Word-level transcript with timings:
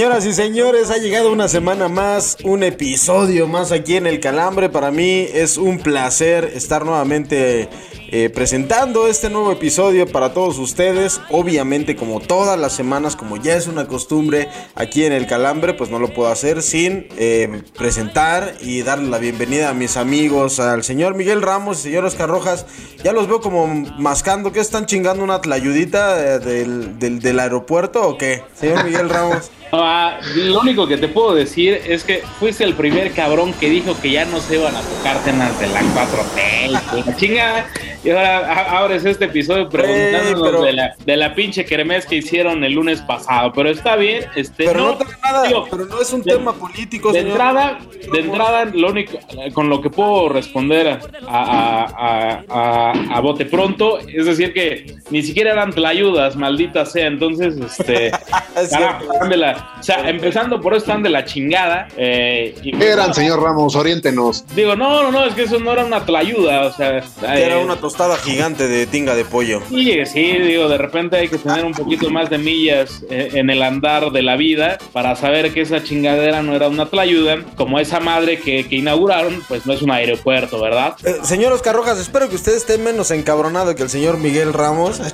Señoras 0.00 0.24
y 0.24 0.32
señores, 0.32 0.90
ha 0.90 0.96
llegado 0.96 1.30
una 1.30 1.46
semana 1.46 1.86
más, 1.88 2.38
un 2.42 2.62
episodio 2.62 3.46
más 3.46 3.70
aquí 3.70 3.96
en 3.96 4.06
El 4.06 4.18
Calambre. 4.18 4.70
Para 4.70 4.90
mí 4.90 5.26
es 5.30 5.58
un 5.58 5.78
placer 5.78 6.52
estar 6.54 6.86
nuevamente 6.86 7.68
eh, 8.12 8.28
presentando 8.28 9.06
este 9.06 9.30
nuevo 9.30 9.52
episodio 9.52 10.06
para 10.06 10.32
todos 10.32 10.58
ustedes. 10.58 11.20
Obviamente, 11.30 11.94
como 11.94 12.18
todas 12.20 12.58
las 12.58 12.74
semanas, 12.74 13.14
como 13.14 13.36
ya 13.36 13.54
es 13.54 13.68
una 13.68 13.86
costumbre 13.86 14.48
aquí 14.74 15.04
en 15.04 15.12
El 15.12 15.26
Calambre, 15.26 15.74
pues 15.74 15.90
no 15.90 15.98
lo 15.98 16.12
puedo 16.12 16.30
hacer 16.30 16.62
sin 16.62 17.06
eh, 17.16 17.62
presentar 17.78 18.54
y 18.60 18.82
darle 18.82 19.08
la 19.08 19.18
bienvenida 19.18 19.70
a 19.70 19.74
mis 19.74 19.96
amigos, 19.96 20.58
al 20.58 20.82
señor 20.82 21.14
Miguel 21.14 21.40
Ramos 21.40 21.78
y 21.78 21.82
señor 21.82 22.04
Oscar 22.04 22.28
Rojas. 22.28 22.66
Ya 23.04 23.12
los 23.12 23.28
veo 23.28 23.40
como 23.40 23.66
mascando, 23.66 24.50
¿qué 24.50 24.60
están 24.60 24.86
chingando 24.86 25.22
una 25.22 25.40
tlayudita 25.40 26.34
eh, 26.34 26.38
del, 26.40 26.98
del, 26.98 27.20
del 27.20 27.38
aeropuerto 27.38 28.08
o 28.08 28.18
qué? 28.18 28.42
Señor 28.54 28.84
Miguel 28.84 29.08
Ramos. 29.08 29.50
Ah, 29.72 30.18
lo 30.34 30.60
único 30.60 30.88
que 30.88 30.96
te 30.96 31.06
puedo 31.06 31.34
decir 31.34 31.80
es 31.86 32.02
que 32.02 32.24
fuiste 32.40 32.64
el 32.64 32.74
primer 32.74 33.12
cabrón 33.12 33.52
que 33.52 33.70
dijo 33.70 33.94
que 34.00 34.10
ya 34.10 34.24
no 34.24 34.40
se 34.40 34.56
iban 34.56 34.74
a 34.74 34.80
tocar 34.80 35.22
temas 35.22 35.58
de 35.60 35.68
la 35.68 35.80
4T. 35.80 36.70
La 36.70 37.16
chinga. 37.16 37.66
Y 38.02 38.10
ahora 38.10 38.78
abres 38.80 39.04
este 39.04 39.26
episodio 39.26 39.68
preguntándonos 39.68 40.42
pero- 40.42 40.62
de, 40.62 40.72
la, 40.72 40.94
de 41.04 41.16
la 41.16 41.34
pinche 41.34 41.64
kermés 41.66 42.06
que 42.06 42.16
hicieron 42.16 42.64
el 42.64 42.72
lunes 42.72 43.00
pasado. 43.02 43.52
Pero 43.54 43.68
está 43.70 43.96
bien. 43.96 44.24
Este, 44.36 44.64
Pero 44.64 44.80
no, 44.80 44.86
no, 44.92 44.96
trae 44.96 45.10
nada, 45.22 45.48
pero 45.70 45.84
no 45.84 46.00
es 46.00 46.10
un 46.12 46.22
de- 46.22 46.32
tema 46.32 46.52
político, 46.54 47.12
de 47.12 47.18
señor. 47.20 47.32
entrada, 47.32 47.78
de 48.12 48.18
entrada, 48.20 48.64
lo 48.66 48.88
único 48.88 49.18
con 49.52 49.68
lo 49.68 49.80
que 49.82 49.90
puedo 49.90 50.28
responder 50.30 50.88
a, 50.88 50.98
a, 51.28 51.84
a, 51.84 52.44
a- 52.48 53.16
a 53.16 53.20
bote 53.20 53.44
pronto, 53.44 53.98
es 53.98 54.24
decir 54.24 54.52
que 54.54 54.96
ni 55.10 55.22
siquiera 55.22 55.52
eran 55.52 55.70
tlayudas, 55.72 56.36
maldita 56.36 56.86
sea. 56.86 57.06
Entonces, 57.06 57.56
este, 57.58 58.06
Es 58.56 58.70
carajo, 58.70 59.04
de 59.28 59.36
la- 59.36 59.74
o 59.78 59.82
sea, 59.82 60.08
empezando 60.08 60.60
por 60.60 60.72
eso 60.74 60.84
están 60.86 61.02
de 61.02 61.10
la 61.10 61.24
chingada. 61.24 61.88
eh, 61.96 62.54
y- 62.62 62.72
¿Qué 62.72 62.88
eran, 62.88 63.12
señor 63.14 63.42
Ramos? 63.42 63.76
Oriéntenos. 63.76 64.44
Digo, 64.54 64.74
no, 64.74 65.02
no, 65.02 65.10
no, 65.12 65.24
es 65.26 65.34
que 65.34 65.42
eso 65.42 65.58
no 65.60 65.72
era 65.72 65.84
una 65.84 66.04
tlayuda, 66.04 66.62
o 66.62 66.72
sea, 66.72 67.02
era 67.22 67.60
eh, 67.60 67.64
una 67.64 67.76
tostada 67.90 68.16
gigante 68.18 68.68
de 68.68 68.86
tinga 68.86 69.16
de 69.16 69.24
pollo. 69.24 69.60
Sí, 69.68 69.98
sí, 70.06 70.22
digo, 70.38 70.68
de 70.68 70.78
repente 70.78 71.16
hay 71.16 71.28
que 71.28 71.38
tener 71.38 71.64
un 71.64 71.72
poquito 71.72 72.08
más 72.08 72.30
de 72.30 72.38
millas 72.38 73.02
eh, 73.10 73.30
en 73.34 73.50
el 73.50 73.60
andar 73.62 74.12
de 74.12 74.22
la 74.22 74.36
vida 74.36 74.78
para 74.92 75.16
saber 75.16 75.52
que 75.52 75.62
esa 75.62 75.82
chingadera 75.82 76.40
no 76.40 76.54
era 76.54 76.68
una 76.68 76.86
tlayuda, 76.86 77.38
como 77.56 77.80
esa 77.80 77.98
madre 77.98 78.38
que, 78.38 78.68
que 78.68 78.76
inauguraron, 78.76 79.42
pues 79.48 79.66
no 79.66 79.72
es 79.72 79.82
un 79.82 79.90
aeropuerto, 79.90 80.60
¿verdad? 80.60 80.94
Eh, 81.04 81.16
señor 81.24 81.52
Oscar 81.52 81.74
Rojas, 81.74 81.98
espero 81.98 82.28
que 82.28 82.36
usted 82.36 82.54
esté 82.54 82.78
menos 82.78 83.10
encabronado 83.10 83.74
que 83.74 83.82
el 83.82 83.90
señor 83.90 84.18
Miguel 84.18 84.52
Ramos. 84.52 85.00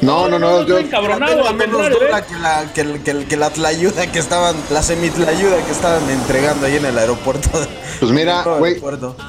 No, 0.00 0.28
no, 0.28 0.38
no. 0.38 0.60
estoy 0.60 0.68
Yo, 0.68 0.78
encabronado, 0.78 1.46
al 1.46 1.54
menos 1.54 1.90
dura 1.90 2.18
¿eh? 2.18 2.24
que 2.28 2.34
la, 2.38 2.72
que, 2.72 3.00
que, 3.02 3.24
que 3.26 3.36
la 3.36 3.50
tlayuda 3.50 4.10
que 4.10 4.18
estaban, 4.18 4.54
la 4.70 4.82
semitlayuda 4.82 5.64
que 5.64 5.72
estaban 5.72 6.08
entregando 6.10 6.66
ahí 6.66 6.76
en 6.76 6.84
el 6.86 6.98
aeropuerto. 6.98 7.48
pues 7.98 8.12
mira, 8.12 8.42
No, 8.44 8.58
güey. 8.58 8.80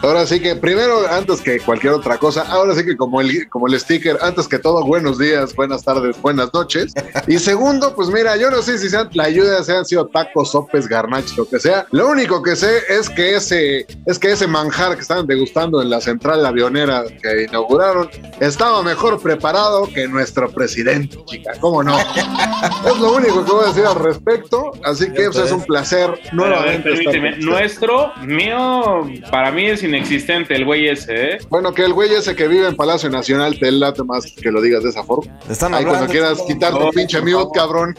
Ahora 0.01 0.25
sí 0.27 0.39
que, 0.39 0.55
primero, 0.55 1.07
antes 1.09 1.41
que 1.41 1.59
cualquier 1.59 1.93
otra 1.93 2.17
cosa, 2.17 2.45
ahora 2.49 2.75
sí 2.75 2.85
que 2.85 2.97
como 2.97 3.21
el, 3.21 3.47
como 3.49 3.67
el 3.67 3.79
sticker, 3.79 4.17
antes 4.21 4.47
que 4.47 4.59
todo, 4.59 4.83
buenos 4.85 5.17
días, 5.17 5.55
buenas 5.55 5.83
tardes, 5.83 6.19
buenas 6.21 6.53
noches. 6.53 6.93
Y 7.27 7.37
segundo, 7.39 7.95
pues 7.95 8.09
mira, 8.09 8.37
yo 8.37 8.49
no 8.51 8.61
sé 8.61 8.77
si 8.77 8.89
sean 8.89 9.09
la 9.13 9.25
ayuda, 9.25 9.63
sean 9.63 9.85
sido 9.85 10.07
tacos, 10.07 10.51
sopes, 10.51 10.87
garnachos, 10.87 11.37
lo 11.37 11.47
que 11.47 11.59
sea. 11.59 11.85
Lo 11.91 12.07
único 12.07 12.41
que 12.41 12.55
sé 12.55 12.79
es 12.89 13.09
que 13.09 13.35
ese, 13.35 13.85
es 14.05 14.19
que 14.19 14.31
ese 14.31 14.47
manjar 14.47 14.95
que 14.95 15.01
estaban 15.01 15.27
degustando 15.27 15.81
en 15.81 15.89
la 15.89 16.01
central 16.01 16.45
avionera 16.45 17.03
que 17.21 17.43
inauguraron 17.43 18.09
estaba 18.39 18.81
mejor 18.83 19.21
preparado 19.21 19.87
que 19.93 20.07
nuestro 20.07 20.49
presidente, 20.51 21.17
chica. 21.25 21.51
¿Cómo 21.59 21.83
no? 21.83 21.97
es 21.99 22.99
lo 22.99 23.13
único 23.13 23.45
que 23.45 23.51
voy 23.51 23.65
a 23.65 23.67
decir 23.67 23.85
al 23.85 23.95
respecto. 23.95 24.71
Así 24.83 25.11
que 25.11 25.25
pues, 25.25 25.37
es 25.37 25.51
un 25.51 25.63
placer 25.63 26.11
ver, 26.11 26.33
nuevamente. 26.33 26.89
estar 26.93 27.13
permíteme, 27.13 27.37
nuestro, 27.37 28.11
mío, 28.23 29.07
para 29.31 29.51
mí 29.51 29.65
es 29.65 29.83
inexistente 29.83 30.55
el 30.55 30.65
güey 30.65 30.87
ese, 30.87 31.33
¿eh? 31.33 31.37
Bueno, 31.49 31.73
que 31.73 31.83
el 31.83 31.93
güey 31.93 32.13
ese 32.13 32.35
que 32.39 32.47
vive 32.47 32.69
en 32.69 32.75
Palacio 32.77 33.09
Nacional 33.09 33.59
te 33.59 33.69
late 33.69 34.01
más 34.05 34.31
que 34.31 34.49
lo 34.49 34.61
digas 34.61 34.81
de 34.81 34.91
esa 34.91 35.03
forma. 35.03 35.29
Están 35.49 35.73
Ahí 35.73 35.83
cuando 35.83 36.07
quieras 36.07 36.41
quitar 36.47 36.71
tu 36.71 36.79
No, 36.79 36.89
pinche 36.89 37.19
mute, 37.19 37.33
favor. 37.33 37.51
cabrón. 37.53 37.97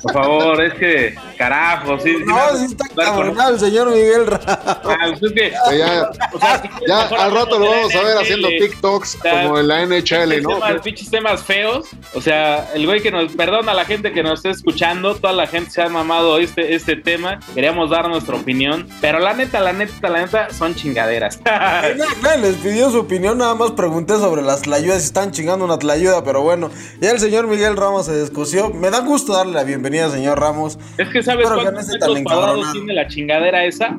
Por 0.00 0.12
favor, 0.12 0.62
es 0.62 0.74
que, 0.74 1.14
carajo, 1.36 1.98
sí. 1.98 2.10
sí 2.12 2.16
me 2.18 2.26
No, 2.26 2.56
sí 2.56 2.64
está 2.66 2.84
cabronado 2.94 3.54
el 3.54 3.58
señor 3.58 3.90
Miguel 3.90 4.28
Ramos. 4.28 4.46
Ah, 4.46 4.96
pues 5.18 5.22
es 5.24 5.32
que, 5.32 5.52
Que 5.70 5.78
ya 5.78 6.08
o 6.32 6.38
sea, 6.38 6.62
ya 6.86 7.02
al 7.08 7.32
rato 7.32 7.58
lo 7.58 7.68
vamos 7.68 7.92
a 7.92 8.02
ver 8.02 8.18
haciendo. 8.18 8.48
TikToks 8.48 9.18
sea, 9.22 9.42
como 9.42 9.58
en 9.58 9.66
la 9.66 9.84
NHL, 9.84 10.40
¿no? 10.40 10.50
temas, 10.50 10.82
pinches 10.82 11.10
temas 11.10 11.42
feos. 11.42 11.88
O 12.14 12.20
sea, 12.20 12.70
el 12.72 12.86
güey 12.86 13.00
que 13.02 13.10
nos, 13.10 13.32
perdona 13.32 13.72
a 13.72 13.74
la 13.74 13.84
gente 13.86 14.12
que 14.12 14.22
nos 14.22 14.34
esté 14.38 14.50
escuchando, 14.50 15.16
toda 15.16 15.32
la 15.32 15.48
gente 15.48 15.72
se 15.72 15.82
ha 15.82 15.88
mamado 15.88 16.38
este, 16.38 16.76
este 16.76 16.94
tema. 16.94 17.40
Queríamos 17.56 17.90
dar 17.90 18.08
nuestra 18.08 18.36
opinión, 18.36 18.86
pero 19.00 19.18
la 19.18 19.34
neta, 19.34 19.58
la 19.58 19.72
neta, 19.72 20.08
la 20.08 20.20
neta, 20.20 20.50
son 20.50 20.76
chingaderas. 20.76 21.40
Nadie 21.44 22.38
les 22.40 22.56
pidió 22.58 22.88
su 22.92 23.00
opinión, 23.00 23.38
nada 23.38 23.56
más 23.56 23.72
pregunté 23.80 24.16
sobre 24.18 24.42
las 24.42 24.60
tlayudas, 24.62 24.98
si 25.00 25.06
están 25.06 25.30
chingando 25.30 25.64
una 25.64 25.78
tlayuda, 25.78 26.22
pero 26.22 26.42
bueno, 26.42 26.70
ya 27.00 27.10
el 27.12 27.18
señor 27.18 27.46
Miguel 27.46 27.76
Ramos 27.76 28.06
se 28.06 28.12
descoció. 28.12 28.68
Me 28.70 28.90
da 28.90 29.00
gusto 29.00 29.32
darle 29.32 29.54
la 29.54 29.64
bienvenida, 29.64 30.10
señor 30.10 30.38
Ramos. 30.38 30.78
es 30.98 31.08
que 31.08 31.22
sabes 31.22 31.44
Espero 31.46 31.60
que 31.60 31.64
no 31.66 31.72
cuántos 31.72 31.88
metros 32.14 32.72
tiene 32.72 32.92
la 32.94 33.08
chingadera 33.08 33.64
esa. 33.64 33.98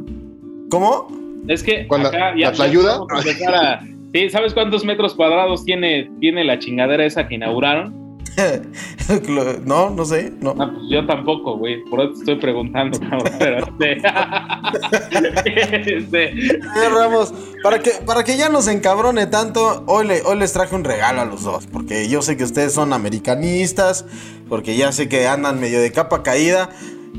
¿Cómo? 0.70 1.08
Es 1.48 1.64
que 1.64 1.88
¿Cuál, 1.88 2.04
la- 2.04 2.12
tlayuda? 2.54 3.00
a- 3.48 3.80
Sí, 4.14 4.30
¿sabes 4.30 4.54
cuántos 4.54 4.84
metros 4.84 5.16
cuadrados 5.16 5.64
tiene, 5.64 6.12
tiene 6.20 6.44
la 6.44 6.60
chingadera 6.60 7.06
esa 7.06 7.28
que 7.28 7.36
inauguraron? 7.36 7.94
no, 9.66 9.90
no 9.90 10.06
sé, 10.06 10.32
no. 10.40 10.56
Ah, 10.60 10.72
pues 10.74 10.86
yo 10.90 11.06
tampoco, 11.06 11.58
güey. 11.58 11.84
Por 11.86 12.02
eso 12.02 12.14
te 12.14 12.20
estoy 12.20 12.36
preguntando, 12.36 13.00
cabrón. 13.10 13.34
Pero, 13.40 13.58
este, 13.68 13.98
este, 15.98 16.60
Ramos, 16.94 17.34
para 17.64 17.80
que, 17.80 17.92
para 18.06 18.24
que 18.24 18.38
ya 18.38 18.50
no 18.50 18.62
se 18.62 18.72
encabrone 18.72 19.28
tanto, 19.28 19.84
hoy, 19.88 20.08
le- 20.08 20.22
hoy 20.24 20.38
les 20.38 20.54
traje 20.54 20.76
un 20.76 20.84
regalo 20.84 21.22
a 21.22 21.26
los 21.26 21.44
dos, 21.44 21.68
porque 21.68 22.08
yo 22.08 22.22
sé 22.22 22.38
que 22.38 22.44
ustedes 22.44 22.74
son 22.74 22.94
americanistas, 22.94 24.06
porque 24.50 24.76
ya 24.78 24.92
sé 24.92 25.10
que 25.10 25.28
andan 25.28 25.60
medio 25.60 25.82
de 25.82 25.92
capa 25.92 26.24
caída. 26.24 26.70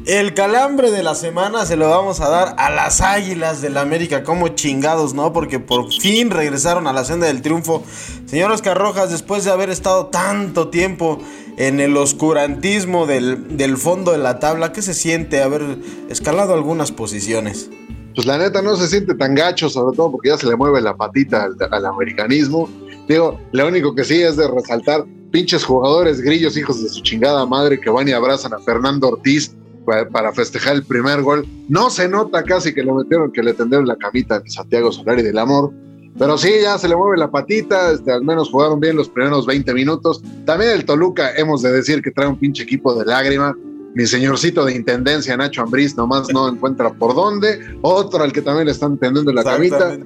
El 0.06 0.34
calambre 0.34 0.91
de 0.91 1.04
la 1.04 1.14
semana 1.14 1.64
se 1.64 1.76
lo 1.76 1.88
vamos 1.88 2.20
a 2.20 2.28
dar 2.28 2.56
a 2.58 2.70
las 2.70 3.00
Águilas 3.00 3.62
del 3.62 3.75
la 3.75 3.82
América, 3.82 4.25
como 4.25 4.48
chingados, 4.48 5.14
¿no? 5.14 5.32
Porque 5.32 5.60
por 5.60 5.92
fin 5.92 6.30
regresaron 6.30 6.88
a 6.88 6.92
la 6.92 7.04
senda 7.04 7.28
del 7.28 7.41
triunfo. 7.41 7.84
Señor 8.26 8.50
Oscar 8.50 8.76
Rojas, 8.76 9.10
después 9.10 9.44
de 9.44 9.52
haber 9.52 9.70
estado 9.70 10.06
tanto 10.06 10.70
tiempo 10.70 11.20
en 11.56 11.78
el 11.78 11.97
oscurantismo 11.97 13.06
del, 13.06 13.56
del 13.56 13.76
fondo 13.76 14.11
de 14.11 14.19
la 14.19 14.40
tabla, 14.40 14.72
¿qué 14.72 14.82
se 14.82 14.93
siente 14.93 15.40
haber 15.40 15.78
escalado 16.08 16.52
algunas 16.52 16.90
posiciones? 16.90 17.70
Pues 18.16 18.26
la 18.26 18.38
neta 18.38 18.61
no 18.61 18.75
se 18.75 18.88
siente 18.88 19.14
tan 19.14 19.37
gacho, 19.37 19.70
sobre 19.70 19.96
todo 19.96 20.11
porque 20.11 20.31
ya 20.31 20.37
se 20.37 20.49
le 20.49 20.56
mueve 20.56 20.81
la 20.81 20.96
patita 20.96 21.44
al, 21.44 21.56
al 21.70 21.87
americanismo. 21.87 22.69
Digo, 23.08 23.38
lo 23.52 23.69
único 23.69 23.94
que 23.94 24.02
sí 24.02 24.20
es 24.20 24.37
de 24.37 24.49
resaltar 24.49 25.05
pinches 25.31 25.64
jugadores 25.64 26.20
grillos, 26.20 26.56
hijos 26.56 26.82
de 26.82 26.88
su 26.88 27.02
chingada 27.02 27.46
madre, 27.46 27.81
que 27.81 27.88
van 27.88 28.08
y 28.08 28.12
abrazan 28.12 28.52
a 28.52 28.58
Fernando 28.58 29.11
Ortiz 29.11 29.55
para 29.84 30.32
festejar 30.32 30.76
el 30.76 30.84
primer 30.84 31.23
gol. 31.23 31.46
No 31.69 31.90
se 31.90 32.08
nota 32.08 32.43
casi 32.43 32.73
que 32.75 32.82
le 32.82 32.93
metieron, 32.93 33.32
que 33.32 33.43
le 33.43 33.55
tendieron 33.55 33.87
la 33.87 33.96
camita 33.96 34.37
a 34.37 34.43
Santiago 34.46 34.93
Solari 34.93 35.23
del 35.23 35.38
Amor. 35.38 35.73
Pero 36.19 36.37
sí, 36.37 36.50
ya 36.62 36.76
se 36.79 36.88
le 36.88 36.96
mueve 36.96 37.17
la 37.17 37.31
patita, 37.31 37.93
este, 37.93 38.12
al 38.12 38.23
menos 38.23 38.50
jugaron 38.50 38.79
bien 38.81 38.96
los 38.96 39.08
primeros 39.08 39.46
20 39.46 39.73
minutos. 39.73 40.23
También 40.44 40.73
el 40.73 40.84
Toluca, 40.84 41.34
hemos 41.37 41.62
de 41.62 41.73
decir 41.73 42.02
que 42.02 42.11
trae 42.11 42.29
un 42.29 42.37
pinche 42.37 42.62
equipo 42.62 42.94
de 42.94 43.06
lágrima. 43.06 43.56
Mi 43.94 44.06
señorcito 44.06 44.64
de 44.64 44.75
intendencia, 44.75 45.37
Nacho 45.37 45.62
Ambriz, 45.62 45.96
nomás 45.96 46.28
no 46.32 46.49
encuentra 46.49 46.93
por 46.93 47.14
dónde. 47.14 47.61
Otro 47.82 48.23
al 48.23 48.32
que 48.32 48.43
también 48.43 48.67
le 48.67 48.73
están 48.73 48.99
tendiendo 48.99 49.32
la 49.32 49.44
camita. 49.44 49.99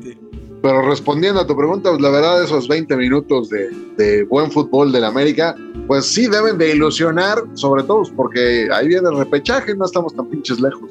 Pero 0.66 0.82
respondiendo 0.82 1.40
a 1.40 1.46
tu 1.46 1.56
pregunta, 1.56 1.90
pues 1.90 2.02
la 2.02 2.10
verdad, 2.10 2.42
esos 2.42 2.66
20 2.66 2.96
minutos 2.96 3.48
de, 3.50 3.70
de 3.96 4.24
buen 4.24 4.50
fútbol 4.50 4.90
del 4.90 5.04
América, 5.04 5.54
pues 5.86 6.06
sí 6.06 6.26
deben 6.26 6.58
de 6.58 6.74
ilusionar, 6.74 7.40
sobre 7.54 7.84
todo 7.84 8.02
porque 8.16 8.68
ahí 8.74 8.88
viene 8.88 9.08
el 9.08 9.16
repechaje, 9.16 9.76
no 9.76 9.84
estamos 9.84 10.12
tan 10.16 10.26
pinches 10.26 10.58
lejos. 10.58 10.90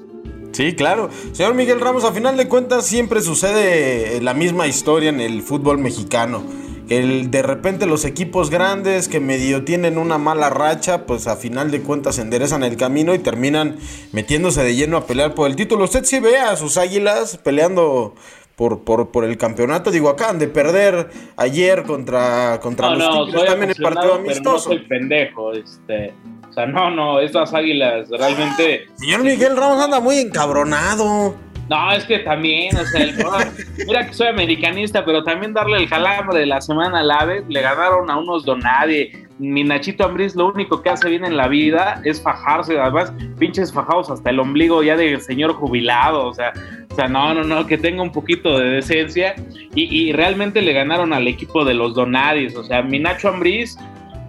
Sí, 0.53 0.73
claro. 0.75 1.09
Señor 1.33 1.55
Miguel 1.55 1.81
Ramos, 1.81 2.05
a 2.05 2.13
final 2.13 2.37
de 2.37 2.47
cuentas 2.47 2.87
siempre 2.87 3.19
sucede 3.19 4.21
la 4.21 4.33
misma 4.33 4.65
historia 4.65 5.09
en 5.09 5.19
el 5.19 5.41
fútbol 5.41 5.77
mexicano. 5.77 6.41
El, 6.87 7.29
de 7.29 7.41
repente 7.41 7.85
los 7.85 8.05
equipos 8.05 8.49
grandes 8.49 9.09
que 9.09 9.19
medio 9.19 9.65
tienen 9.65 9.97
una 9.97 10.17
mala 10.17 10.49
racha, 10.49 11.05
pues 11.05 11.27
a 11.27 11.35
final 11.35 11.69
de 11.69 11.81
cuentas 11.81 12.17
enderezan 12.17 12.63
el 12.63 12.77
camino 12.77 13.13
y 13.13 13.19
terminan 13.19 13.75
metiéndose 14.13 14.63
de 14.63 14.73
lleno 14.73 14.95
a 14.95 15.05
pelear 15.05 15.35
por 15.35 15.49
el 15.49 15.57
título. 15.57 15.83
Usted 15.83 16.05
sí 16.05 16.21
ve 16.21 16.37
a 16.37 16.55
sus 16.55 16.77
águilas 16.77 17.35
peleando 17.43 18.13
por, 18.55 18.83
por, 18.83 19.11
por 19.11 19.25
el 19.25 19.37
campeonato. 19.37 19.91
Digo, 19.91 20.09
acaban 20.09 20.39
de 20.39 20.47
perder 20.47 21.09
ayer 21.37 21.83
contra, 21.83 22.59
contra 22.61 22.89
No, 22.91 22.95
los 22.95 23.05
no, 23.07 23.25
Tigres 23.25 23.45
también 23.45 23.73
en 23.75 23.83
partido 23.83 24.13
aficionado, 24.15 24.23
pero 24.23 24.23
no 24.23 24.29
amistoso. 24.29 24.69
soy 24.69 24.79
pendejo, 24.79 25.51
este. 25.53 26.13
O 26.49 26.53
sea, 26.53 26.65
no, 26.65 26.89
no, 26.89 27.19
estas 27.19 27.53
águilas 27.53 28.09
realmente. 28.09 28.85
Señor 28.95 29.23
Miguel 29.23 29.57
Ramos 29.57 29.83
anda 29.83 29.99
muy 29.99 30.17
encabronado. 30.19 31.35
No, 31.69 31.91
es 31.91 32.05
que 32.05 32.19
también, 32.19 32.77
o 32.77 32.85
sea, 32.85 33.01
el 33.01 33.15
mira 33.87 34.05
que 34.07 34.13
soy 34.13 34.27
americanista, 34.27 35.03
pero 35.03 35.23
también 35.23 35.51
darle 35.51 35.77
el 35.77 35.89
calambre 35.89 36.39
de 36.39 36.45
la 36.45 36.61
semana 36.61 36.99
al 36.99 37.09
AVE, 37.09 37.43
le 37.49 37.61
ganaron 37.61 38.09
a 38.09 38.17
unos 38.17 38.45
donadie. 38.45 39.24
Mi 39.37 39.63
Nachito 39.65 40.05
Ambriz 40.05 40.33
lo 40.35 40.47
único 40.47 40.81
que 40.81 40.89
hace 40.89 41.09
bien 41.09 41.25
en 41.25 41.35
la 41.35 41.47
vida 41.49 42.01
es 42.05 42.21
fajarse, 42.21 42.79
además, 42.79 43.11
pinches 43.37 43.73
fajados 43.73 44.09
hasta 44.09 44.29
el 44.29 44.39
ombligo 44.39 44.81
ya 44.81 44.95
de 44.95 45.19
señor 45.19 45.53
jubilado, 45.53 46.27
o 46.27 46.33
sea, 46.33 46.53
o 46.89 46.95
sea, 46.95 47.09
no, 47.09 47.33
no, 47.33 47.43
no, 47.43 47.67
que 47.67 47.77
tenga 47.77 48.01
un 48.01 48.13
poquito 48.13 48.57
de 48.57 48.69
decencia. 48.69 49.35
Y, 49.75 50.13
realmente 50.13 50.61
le 50.61 50.71
ganaron 50.71 51.11
al 51.11 51.27
equipo 51.27 51.65
de 51.65 51.73
los 51.73 51.93
donadies, 51.95 52.55
o 52.55 52.63
sea, 52.63 52.81
mi 52.81 52.97
Nacho 52.99 53.27
Ambriz, 53.27 53.77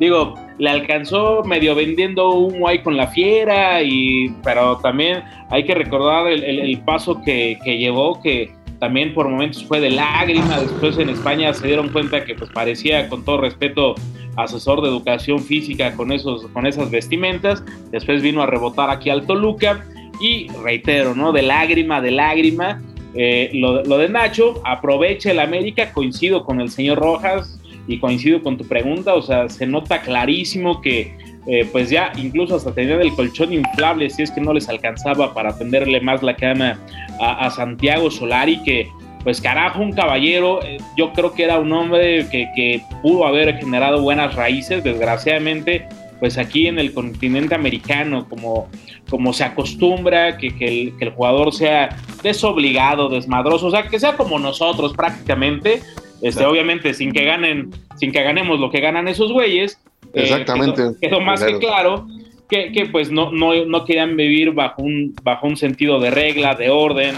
digo, 0.00 0.35
le 0.58 0.70
alcanzó 0.70 1.44
medio 1.44 1.76
vendiendo 1.76 2.31
humo 2.31 2.67
ahí 2.67 2.81
con 2.81 2.97
la 2.97 3.06
fiera, 3.06 3.81
y, 3.82 4.35
pero 4.43 4.79
también 4.79 5.23
hay 5.50 5.64
que 5.64 5.75
recordar 5.76 6.26
el, 6.26 6.43
el- 6.43 6.59
el 6.59 6.81
paso 6.81 7.23
que, 7.25 7.56
que 7.64 7.79
llevó, 7.79 8.20
que 8.20 8.50
también 8.78 9.14
por 9.14 9.28
momentos 9.28 9.64
fue 9.64 9.81
de 9.81 9.90
lágrima, 9.90 10.61
después 10.61 10.99
en 10.99 11.11
España 11.11 11.52
se 11.55 11.67
dieron 11.67 11.88
cuenta 11.88 12.25
que 12.25 12.34
pues 12.34 12.50
parecía, 12.50 13.08
con 13.08 13.25
todo 13.25 13.40
respeto, 13.40 13.94
asesor 14.37 14.82
de 14.82 14.88
educación 14.88 15.40
física 15.40 15.94
con, 15.96 16.12
esos, 16.12 16.46
con 16.49 16.67
esas 16.67 16.90
vestimentas, 16.90 17.64
después 17.90 18.23
vino 18.23 18.43
a 18.43 18.46
rebotar 18.46 18.90
aquí 18.90 19.08
al 19.08 19.26
Toluca, 19.26 19.84
y 20.20 20.49
reitero, 20.62 21.14
¿no? 21.14 21.32
De 21.32 21.43
lágrima, 21.43 22.00
de 22.00 22.11
lágrima, 22.11 22.82
eh, 23.14 23.50
lo, 23.55 23.82
lo 23.84 23.99
de 23.99 24.08
Nacho, 24.08 24.61
aprovecha 24.64 25.31
el 25.31 25.40
América, 25.40 25.93
coincido 25.93 26.44
con 26.44 26.61
el 26.61 26.70
señor 26.70 26.99
Rojas 26.99 27.58
y 27.87 27.99
coincido 27.99 28.43
con 28.43 28.56
tu 28.56 28.67
pregunta, 28.67 29.14
o 29.14 29.23
sea, 29.23 29.49
se 29.49 29.67
nota 29.67 30.00
clarísimo 30.00 30.81
que 30.81 31.17
eh, 31.46 31.69
pues 31.70 31.90
ya 31.90 32.12
incluso 32.16 32.56
hasta 32.56 32.72
tenían 32.72 33.00
el 33.00 33.12
colchón 33.14 33.52
inflable 33.52 34.10
si 34.10 34.22
es 34.22 34.31
que 34.31 34.40
no 34.40 34.52
les 34.52 34.69
alcanzaba 34.69 35.32
para 35.32 35.56
tenderle 35.56 36.00
más 36.00 36.22
la 36.22 36.34
cama 36.34 36.78
a, 37.20 37.46
a 37.46 37.50
Santiago 37.50 38.10
Solari, 38.10 38.62
que 38.62 38.88
pues 39.22 39.40
carajo, 39.40 39.81
un 39.82 39.93
caballero, 39.93 40.62
eh, 40.62 40.78
yo 40.96 41.12
creo 41.12 41.34
que 41.34 41.43
era 41.43 41.58
un 41.58 41.72
hombre 41.72 42.28
que, 42.31 42.48
que 42.54 42.81
pudo 43.02 43.26
haber 43.26 43.56
generado 43.58 44.00
buenas 44.00 44.37
raíces, 44.37 44.84
desgraciadamente, 44.84 45.88
pues 46.20 46.38
aquí 46.38 46.69
en 46.69 46.78
el 46.78 46.94
continente 46.94 47.54
americano, 47.56 48.28
como, 48.28 48.69
como 49.10 49.32
se 49.32 49.42
acostumbra 49.42 50.38
que, 50.38 50.56
que 50.56 50.64
el, 50.66 50.96
que 50.96 51.06
el 51.06 51.10
jugador 51.10 51.52
sea 51.52 51.96
desobligado, 52.22 53.08
desmadroso, 53.08 53.66
o 53.66 53.70
sea, 53.72 53.88
que 53.88 53.99
sea 53.99 54.16
como 54.16 54.38
nosotros 54.38 54.94
prácticamente, 54.94 55.82
este, 56.22 56.38
Claro. 56.38 56.52
obviamente 56.52 56.94
sin 56.94 57.12
que 57.12 57.25
ganen, 57.25 57.70
sin 57.96 58.12
que 58.12 58.22
ganemos 58.22 58.60
lo 58.60 58.70
que 58.70 58.81
ganan 58.81 59.08
esos 59.08 59.32
güeyes. 59.32 59.81
Eh, 60.16 60.22
Exactamente. 60.22 60.82
quedó, 60.82 61.00
quedó 61.00 61.20
más 61.20 61.44
que 61.44 61.58
claro 61.58 62.06
que, 62.48 62.72
que, 62.72 62.86
pues 62.86 63.10
no, 63.10 63.32
no, 63.32 63.64
no 63.64 63.84
querían 63.84 64.16
vivir 64.16 64.52
bajo 64.52 64.82
un, 64.82 65.14
bajo 65.22 65.46
un 65.46 65.56
sentido 65.56 66.00
de 66.00 66.10
regla, 66.10 66.54
de 66.54 66.70
orden. 66.70 67.16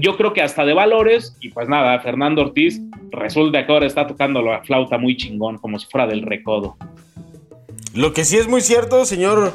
Yo 0.00 0.16
creo 0.16 0.32
que 0.32 0.42
hasta 0.42 0.64
de 0.64 0.74
valores, 0.74 1.36
y 1.40 1.48
pues 1.50 1.68
nada, 1.68 1.98
Fernando 2.00 2.42
Ortiz 2.42 2.80
resulta 3.10 3.64
que 3.64 3.72
ahora 3.72 3.86
está 3.86 4.06
tocando 4.06 4.42
la 4.42 4.62
flauta 4.62 4.98
muy 4.98 5.16
chingón, 5.16 5.58
como 5.58 5.78
si 5.78 5.86
fuera 5.86 6.06
del 6.06 6.22
recodo. 6.22 6.76
Lo 7.94 8.12
que 8.12 8.24
sí 8.24 8.36
es 8.36 8.48
muy 8.48 8.60
cierto, 8.62 9.04
señor, 9.04 9.54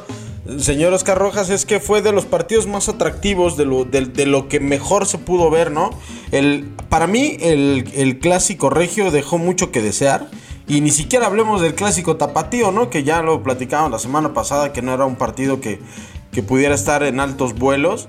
señor 0.58 0.92
Oscar 0.92 1.18
Rojas, 1.18 1.50
es 1.50 1.66
que 1.66 1.80
fue 1.80 2.02
de 2.02 2.12
los 2.12 2.24
partidos 2.24 2.66
más 2.66 2.88
atractivos, 2.88 3.56
de 3.56 3.66
lo, 3.66 3.84
de, 3.84 4.06
de 4.06 4.26
lo 4.26 4.48
que 4.48 4.60
mejor 4.60 5.06
se 5.06 5.18
pudo 5.18 5.50
ver, 5.50 5.70
¿no? 5.70 5.90
El, 6.32 6.64
para 6.88 7.06
mí, 7.06 7.36
el, 7.40 7.84
el 7.94 8.18
clásico 8.18 8.70
regio 8.70 9.10
dejó 9.10 9.38
mucho 9.38 9.70
que 9.70 9.82
desear. 9.82 10.28
Y 10.68 10.82
ni 10.82 10.90
siquiera 10.90 11.26
hablemos 11.26 11.62
del 11.62 11.74
clásico 11.74 12.16
tapatío, 12.16 12.70
¿no? 12.70 12.90
Que 12.90 13.02
ya 13.02 13.22
lo 13.22 13.42
platicamos 13.42 13.90
la 13.90 13.98
semana 13.98 14.34
pasada, 14.34 14.72
que 14.72 14.82
no 14.82 14.92
era 14.92 15.06
un 15.06 15.16
partido 15.16 15.60
que, 15.62 15.80
que 16.30 16.42
pudiera 16.42 16.74
estar 16.74 17.02
en 17.02 17.20
altos 17.20 17.54
vuelos. 17.54 18.06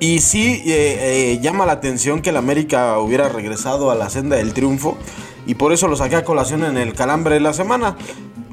Y 0.00 0.18
sí 0.18 0.60
eh, 0.66 1.32
eh, 1.32 1.38
llama 1.40 1.66
la 1.66 1.72
atención 1.72 2.20
que 2.20 2.30
el 2.30 2.36
América 2.36 2.98
hubiera 2.98 3.28
regresado 3.28 3.92
a 3.92 3.94
la 3.94 4.10
senda 4.10 4.36
del 4.36 4.52
triunfo. 4.52 4.98
Y 5.46 5.54
por 5.54 5.72
eso 5.72 5.86
lo 5.86 5.94
saqué 5.94 6.16
a 6.16 6.24
colación 6.24 6.64
en 6.64 6.76
el 6.76 6.94
calambre 6.94 7.34
de 7.34 7.40
la 7.40 7.52
semana. 7.52 7.96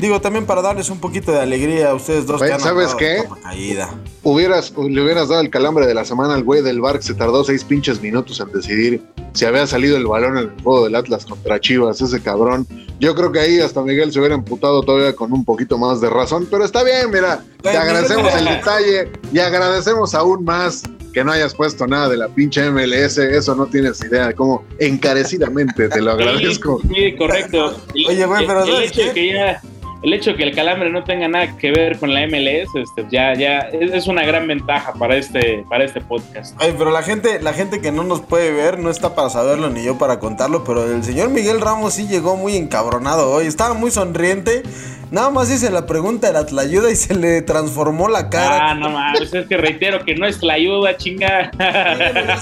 Digo, 0.01 0.19
también 0.19 0.47
para 0.47 0.63
darles 0.63 0.89
un 0.89 0.99
poquito 0.99 1.31
de 1.31 1.41
alegría 1.41 1.91
a 1.91 1.93
ustedes 1.93 2.25
dos. 2.25 2.41
Oye, 2.41 2.49
que 2.49 2.53
han 2.55 2.59
¿sabes 2.59 2.95
qué? 2.95 3.23
caída. 3.43 3.93
Hubieras, 4.23 4.73
le 4.75 4.99
hubieras 4.99 5.29
dado 5.29 5.41
el 5.41 5.51
calambre 5.51 5.85
de 5.85 5.93
la 5.93 6.05
semana 6.05 6.33
al 6.33 6.43
güey 6.43 6.63
del 6.63 6.81
bar 6.81 6.97
que 6.97 7.03
se 7.03 7.13
tardó 7.13 7.43
seis 7.43 7.63
pinches 7.63 8.01
minutos 8.01 8.39
en 8.39 8.51
decidir 8.51 9.03
si 9.33 9.45
había 9.45 9.67
salido 9.67 9.97
el 9.97 10.07
balón 10.07 10.39
en 10.39 10.43
el 10.45 10.63
juego 10.63 10.85
del 10.85 10.95
Atlas 10.95 11.27
contra 11.27 11.59
Chivas, 11.59 12.01
ese 12.01 12.19
cabrón. 12.19 12.65
Yo 12.99 13.13
creo 13.13 13.31
que 13.31 13.41
ahí 13.41 13.59
hasta 13.59 13.83
Miguel 13.83 14.11
se 14.11 14.17
hubiera 14.17 14.33
emputado 14.33 14.81
todavía 14.81 15.15
con 15.15 15.31
un 15.33 15.45
poquito 15.45 15.77
más 15.77 16.01
de 16.01 16.09
razón, 16.09 16.47
pero 16.49 16.65
está 16.65 16.83
bien, 16.83 17.11
mira, 17.11 17.43
te 17.61 17.69
Bueno, 17.69 17.79
agradecemos 17.81 18.33
el 18.33 18.45
detalle 18.45 19.11
y 19.31 19.37
agradecemos 19.37 20.15
aún 20.15 20.43
más 20.43 20.81
que 21.13 21.23
no 21.23 21.31
hayas 21.31 21.53
puesto 21.53 21.85
nada 21.85 22.09
de 22.09 22.17
la 22.17 22.27
pinche 22.27 22.71
MLS, 22.71 23.19
eso 23.19 23.53
no 23.53 23.67
tienes 23.67 24.03
idea 24.03 24.29
de 24.29 24.33
cómo 24.33 24.63
encarecidamente 24.79 25.89
te 25.89 26.01
lo 26.01 26.13
agradezco. 26.13 26.79
Sí, 26.81 26.89
sí, 26.95 27.15
correcto. 27.15 27.75
Oye, 28.07 28.25
güey, 28.25 28.47
pero 28.47 28.63
el, 28.63 28.71
¿sabes 28.71 28.91
hecho 28.91 29.01
de 29.01 29.07
qué? 29.07 29.13
que 29.13 29.33
ya 29.33 29.61
el 30.01 30.13
hecho 30.13 30.31
de 30.31 30.37
que 30.37 30.43
el 30.43 30.55
calambre 30.55 30.89
no 30.89 31.03
tenga 31.03 31.27
nada 31.27 31.55
que 31.57 31.71
ver 31.71 31.99
con 31.99 32.13
la 32.13 32.25
MLS, 32.27 32.75
este, 32.75 33.05
ya, 33.11 33.33
ya 33.35 33.59
es, 33.59 34.07
una 34.07 34.23
gran 34.23 34.47
ventaja 34.47 34.93
para 34.93 35.15
este, 35.15 35.63
para 35.69 35.83
este 35.83 36.01
podcast. 36.01 36.55
Ay, 36.59 36.73
pero 36.77 36.91
la 36.91 37.03
gente, 37.03 37.41
la 37.41 37.53
gente 37.53 37.81
que 37.81 37.91
no 37.91 38.03
nos 38.03 38.21
puede 38.21 38.51
ver 38.51 38.79
no 38.79 38.89
está 38.89 39.13
para 39.13 39.29
saberlo 39.29 39.69
ni 39.69 39.83
yo 39.83 39.97
para 39.97 40.19
contarlo, 40.19 40.63
pero 40.63 40.91
el 40.91 41.03
señor 41.03 41.29
Miguel 41.29 41.61
Ramos 41.61 41.93
sí 41.93 42.07
llegó 42.07 42.35
muy 42.35 42.55
encabronado 42.55 43.31
hoy, 43.31 43.45
estaba 43.45 43.73
muy 43.73 43.91
sonriente. 43.91 44.63
Nada 45.11 45.29
más 45.29 45.51
hice 45.51 45.69
la 45.69 45.85
pregunta 45.85 46.27
de 46.27 46.33
la 46.33 46.45
tlayuda 46.45 46.89
y 46.89 46.95
se 46.95 47.13
le 47.13 47.41
transformó 47.41 48.07
la 48.07 48.29
cara. 48.29 48.69
Ah, 48.71 48.73
no 48.75 48.89
mames, 48.89 49.33
es 49.33 49.45
que 49.45 49.57
reitero 49.57 50.05
que 50.05 50.15
no 50.15 50.25
es 50.25 50.41
la 50.41 50.53
ayuda, 50.53 50.95
chinga. 50.95 51.51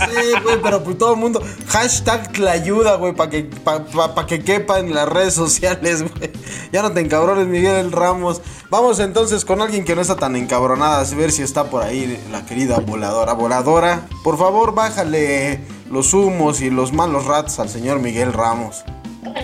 Sí, 0.08 0.32
güey, 0.44 0.58
pero 0.62 0.84
pues 0.84 0.98
todo 1.00 1.13
el 1.13 1.20
mundo. 1.20 1.41
Hashtag 1.67 2.38
la 2.38 2.51
ayuda, 2.51 2.96
güey, 2.98 3.13
para 3.13 3.32
que, 3.32 3.44
pa, 3.44 3.84
pa- 3.86 4.13
pa 4.13 4.27
que 4.27 4.44
quepa 4.44 4.77
en 4.79 4.94
las 4.94 5.10
redes 5.10 5.34
sociales, 5.34 6.01
güey. 6.03 6.32
Ya 6.72 6.84
no 6.84 6.91
te 6.91 7.00
encabrones, 7.01 7.48
Miguel 7.48 7.91
Ramos. 7.91 8.41
Vamos 8.70 9.00
entonces 9.00 9.46
con 9.46 9.62
alguien 9.62 9.84
que 9.84 9.96
no 9.96 10.01
está 10.01 10.15
tan 10.15 10.36
encabronada, 10.36 11.01
a 11.01 11.15
ver 11.15 11.32
si 11.32 11.41
está 11.41 11.63
por 11.72 11.82
ahí 11.84 12.22
la 12.32 12.46
querida 12.46 12.77
voladora. 12.79 13.34
Voladora, 13.34 14.01
por 14.24 14.38
favor, 14.38 14.75
bájale 14.75 15.60
los 15.89 16.13
humos 16.13 16.62
y 16.62 16.70
los 16.70 16.94
malos 16.94 17.25
rats 17.25 17.58
al 17.60 17.70
señor 17.70 17.98
Miguel 18.00 18.32
Ramos. 18.32 18.84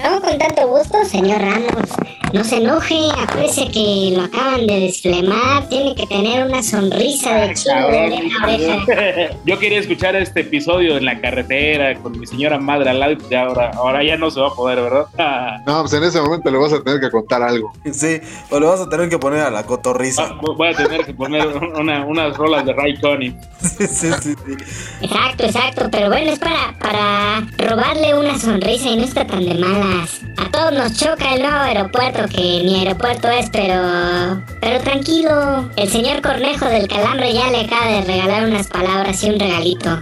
No, 0.04 0.22
con 0.22 0.38
tanto 0.38 0.68
gusto, 0.68 1.04
señor 1.06 1.40
Ramos. 1.42 1.90
No 2.34 2.44
se 2.44 2.58
enoje, 2.58 2.96
acuérdese 3.18 3.70
que 3.72 4.12
lo 4.16 4.24
acaban 4.24 4.68
de 4.68 4.80
desflemar. 4.82 5.70
Tiene 5.70 5.96
que 5.96 6.06
tener 6.08 6.46
una 6.46 6.62
sonrisa 6.64 7.34
de 7.36 7.54
chingo 7.54 7.88
de 7.88 7.98
oreja 8.08 8.44
a 8.44 8.48
oreja. 8.54 9.38
Yo 9.46 9.58
quería 9.60 9.80
escuchar 9.80 10.16
este 10.18 10.42
episodio 10.42 10.98
en 10.98 11.06
la 11.06 11.22
carretera 11.22 11.96
con 11.96 12.20
mi 12.20 12.28
señora 12.28 12.58
madre 12.60 12.90
al 12.90 13.00
lado 13.00 13.14
y 13.14 13.16
pues 13.16 13.30
ya 13.30 13.44
ahora, 13.44 13.72
ahora 13.76 14.04
ya 14.04 14.18
no 14.18 14.30
se 14.32 14.42
va 14.42 14.48
a 14.48 14.54
poder, 14.54 14.82
¿verdad? 14.82 15.06
No, 15.66 15.82
pues 15.82 15.94
en 15.94 16.04
ese 16.04 16.22
momento 16.22 16.52
le 16.52 16.58
vas 16.58 16.74
a 16.74 16.84
tener 16.84 17.00
que 17.00 17.10
contar 17.10 17.42
algo. 17.42 17.72
Sí, 17.92 18.20
o 18.50 18.60
le 18.60 18.66
vas 18.66 18.82
a 18.82 18.90
tener 18.90 19.08
que 19.10 19.18
poner 19.18 19.40
a 19.42 19.50
la 19.52 19.64
cotorriza. 19.64 20.24
Ah, 20.30 20.40
Voy 20.42 20.68
a 20.68 20.74
tener 20.76 21.06
que 21.06 21.14
poner 21.14 21.48
una- 21.48 22.06
unas 22.06 22.36
rolas 22.38 22.66
de 22.66 22.74
Ray 22.74 22.98
Connie. 23.00 23.36
Sí, 23.66 23.88
sí, 23.88 24.10
sí, 24.22 24.34
sí. 24.46 24.54
Exacto, 25.02 25.44
exacto. 25.46 25.88
Pero 25.92 26.08
bueno, 26.10 26.32
es 26.32 26.40
para, 26.40 26.76
para 26.80 27.42
robarle 27.58 28.14
una 28.18 28.38
sonrisa 28.38 28.90
y 28.90 28.98
no 28.98 29.04
está 29.04 29.26
tan 29.26 29.44
de 29.44 29.56
malas. 29.76 30.22
A 30.38 30.52
todos 30.52 30.74
nos 30.74 30.94
choca 30.94 31.34
el 31.34 31.42
nuevo 31.42 31.58
aeropuerto, 31.58 32.28
que 32.28 32.62
ni 32.64 32.80
aeropuerto 32.80 33.30
es, 33.30 33.50
pero. 33.50 34.42
Pero 34.62 34.80
tranquilo. 34.82 35.70
El 35.76 35.90
señor 35.90 36.22
Cornejo 36.22 36.66
del 36.66 36.88
Calambre 36.88 37.34
ya 37.34 37.50
le 37.52 37.62
acaba 37.62 37.88
de 37.88 38.02
regalar 38.02 38.46
unas 38.46 38.68
palabras 38.68 39.24
y 39.24 39.30
un 39.30 39.40
regalito. 39.40 40.02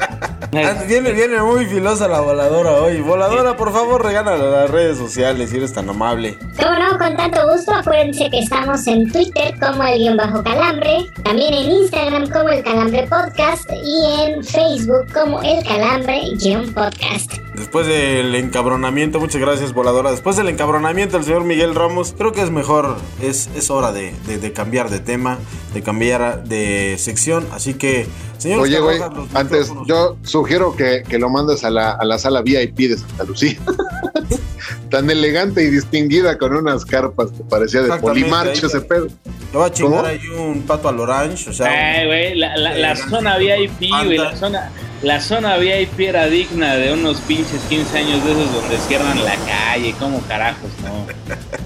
Ah, 0.52 0.82
Viene, 0.86 1.12
viene 1.12 1.40
muy 1.42 1.64
filosa 1.66 2.08
la 2.08 2.20
voladora 2.20 2.72
hoy. 2.72 3.00
Voladora, 3.00 3.56
por 3.56 3.72
favor, 3.72 4.04
regálala 4.04 4.44
a 4.44 4.62
las 4.62 4.70
redes 4.70 4.98
sociales 4.98 5.50
si 5.50 5.58
eres 5.58 5.72
tan 5.72 5.88
amable. 5.88 6.36
Como 6.56 6.72
no, 6.76 6.98
con 6.98 7.16
tanto 7.16 7.40
gusto, 7.52 7.72
acuérdense 7.72 8.28
que 8.30 8.40
estamos 8.40 8.84
en 8.88 9.10
Twitter 9.12 9.54
como 9.60 9.82
el 9.84 9.98
guion 9.98 10.16
bajo 10.16 10.42
calambre, 10.42 11.06
también 11.22 11.54
en 11.54 11.70
Instagram 11.70 12.28
como 12.30 12.48
el 12.48 12.64
calambre 12.64 13.06
podcast 13.06 13.70
y 13.72 14.22
en 14.24 14.42
Facebook 14.44 15.06
como 15.12 15.40
el 15.42 15.62
calambre 15.64 16.20
guion 16.36 16.72
podcast. 16.72 17.34
Después 17.60 17.86
del 17.86 18.34
encabronamiento, 18.34 19.20
muchas 19.20 19.40
gracias, 19.40 19.72
voladora. 19.74 20.10
Después 20.10 20.34
del 20.36 20.48
encabronamiento 20.48 21.16
del 21.18 21.24
señor 21.26 21.44
Miguel 21.44 21.74
Ramos, 21.74 22.14
creo 22.16 22.32
que 22.32 22.40
es 22.40 22.50
mejor, 22.50 22.96
es, 23.22 23.48
es 23.54 23.70
hora 23.70 23.92
de, 23.92 24.14
de- 24.26 24.38
de 24.38 24.52
cambiar 24.52 24.88
de 24.90 24.98
tema, 24.98 25.38
de 25.74 25.82
cambiar 25.82 26.42
de 26.44 26.96
sección. 26.98 27.46
Así 27.52 27.74
que, 27.74 28.06
señor 28.38 28.60
Oye, 28.60 28.80
güey, 28.80 28.98
antes 29.34 29.70
micrófonos- 29.70 29.86
yo 29.86 30.16
sugiero 30.22 30.74
que, 30.74 31.02
que 31.08 31.18
lo 31.18 31.28
mandes 31.28 31.62
a 31.62 31.70
la, 31.70 31.90
a 31.92 32.04
la 32.04 32.18
sala 32.18 32.40
VIP 32.42 32.76
de 32.88 32.96
Santa 32.98 33.24
Lucía. 33.24 33.58
Tan 34.90 35.08
elegante 35.08 35.62
y 35.62 35.70
distinguida 35.70 36.36
con 36.38 36.54
unas 36.56 36.84
carpas 36.84 37.30
que 37.30 37.44
parecía 37.44 37.82
de 37.82 37.96
polimarcho 37.98 38.66
ese 38.66 38.80
pedo. 38.80 39.06
Le 39.06 39.58
voy 39.58 39.66
a 39.68 39.72
chingar 39.72 40.00
¿Cómo? 40.02 40.06
ahí 40.08 40.20
un 40.50 40.62
pato 40.62 40.88
al 40.88 40.98
orange, 40.98 41.50
o 41.50 41.52
sea... 41.52 41.68
Ay, 42.00 42.06
güey, 42.06 42.34
la, 42.36 42.56
la- 42.56 42.74
la 42.74 42.96
zona 42.96 43.36
VIP, 43.36 43.90
güey, 44.04 44.16
la 44.18 44.34
zona, 44.36 44.70
la 45.02 45.20
zona 45.20 45.56
VIP 45.56 46.00
era 46.00 46.26
digna 46.26 46.74
de 46.74 46.92
unos 46.92 47.20
pinches 47.22 47.60
15 47.68 47.98
años 47.98 48.24
de 48.24 48.32
esos 48.32 48.52
donde 48.52 48.76
cierran 48.78 49.24
la 49.24 49.36
calle, 49.36 49.94
como 49.98 50.20
carajos, 50.22 50.70
¿no? 50.82 51.06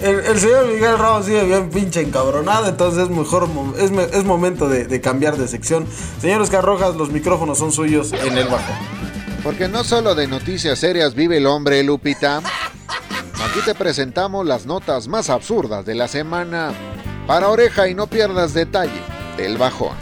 El, 0.00 0.20
el 0.20 0.38
señor 0.38 0.68
Miguel 0.68 0.96
Ramos 0.96 1.26
sigue 1.26 1.42
bien 1.42 1.68
pinche 1.70 2.00
encabronado, 2.00 2.68
entonces 2.68 3.04
es 3.04 3.10
mejor 3.10 3.48
es, 3.76 3.90
es 4.14 4.24
momento 4.24 4.68
de, 4.68 4.84
de 4.84 5.00
cambiar 5.00 5.36
de 5.36 5.48
sección. 5.48 5.86
Señor 6.20 6.40
Oscar 6.40 6.64
Rojas, 6.64 6.94
los 6.94 7.10
micrófonos 7.10 7.58
son 7.58 7.72
suyos 7.72 8.12
en 8.12 8.38
el 8.38 8.46
bajo. 8.46 8.72
Porque 9.42 9.66
no 9.66 9.82
solo 9.82 10.14
de 10.14 10.28
noticias 10.28 10.78
serias 10.78 11.14
vive 11.14 11.38
el 11.38 11.46
hombre, 11.46 11.82
Lupita. 11.82 12.38
Aquí 12.38 13.60
te 13.64 13.74
presentamos 13.74 14.46
las 14.46 14.66
notas 14.66 15.08
más 15.08 15.28
absurdas 15.30 15.84
de 15.84 15.96
la 15.96 16.06
semana. 16.06 16.72
Para 17.26 17.48
oreja 17.48 17.88
y 17.88 17.94
no 17.94 18.06
pierdas 18.06 18.54
detalle 18.54 19.00
del 19.36 19.58
bajón. 19.58 20.01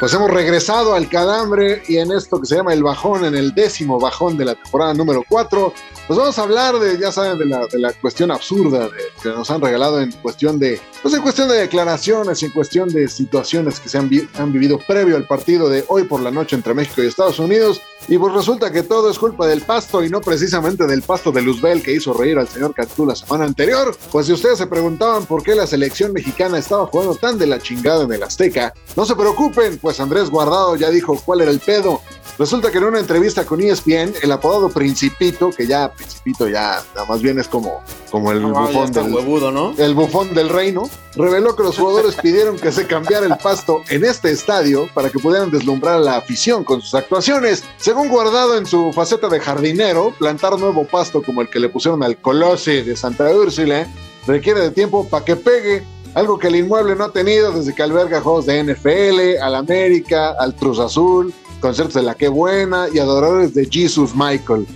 Pues 0.00 0.12
hemos 0.12 0.30
regresado 0.30 0.94
al 0.94 1.08
calambre 1.08 1.82
y 1.88 1.96
en 1.98 2.12
esto 2.12 2.40
que 2.40 2.46
se 2.46 2.56
llama 2.56 2.72
el 2.74 2.82
bajón, 2.82 3.24
en 3.24 3.34
el 3.34 3.54
décimo 3.54 3.98
bajón 3.98 4.36
de 4.36 4.44
la 4.44 4.54
temporada 4.54 4.92
número 4.92 5.22
4, 5.26 5.72
pues 6.06 6.18
vamos 6.18 6.38
a 6.38 6.42
hablar 6.42 6.78
de, 6.78 6.98
ya 6.98 7.10
saben, 7.10 7.38
de 7.38 7.46
la, 7.46 7.66
de 7.68 7.78
la 7.78 7.92
cuestión 7.94 8.30
absurda 8.30 8.80
de- 8.88 8.90
que 9.22 9.28
nos 9.30 9.50
han 9.50 9.62
regalado 9.62 10.00
en 10.00 10.10
cuestión 10.12 10.58
de, 10.58 10.78
pues 11.00 11.14
en 11.14 11.22
cuestión 11.22 11.48
de 11.48 11.54
declaraciones 11.54 12.42
en 12.42 12.50
cuestión 12.50 12.88
de 12.90 13.08
situaciones 13.08 13.80
que 13.80 13.88
se 13.88 13.96
han, 13.96 14.10
vi- 14.10 14.28
han 14.34 14.52
vivido 14.52 14.78
previo 14.78 15.16
al 15.16 15.26
partido 15.26 15.70
de 15.70 15.84
hoy 15.88 16.04
por 16.04 16.20
la 16.20 16.30
noche 16.30 16.56
entre 16.56 16.74
México 16.74 17.02
y 17.02 17.06
Estados 17.06 17.38
Unidos. 17.38 17.80
Y 18.06 18.18
pues 18.18 18.34
resulta 18.34 18.70
que 18.70 18.82
todo 18.82 19.10
es 19.10 19.18
culpa 19.18 19.46
del 19.46 19.62
pasto 19.62 20.04
y 20.04 20.10
no 20.10 20.20
precisamente 20.20 20.86
del 20.86 21.00
pasto 21.00 21.32
de 21.32 21.40
Luzbel 21.40 21.82
que 21.82 21.92
hizo 21.94 22.12
reír 22.12 22.36
al 22.38 22.48
señor 22.48 22.74
Cantú 22.74 23.06
la 23.06 23.16
semana 23.16 23.44
anterior. 23.46 23.96
Pues 24.12 24.26
si 24.26 24.34
ustedes 24.34 24.58
se 24.58 24.66
preguntaban 24.66 25.24
por 25.24 25.42
qué 25.42 25.54
la 25.54 25.66
selección 25.66 26.12
mexicana 26.12 26.58
estaba 26.58 26.84
jugando 26.88 27.14
tan 27.14 27.38
de 27.38 27.46
la 27.46 27.58
chingada 27.60 28.04
en 28.04 28.12
el 28.12 28.22
Azteca, 28.22 28.74
no 28.94 29.06
se 29.06 29.16
preocupen, 29.16 29.78
pues 29.84 30.00
Andrés 30.00 30.30
Guardado 30.30 30.76
ya 30.76 30.88
dijo 30.88 31.20
cuál 31.26 31.42
era 31.42 31.50
el 31.50 31.60
pedo. 31.60 32.00
Resulta 32.38 32.70
que 32.72 32.78
en 32.78 32.84
una 32.84 32.98
entrevista 32.98 33.44
con 33.44 33.60
ESPN, 33.60 34.14
el 34.22 34.32
apodado 34.32 34.70
Principito, 34.70 35.50
que 35.50 35.66
ya 35.66 35.92
Principito 35.92 36.48
ya 36.48 36.82
nada 36.94 37.06
más 37.06 37.20
bien 37.20 37.38
es 37.38 37.46
como, 37.46 37.82
como 38.10 38.32
el 38.32 38.42
Ah, 38.46 38.48
bufón 38.48 38.90
del, 38.92 39.12
huevudo, 39.12 39.52
¿no? 39.52 39.74
el 39.76 39.94
bufón 39.94 40.34
del 40.34 40.48
reino, 40.48 40.88
reveló 41.14 41.54
que 41.54 41.62
los 41.64 41.76
jugadores 41.76 42.14
pidieron 42.16 42.58
que 42.58 42.72
se 42.72 42.86
cambiara 42.86 43.26
el 43.26 43.36
pasto 43.36 43.82
en 43.90 44.04
este 44.06 44.30
estadio 44.30 44.88
para 44.94 45.10
que 45.10 45.18
pudieran 45.18 45.50
deslumbrar 45.50 45.96
a 45.96 46.00
la 46.00 46.16
afición 46.16 46.64
con 46.64 46.80
sus 46.80 46.94
actuaciones. 46.94 47.62
Según 47.76 48.08
Guardado 48.08 48.56
en 48.56 48.64
su 48.64 48.90
faceta 48.94 49.28
de 49.28 49.38
jardinero, 49.38 50.14
plantar 50.18 50.58
nuevo 50.58 50.86
pasto 50.86 51.22
como 51.22 51.42
el 51.42 51.50
que 51.50 51.60
le 51.60 51.68
pusieron 51.68 52.02
al 52.02 52.16
Colosse 52.16 52.82
de 52.84 52.96
Santa 52.96 53.30
Úrsula 53.30 53.86
requiere 54.26 54.60
de 54.60 54.70
tiempo 54.70 55.06
para 55.08 55.24
que 55.24 55.36
pegue. 55.36 55.84
Algo 56.14 56.38
que 56.38 56.46
el 56.46 56.56
inmueble 56.56 56.94
no 56.94 57.04
ha 57.04 57.12
tenido 57.12 57.50
desde 57.52 57.74
que 57.74 57.82
alberga 57.82 58.20
juegos 58.20 58.46
de 58.46 58.62
NFL, 58.62 59.42
al 59.42 59.54
América, 59.56 60.34
al 60.38 60.54
Cruz 60.54 60.78
Azul, 60.78 61.34
conciertos 61.60 61.94
de 61.94 62.02
la 62.02 62.14
Que 62.14 62.28
Buena 62.28 62.86
y 62.92 62.98
adoradores 63.00 63.52
de 63.52 63.66
Jesus 63.70 64.14
Michael. 64.14 64.66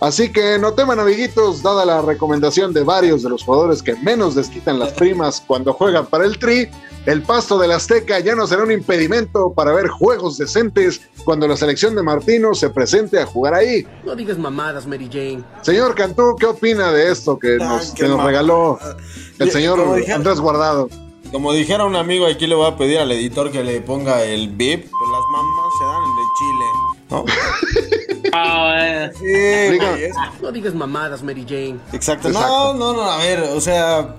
Así 0.00 0.30
que 0.30 0.58
no 0.58 0.74
teman, 0.74 1.00
amiguitos, 1.00 1.62
dada 1.62 1.84
la 1.84 2.02
recomendación 2.02 2.72
de 2.72 2.82
varios 2.84 3.22
de 3.22 3.30
los 3.30 3.42
jugadores 3.42 3.82
que 3.82 3.96
menos 3.96 4.34
desquitan 4.34 4.78
las 4.78 4.92
primas 4.92 5.42
cuando 5.44 5.72
juegan 5.72 6.06
para 6.06 6.26
el 6.26 6.38
Tri, 6.38 6.68
el 7.06 7.22
pasto 7.22 7.58
del 7.58 7.72
Azteca 7.72 8.18
ya 8.20 8.34
no 8.34 8.46
será 8.46 8.62
un 8.62 8.70
impedimento 8.72 9.52
para 9.52 9.72
ver 9.72 9.88
juegos 9.88 10.38
decentes 10.38 11.02
cuando 11.24 11.46
la 11.46 11.56
selección 11.56 11.94
de 11.94 12.02
Martino 12.02 12.54
se 12.54 12.70
presente 12.70 13.20
a 13.20 13.26
jugar 13.26 13.54
ahí. 13.54 13.86
No 14.04 14.14
digas 14.16 14.38
mamadas, 14.38 14.86
Mary 14.86 15.08
Jane. 15.12 15.42
Señor 15.62 15.94
Cantú, 15.94 16.36
¿qué 16.38 16.46
opina 16.46 16.90
de 16.92 17.10
esto 17.10 17.38
que 17.38 17.58
Ah, 17.60 17.64
nos, 17.64 17.90
que 17.92 18.06
regaló 18.06 18.78
el 19.38 19.48
Y- 19.48 19.50
señor 19.50 19.78
como 19.78 19.96
dije- 19.96 20.12
Andrés 20.12 20.40
Guardado? 20.40 20.88
Como 21.32 21.52
dijera 21.52 21.84
un 21.84 21.96
amigo, 21.96 22.26
aquí 22.26 22.46
le 22.46 22.54
voy 22.54 22.66
a 22.70 22.76
pedir 22.76 22.98
al 22.98 23.10
editor 23.10 23.50
que 23.50 23.64
le 23.64 23.80
ponga 23.80 24.22
el 24.22 24.48
bip. 24.50 24.82
Pues 24.88 25.10
las 25.10 25.24
mamás 25.32 25.72
se 25.78 25.84
dan 25.84 26.02
en 26.04 26.18
el 26.20 26.28
chile. 26.38 26.66
¿No? 27.10 27.24
Ah, 28.36 28.74
eh, 29.22 29.78
Sí, 29.78 29.78
No 30.42 30.50
digas 30.50 30.74
mamadas, 30.74 31.22
Mary 31.22 31.44
Jane. 31.48 31.76
Exacto. 31.92 32.28
Exacto. 32.28 32.74
No, 32.74 32.74
no, 32.74 32.92
no, 32.94 33.02
a 33.10 33.18
ver, 33.18 33.40
o 33.42 33.60
sea, 33.60 34.16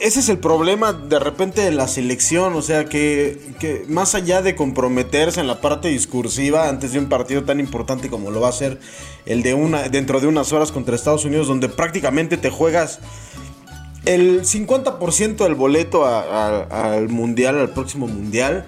ese 0.00 0.20
es 0.20 0.28
el 0.28 0.38
problema 0.38 0.92
de 0.92 1.18
repente 1.18 1.60
de 1.62 1.70
la 1.70 1.88
selección, 1.88 2.54
o 2.54 2.62
sea, 2.62 2.84
que, 2.86 3.38
que 3.58 3.84
más 3.88 4.14
allá 4.14 4.42
de 4.42 4.54
comprometerse 4.54 5.40
en 5.40 5.46
la 5.46 5.60
parte 5.60 5.88
discursiva 5.88 6.68
antes 6.68 6.92
de 6.92 6.98
un 6.98 7.08
partido 7.08 7.44
tan 7.44 7.60
importante 7.60 8.08
como 8.10 8.30
lo 8.30 8.40
va 8.40 8.48
a 8.48 8.52
ser 8.52 8.78
el 9.24 9.42
de 9.42 9.54
una 9.54 9.88
dentro 9.88 10.20
de 10.20 10.26
unas 10.26 10.52
horas 10.52 10.72
contra 10.72 10.94
Estados 10.94 11.24
Unidos, 11.24 11.48
donde 11.48 11.68
prácticamente 11.68 12.36
te 12.36 12.50
juegas 12.50 13.00
el 14.04 14.42
50% 14.42 15.36
del 15.36 15.54
boleto 15.54 16.06
al 16.06 17.08
mundial, 17.08 17.58
al 17.58 17.70
próximo 17.70 18.06
mundial. 18.06 18.66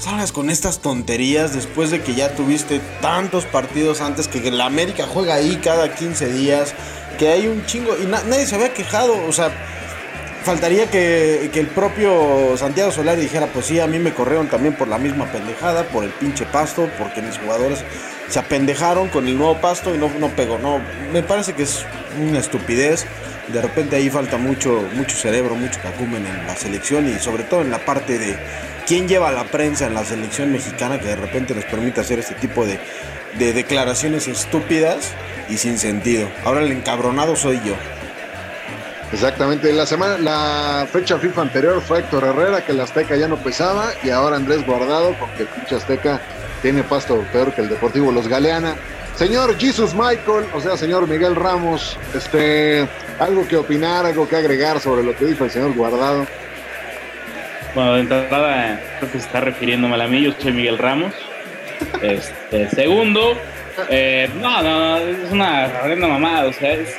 Salgas 0.00 0.30
con 0.30 0.48
estas 0.48 0.78
tonterías 0.78 1.54
después 1.54 1.90
de 1.90 2.00
que 2.02 2.14
ya 2.14 2.34
tuviste 2.36 2.80
tantos 3.02 3.44
partidos 3.46 4.00
antes 4.00 4.28
que 4.28 4.50
la 4.52 4.64
América 4.66 5.06
juega 5.12 5.34
ahí 5.34 5.56
cada 5.62 5.92
15 5.94 6.32
días, 6.32 6.72
que 7.18 7.28
hay 7.28 7.48
un 7.48 7.66
chingo 7.66 7.96
y 8.00 8.06
na- 8.06 8.22
nadie 8.28 8.46
se 8.46 8.54
había 8.54 8.72
quejado, 8.72 9.14
o 9.28 9.32
sea, 9.32 9.50
faltaría 10.48 10.86
que, 10.86 11.50
el 11.52 11.66
propio 11.66 12.56
Santiago 12.56 12.90
Solari 12.90 13.20
dijera, 13.20 13.48
pues 13.48 13.66
sí, 13.66 13.80
a 13.80 13.86
mí 13.86 13.98
me 13.98 14.14
corrieron 14.14 14.48
también 14.48 14.74
por 14.74 14.88
la 14.88 14.96
misma 14.96 15.26
pendejada, 15.26 15.84
por 15.84 16.04
el 16.04 16.10
pinche 16.10 16.46
pasto, 16.46 16.88
porque 16.96 17.20
mis 17.20 17.36
jugadores 17.36 17.84
se 18.28 18.38
apendejaron 18.38 19.08
con 19.08 19.28
el 19.28 19.36
nuevo 19.36 19.60
pasto 19.60 19.94
y 19.94 19.98
no, 19.98 20.10
no 20.18 20.28
pegó. 20.28 20.56
No, 20.58 20.80
me 21.12 21.22
parece 21.22 21.52
que 21.52 21.64
es 21.64 21.84
una 22.18 22.38
estupidez. 22.38 23.04
De 23.48 23.60
repente 23.60 23.96
ahí 23.96 24.08
falta 24.08 24.38
mucho, 24.38 24.88
mucho 24.94 25.14
cerebro, 25.18 25.54
mucho 25.54 25.80
cacumen 25.82 26.24
en 26.24 26.46
la 26.46 26.56
selección 26.56 27.06
y 27.10 27.18
sobre 27.18 27.42
todo 27.42 27.60
en 27.60 27.70
la 27.70 27.84
parte 27.84 28.18
de 28.18 28.34
quién 28.86 29.06
lleva 29.06 29.30
la 29.30 29.44
prensa 29.44 29.86
en 29.86 29.92
la 29.92 30.04
selección 30.06 30.50
mexicana 30.50 30.98
que 30.98 31.08
de 31.08 31.16
repente 31.16 31.54
les 31.54 31.66
permite 31.66 32.00
hacer 32.00 32.20
este 32.20 32.34
tipo 32.36 32.64
de, 32.64 32.80
de 33.38 33.52
declaraciones 33.52 34.26
estúpidas 34.28 35.12
y 35.50 35.58
sin 35.58 35.76
sentido. 35.76 36.26
Ahora 36.42 36.62
el 36.62 36.72
encabronado 36.72 37.36
soy 37.36 37.60
yo. 37.66 37.74
Exactamente, 39.12 39.72
la 39.72 39.86
semana, 39.86 40.18
la 40.18 40.86
fecha 40.90 41.18
FIFA 41.18 41.42
anterior 41.42 41.80
fue 41.80 42.00
Héctor 42.00 42.24
Herrera, 42.24 42.64
que 42.64 42.72
el 42.72 42.80
Azteca 42.80 43.16
ya 43.16 43.26
no 43.26 43.36
pesaba, 43.36 43.90
y 44.02 44.10
ahora 44.10 44.36
Andrés 44.36 44.66
Guardado, 44.66 45.14
porque 45.18 45.42
el 45.44 45.48
pinche 45.48 45.76
Azteca 45.76 46.20
tiene 46.60 46.82
pasto 46.82 47.24
peor 47.32 47.52
que 47.54 47.62
el 47.62 47.68
Deportivo 47.70 48.12
Los 48.12 48.28
Galeana. 48.28 48.74
Señor 49.16 49.58
Jesus 49.58 49.94
Michael, 49.94 50.46
o 50.54 50.60
sea, 50.60 50.76
señor 50.76 51.08
Miguel 51.08 51.34
Ramos, 51.34 51.98
este, 52.14 52.86
algo 53.18 53.48
que 53.48 53.56
opinar, 53.56 54.06
algo 54.06 54.28
que 54.28 54.36
agregar 54.36 54.78
sobre 54.78 55.02
lo 55.02 55.16
que 55.16 55.24
dijo 55.24 55.44
el 55.44 55.50
señor 55.50 55.74
Guardado. 55.74 56.26
Bueno, 57.74 57.94
de 57.94 58.00
entrada, 58.00 58.80
creo 58.98 59.10
que 59.10 59.18
se 59.18 59.26
está 59.26 59.40
refiriéndome 59.40 60.02
a 60.02 60.06
mí. 60.06 60.22
Yo 60.22 60.32
soy 60.38 60.52
Miguel 60.52 60.78
Ramos. 60.78 61.14
Este, 62.02 62.68
segundo, 62.70 63.36
eh, 63.88 64.28
no, 64.40 64.62
no, 64.62 64.98
es 64.98 65.30
una 65.30 65.66
reverenda 65.66 66.08
mamada. 66.08 66.46
O 66.46 66.52
sea, 66.52 66.72
es, 66.72 66.96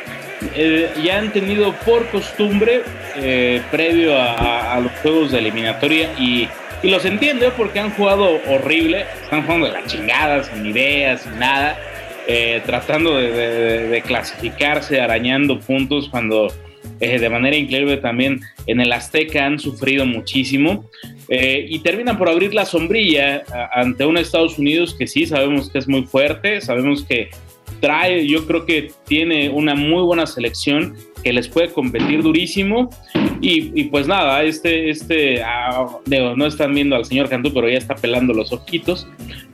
eh, 0.56 0.90
ya 1.04 1.20
han 1.20 1.32
tenido 1.34 1.74
por 1.86 2.08
costumbre, 2.10 2.82
eh, 3.18 3.62
previo 3.72 4.18
a, 4.18 4.80
los 4.82 4.92
juegos 5.02 5.32
de 5.32 5.40
eliminatoria, 5.40 6.14
y, 6.18 6.48
los 6.84 7.04
entiendo 7.04 7.46
¿eh? 7.46 7.52
porque 7.58 7.80
han 7.80 7.92
jugado 7.92 8.40
horrible. 8.48 9.06
Están 9.24 9.44
jugando 9.44 9.68
de 9.68 9.74
la 9.74 9.86
chingada, 9.86 10.44
sin 10.44 10.66
ideas, 10.66 11.22
sin 11.22 11.38
nada. 11.38 11.78
tratando 12.66 13.18
de, 13.18 14.02
clasificarse, 14.06 15.02
arañando 15.02 15.60
puntos 15.60 16.08
cuando 16.10 16.48
de 17.00 17.30
manera 17.30 17.56
increíble 17.56 17.98
también 17.98 18.42
en 18.68 18.80
el 18.82 18.94
Azteca 18.94 19.46
han 19.46 19.58
sufrido 19.58 20.06
muchísimo 20.06 20.90
y 21.28 21.80
terminan 21.80 22.18
por 22.18 22.30
abrir 22.30 22.54
la 22.54 22.66
sombrilla 22.66 23.44
ante 23.74 24.06
un 24.06 24.18
Estados 24.18 24.60
Unidos 24.60 24.96
que 24.98 25.08
sí 25.08 25.26
sabemos 25.26 25.72
que 25.72 25.80
es 25.80 25.88
muy 25.88 26.04
fuerte, 26.04 26.62
sabemos 26.62 27.04
que 27.04 27.30
trae, 27.80 28.28
yo 28.28 28.46
creo 28.46 28.66
que 28.66 28.92
tiene 29.06 29.50
una 29.50 29.76
muy 29.76 30.04
buena 30.04 30.26
selección 30.26 30.96
que 31.24 31.34
les 31.34 31.48
puede 31.48 31.70
competir 31.70 32.24
durísimo. 32.24 32.90
Y, 33.42 33.72
y 33.80 33.86
pues 33.86 34.08
nada, 34.08 34.44
este, 34.44 34.90
este, 34.90 35.42
ah, 35.44 35.88
digo, 36.06 36.36
no 36.36 36.46
están 36.46 36.74
viendo 36.74 36.96
al 36.96 37.06
señor 37.06 37.30
Cantú, 37.30 37.54
pero 37.54 37.70
ya 37.70 37.78
está 37.78 37.96
pelando 37.96 38.34
los 38.34 38.52
ojitos. 38.52 39.08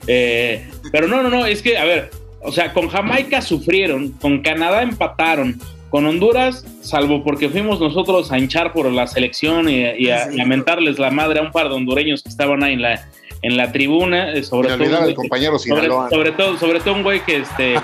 Eh, 0.06 0.68
pero 0.92 1.08
no, 1.08 1.22
no, 1.22 1.30
no, 1.30 1.46
es 1.46 1.62
que, 1.62 1.78
a 1.78 1.84
ver, 1.84 2.10
o 2.40 2.52
sea, 2.52 2.72
con 2.72 2.88
Jamaica 2.88 3.42
sufrieron, 3.42 4.12
con 4.12 4.42
Canadá 4.42 4.82
empataron, 4.82 5.58
con 5.90 6.06
Honduras, 6.06 6.66
salvo 6.80 7.22
porque 7.22 7.48
fuimos 7.48 7.80
nosotros 7.80 8.32
a 8.32 8.38
hinchar 8.38 8.72
por 8.72 8.90
la 8.90 9.06
selección 9.06 9.68
y, 9.68 9.82
y 9.82 10.10
a, 10.10 10.32
y 10.32 10.40
a 10.40 10.44
mentarles 10.44 10.98
la 10.98 11.10
madre 11.10 11.38
a 11.38 11.42
un 11.42 11.52
par 11.52 11.68
de 11.68 11.74
hondureños 11.74 12.22
que 12.22 12.28
estaban 12.28 12.62
ahí 12.62 12.74
en 12.74 12.82
la, 12.82 13.08
en 13.46 13.56
la 13.56 13.70
tribuna, 13.72 14.32
eh, 14.32 14.42
sobre 14.42 14.68
todo, 14.76 14.98
al 14.98 15.06
que- 15.08 15.14
compañero 15.14 15.58
sobre, 15.58 16.32
todo, 16.32 16.56
sobre 16.58 16.80
todo 16.80 16.94
un 16.94 17.02
güey 17.02 17.20
que 17.24 17.36
este 17.38 17.74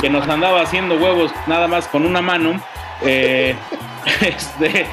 que 0.00 0.10
nos 0.10 0.26
andaba 0.28 0.60
haciendo 0.62 0.96
huevos 0.96 1.30
nada 1.46 1.68
más 1.68 1.86
con 1.88 2.04
una 2.06 2.20
mano. 2.20 2.60
eh, 3.02 3.54
este, 4.20 4.86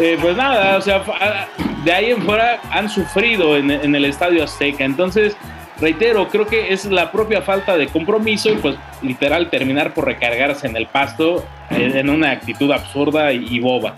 eh, 0.00 0.18
pues 0.20 0.36
nada, 0.36 0.76
o 0.76 0.80
sea, 0.80 1.00
fa- 1.00 1.46
de 1.84 1.92
ahí 1.92 2.10
en 2.10 2.22
fuera 2.22 2.60
han 2.70 2.88
sufrido 2.88 3.56
en, 3.56 3.70
en 3.70 3.94
el 3.94 4.04
Estadio 4.04 4.42
Azteca. 4.44 4.84
Entonces, 4.84 5.36
reitero, 5.80 6.28
creo 6.28 6.46
que 6.46 6.72
es 6.72 6.84
la 6.86 7.12
propia 7.12 7.42
falta 7.42 7.76
de 7.76 7.86
compromiso 7.88 8.50
y 8.50 8.56
pues 8.56 8.76
literal 9.02 9.50
terminar 9.50 9.94
por 9.94 10.04
recargarse 10.06 10.66
en 10.66 10.76
el 10.76 10.86
pasto 10.86 11.44
eh, 11.70 11.92
en 11.94 12.10
una 12.10 12.30
actitud 12.32 12.70
absurda 12.72 13.32
y, 13.32 13.46
y 13.48 13.60
boba. 13.60 13.94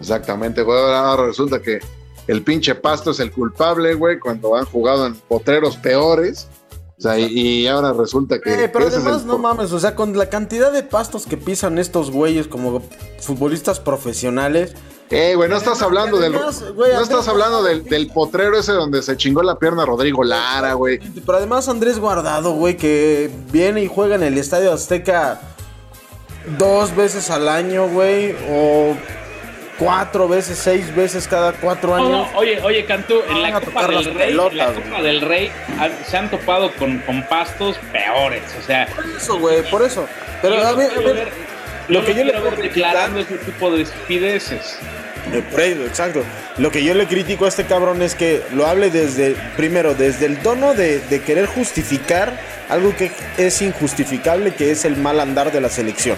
Exactamente, 0.00 0.62
güey. 0.62 0.78
Ahora 0.78 1.26
resulta 1.26 1.60
que 1.60 1.78
el 2.26 2.42
pinche 2.42 2.74
pasto 2.74 3.10
es 3.10 3.20
el 3.20 3.30
culpable, 3.32 3.94
güey, 3.94 4.18
cuando 4.18 4.56
han 4.56 4.64
jugado 4.64 5.06
en 5.06 5.14
potreros 5.14 5.76
peores. 5.76 6.48
O 6.98 7.02
sea, 7.02 7.18
y, 7.18 7.26
y 7.34 7.66
ahora 7.66 7.92
resulta 7.92 8.40
que. 8.40 8.64
Eh, 8.64 8.68
pero 8.68 8.86
además, 8.86 9.24
no 9.24 9.36
mames, 9.36 9.72
o 9.72 9.80
sea, 9.80 9.96
con 9.96 10.16
la 10.16 10.30
cantidad 10.30 10.70
de 10.70 10.84
pastos 10.84 11.26
que 11.26 11.36
pisan 11.36 11.78
estos 11.78 12.12
güeyes 12.12 12.46
como 12.46 12.80
futbolistas 13.18 13.80
profesionales. 13.80 14.74
Eh, 15.10 15.34
güey, 15.34 15.50
no 15.50 15.56
estás 15.56 15.82
hablando 15.82 16.18
del. 16.18 16.32
güey, 16.74 16.92
no 16.92 17.02
estás 17.02 17.26
hablando 17.26 17.62
del, 17.64 17.84
del 17.84 18.06
potrero 18.06 18.56
ese 18.56 18.72
donde 18.72 19.02
se 19.02 19.16
chingó 19.16 19.42
la 19.42 19.58
pierna 19.58 19.84
Rodrigo 19.84 20.22
Lara, 20.22 20.74
güey. 20.74 21.00
Pero 21.26 21.38
además 21.38 21.68
Andrés 21.68 21.98
Guardado, 21.98 22.52
güey, 22.52 22.76
que 22.76 23.30
viene 23.50 23.82
y 23.82 23.88
juega 23.88 24.14
en 24.14 24.22
el 24.22 24.38
Estadio 24.38 24.72
Azteca 24.72 25.40
dos 26.56 26.94
veces 26.94 27.30
al 27.30 27.48
año, 27.48 27.88
güey, 27.88 28.36
o 28.48 28.96
cuatro 29.84 30.28
veces, 30.28 30.58
seis 30.58 30.94
veces 30.94 31.26
cada 31.26 31.52
cuatro 31.52 31.94
años. 31.94 32.10
no, 32.10 32.30
oye, 32.38 32.60
oye, 32.62 32.84
Cantú, 32.84 33.20
en 33.28 33.42
la 33.42 33.60
Copa 33.60 33.86
del 33.88 34.04
Rey, 34.04 34.30
en 34.30 34.36
la 34.36 34.48
pelotas, 34.48 34.72
Copa 34.74 34.88
güey. 34.90 35.02
del 35.02 35.20
Rey 35.20 35.52
se 36.06 36.16
han 36.16 36.30
topado 36.30 36.72
con, 36.74 36.98
con 37.00 37.22
pastos 37.24 37.76
peores, 37.92 38.42
o 38.58 38.62
sea, 38.66 38.86
Por 38.94 39.04
eso, 39.16 39.38
güey, 39.38 39.62
por 39.70 39.82
eso. 39.82 40.08
Pero 40.40 40.54
a 40.56 40.58
no 40.62 40.66
a 40.68 40.72
ver, 40.74 40.90
ver- 41.02 41.28
lo 41.88 42.04
que 42.04 42.14
yo 42.14 42.24
le 42.24 42.32
puedo 42.32 42.56
declarando 42.56 43.20
ese 43.20 43.36
tipo 43.38 43.70
de 43.70 43.82
estupideces. 43.82 44.78
Exacto. 45.56 46.22
Lo 46.58 46.70
que 46.70 46.82
yo 46.84 46.94
le 46.94 47.06
critico 47.06 47.44
a 47.44 47.48
este 47.48 47.64
cabrón 47.64 48.02
es 48.02 48.14
que 48.14 48.42
lo 48.52 48.66
hable 48.66 48.90
desde, 48.90 49.34
primero, 49.56 49.94
desde 49.94 50.26
el 50.26 50.38
tono 50.38 50.74
de, 50.74 50.98
de 51.00 51.22
querer 51.22 51.46
justificar 51.46 52.38
algo 52.68 52.94
que 52.96 53.10
es 53.38 53.62
injustificable, 53.62 54.52
que 54.54 54.70
es 54.70 54.84
el 54.84 54.96
mal 54.96 55.20
andar 55.20 55.52
de 55.52 55.60
la 55.60 55.68
selección. 55.68 56.16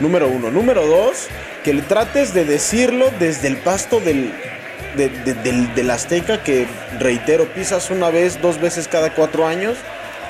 Número 0.00 0.28
uno. 0.28 0.50
Número 0.50 0.86
dos, 0.86 1.28
que 1.68 1.74
le 1.74 1.82
trates 1.82 2.32
de 2.32 2.46
decirlo 2.46 3.10
desde 3.18 3.46
el 3.46 3.58
pasto 3.58 4.00
del, 4.00 4.32
de- 4.96 5.10
de- 5.10 5.34
del, 5.34 5.74
del 5.74 5.90
Azteca, 5.90 6.42
que 6.42 6.66
reitero, 6.98 7.44
pisas 7.52 7.90
una 7.90 8.08
vez, 8.08 8.40
dos 8.40 8.58
veces 8.58 8.88
cada 8.88 9.10
cuatro 9.12 9.46
años. 9.46 9.76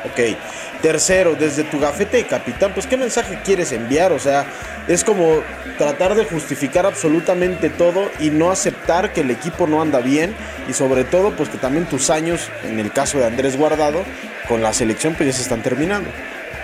Ok. 0.05 0.37
Tercero, 0.83 1.37
desde 1.39 1.63
tu 1.63 1.79
gafete 1.79 2.17
de 2.17 2.27
capitán, 2.27 2.73
pues 2.75 2.89
qué 2.89 2.97
mensaje 2.97 3.39
quieres 3.45 3.71
enviar, 3.71 4.11
o 4.11 4.19
sea, 4.19 4.47
es 4.89 5.05
como 5.05 5.41
tratar 5.77 6.17
de 6.17 6.25
justificar 6.25 6.87
absolutamente 6.87 7.71
todo 7.71 8.11
y 8.19 8.31
no 8.31 8.51
aceptar 8.51 9.13
que 9.13 9.21
el 9.21 9.31
equipo 9.31 9.69
no 9.69 9.81
anda 9.81 10.01
bien 10.01 10.35
y 10.69 10.73
sobre 10.73 11.05
todo 11.05 11.31
pues 11.37 11.49
que 11.49 11.59
también 11.59 11.85
tus 11.87 12.11
años, 12.11 12.49
en 12.65 12.81
el 12.81 12.91
caso 12.91 13.19
de 13.19 13.27
Andrés 13.27 13.57
Guardado, 13.57 14.03
con 14.49 14.61
la 14.61 14.73
selección 14.73 15.15
pues 15.15 15.29
ya 15.29 15.33
se 15.35 15.43
están 15.43 15.63
terminando. 15.63 16.11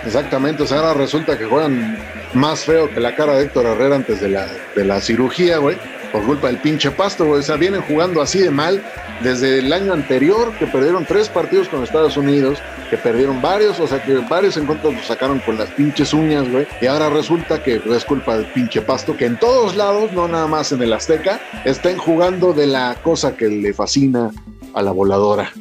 Exactamente, 0.05 0.63
o 0.63 0.67
sea, 0.67 0.79
ahora 0.79 0.93
resulta 0.95 1.37
que 1.37 1.45
juegan 1.45 1.97
más 2.35 2.65
feo 2.65 2.89
que 2.89 2.99
la 2.99 3.15
cara 3.15 3.35
de 3.35 3.45
Héctor 3.45 3.65
Herrera 3.65 3.95
antes 3.95 4.21
de 4.21 4.29
la, 4.29 4.47
de 4.75 4.85
la 4.85 5.01
cirugía, 5.01 5.57
güey, 5.57 5.77
por 6.11 6.23
culpa 6.23 6.47
del 6.47 6.57
pinche 6.57 6.91
pasto, 6.91 7.25
güey. 7.25 7.39
O 7.39 7.43
sea, 7.43 7.55
vienen 7.55 7.81
jugando 7.81 8.21
así 8.21 8.39
de 8.39 8.51
mal 8.51 8.83
desde 9.21 9.59
el 9.59 9.71
año 9.71 9.93
anterior, 9.93 10.51
que 10.59 10.67
perdieron 10.67 11.05
tres 11.05 11.29
partidos 11.29 11.69
con 11.69 11.83
Estados 11.83 12.17
Unidos, 12.17 12.59
que 12.89 12.97
perdieron 12.97 13.41
varios, 13.41 13.79
o 13.79 13.87
sea, 13.87 14.03
que 14.03 14.15
varios 14.29 14.57
encuentros 14.57 14.93
los 14.93 15.05
sacaron 15.05 15.39
con 15.39 15.57
las 15.57 15.69
pinches 15.71 16.13
uñas, 16.13 16.49
güey. 16.51 16.67
Y 16.81 16.87
ahora 16.87 17.09
resulta 17.09 17.63
que 17.63 17.81
es 17.85 18.05
culpa 18.05 18.37
del 18.37 18.45
pinche 18.47 18.81
pasto, 18.81 19.15
que 19.15 19.25
en 19.25 19.39
todos 19.39 19.75
lados, 19.75 20.11
no 20.13 20.27
nada 20.27 20.47
más 20.47 20.71
en 20.71 20.81
el 20.81 20.93
Azteca, 20.93 21.39
estén 21.63 21.97
jugando 21.97 22.53
de 22.53 22.67
la 22.67 22.95
cosa 23.03 23.35
que 23.35 23.47
le 23.47 23.73
fascina 23.73 24.31
a 24.73 24.81
la 24.81 24.91
voladora. 24.91 25.51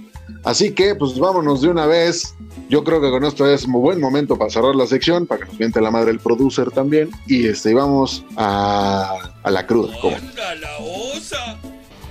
Así 0.45 0.73
que, 0.73 0.95
pues 0.95 1.19
vámonos 1.19 1.63
de 1.63 1.69
una 1.69 1.87
vez. 1.87 2.35
Yo 2.75 2.83
creo 2.83 3.01
que 3.01 3.09
con 3.09 3.23
esto 3.25 3.47
es 3.47 3.69
muy 3.69 3.81
buen 3.81 4.01
momento 4.01 4.37
para 4.37 4.51
cerrar 4.51 4.75
la 4.75 4.89
sección, 4.89 5.29
para 5.29 5.43
que 5.43 5.47
nos 5.47 5.61
miente 5.61 5.81
la 5.81 5.93
madre 5.93 6.11
el 6.11 6.19
producer 6.19 6.73
también. 6.73 7.09
Y 7.25 7.47
este, 7.47 7.71
y 7.71 7.75
vamos 7.75 8.25
a, 8.37 9.17
a 9.45 9.51
la 9.53 9.65
cruda. 9.65 9.97
¿cómo? 10.03 10.17
¡Anda 10.17 10.57
la 10.57 10.79
osa! 10.79 11.57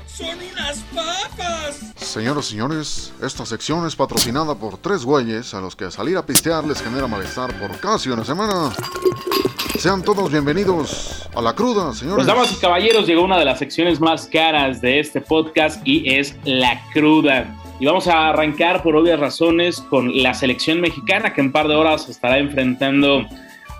¡Son 0.08 0.30
unas 0.54 0.78
papas! 0.96 1.92
Señoras 1.98 2.48
y 2.48 2.52
señores, 2.52 3.12
esta 3.22 3.46
sección 3.46 3.86
es 3.86 3.98
patrocinada 3.98 4.56
por 4.56 4.78
tres 4.78 5.04
güeyes 5.04 5.54
a 5.54 5.60
los 5.60 5.76
que 5.76 5.92
salir 5.92 6.16
a 6.16 6.26
pistear 6.26 6.64
les 6.64 6.82
genera 6.82 7.08
malestar 7.08 7.54
por 7.60 7.78
casi 7.82 8.08
una 8.08 8.24
semana. 8.24 8.72
Sean 9.78 10.02
todos 10.02 10.32
bienvenidos 10.32 11.28
a 11.36 11.42
la 11.42 11.54
cruda, 11.54 11.94
señores. 11.94 12.24
Pues 12.24 12.28
damas 12.28 12.54
y 12.54 12.56
caballeros, 12.56 13.06
llegó 13.06 13.26
una 13.26 13.38
de 13.38 13.44
las 13.44 13.60
secciones 13.60 14.00
más 14.00 14.28
caras 14.28 14.80
de 14.80 15.02
este 15.02 15.20
podcast 15.20 15.86
y 15.86 16.16
es 16.16 16.38
la 16.46 16.82
cruda. 16.94 17.54
Y 17.84 17.86
vamos 17.86 18.08
a 18.08 18.30
arrancar 18.30 18.82
por 18.82 18.96
obvias 18.96 19.20
razones 19.20 19.82
con 19.82 20.24
la 20.24 20.34
selección 20.34 20.80
mexicana 20.80 21.34
que 21.34 21.42
en 21.42 21.52
par 21.52 21.68
de 21.68 21.76
horas 21.76 22.08
estará 22.08 22.38
enfrentando 22.38 23.28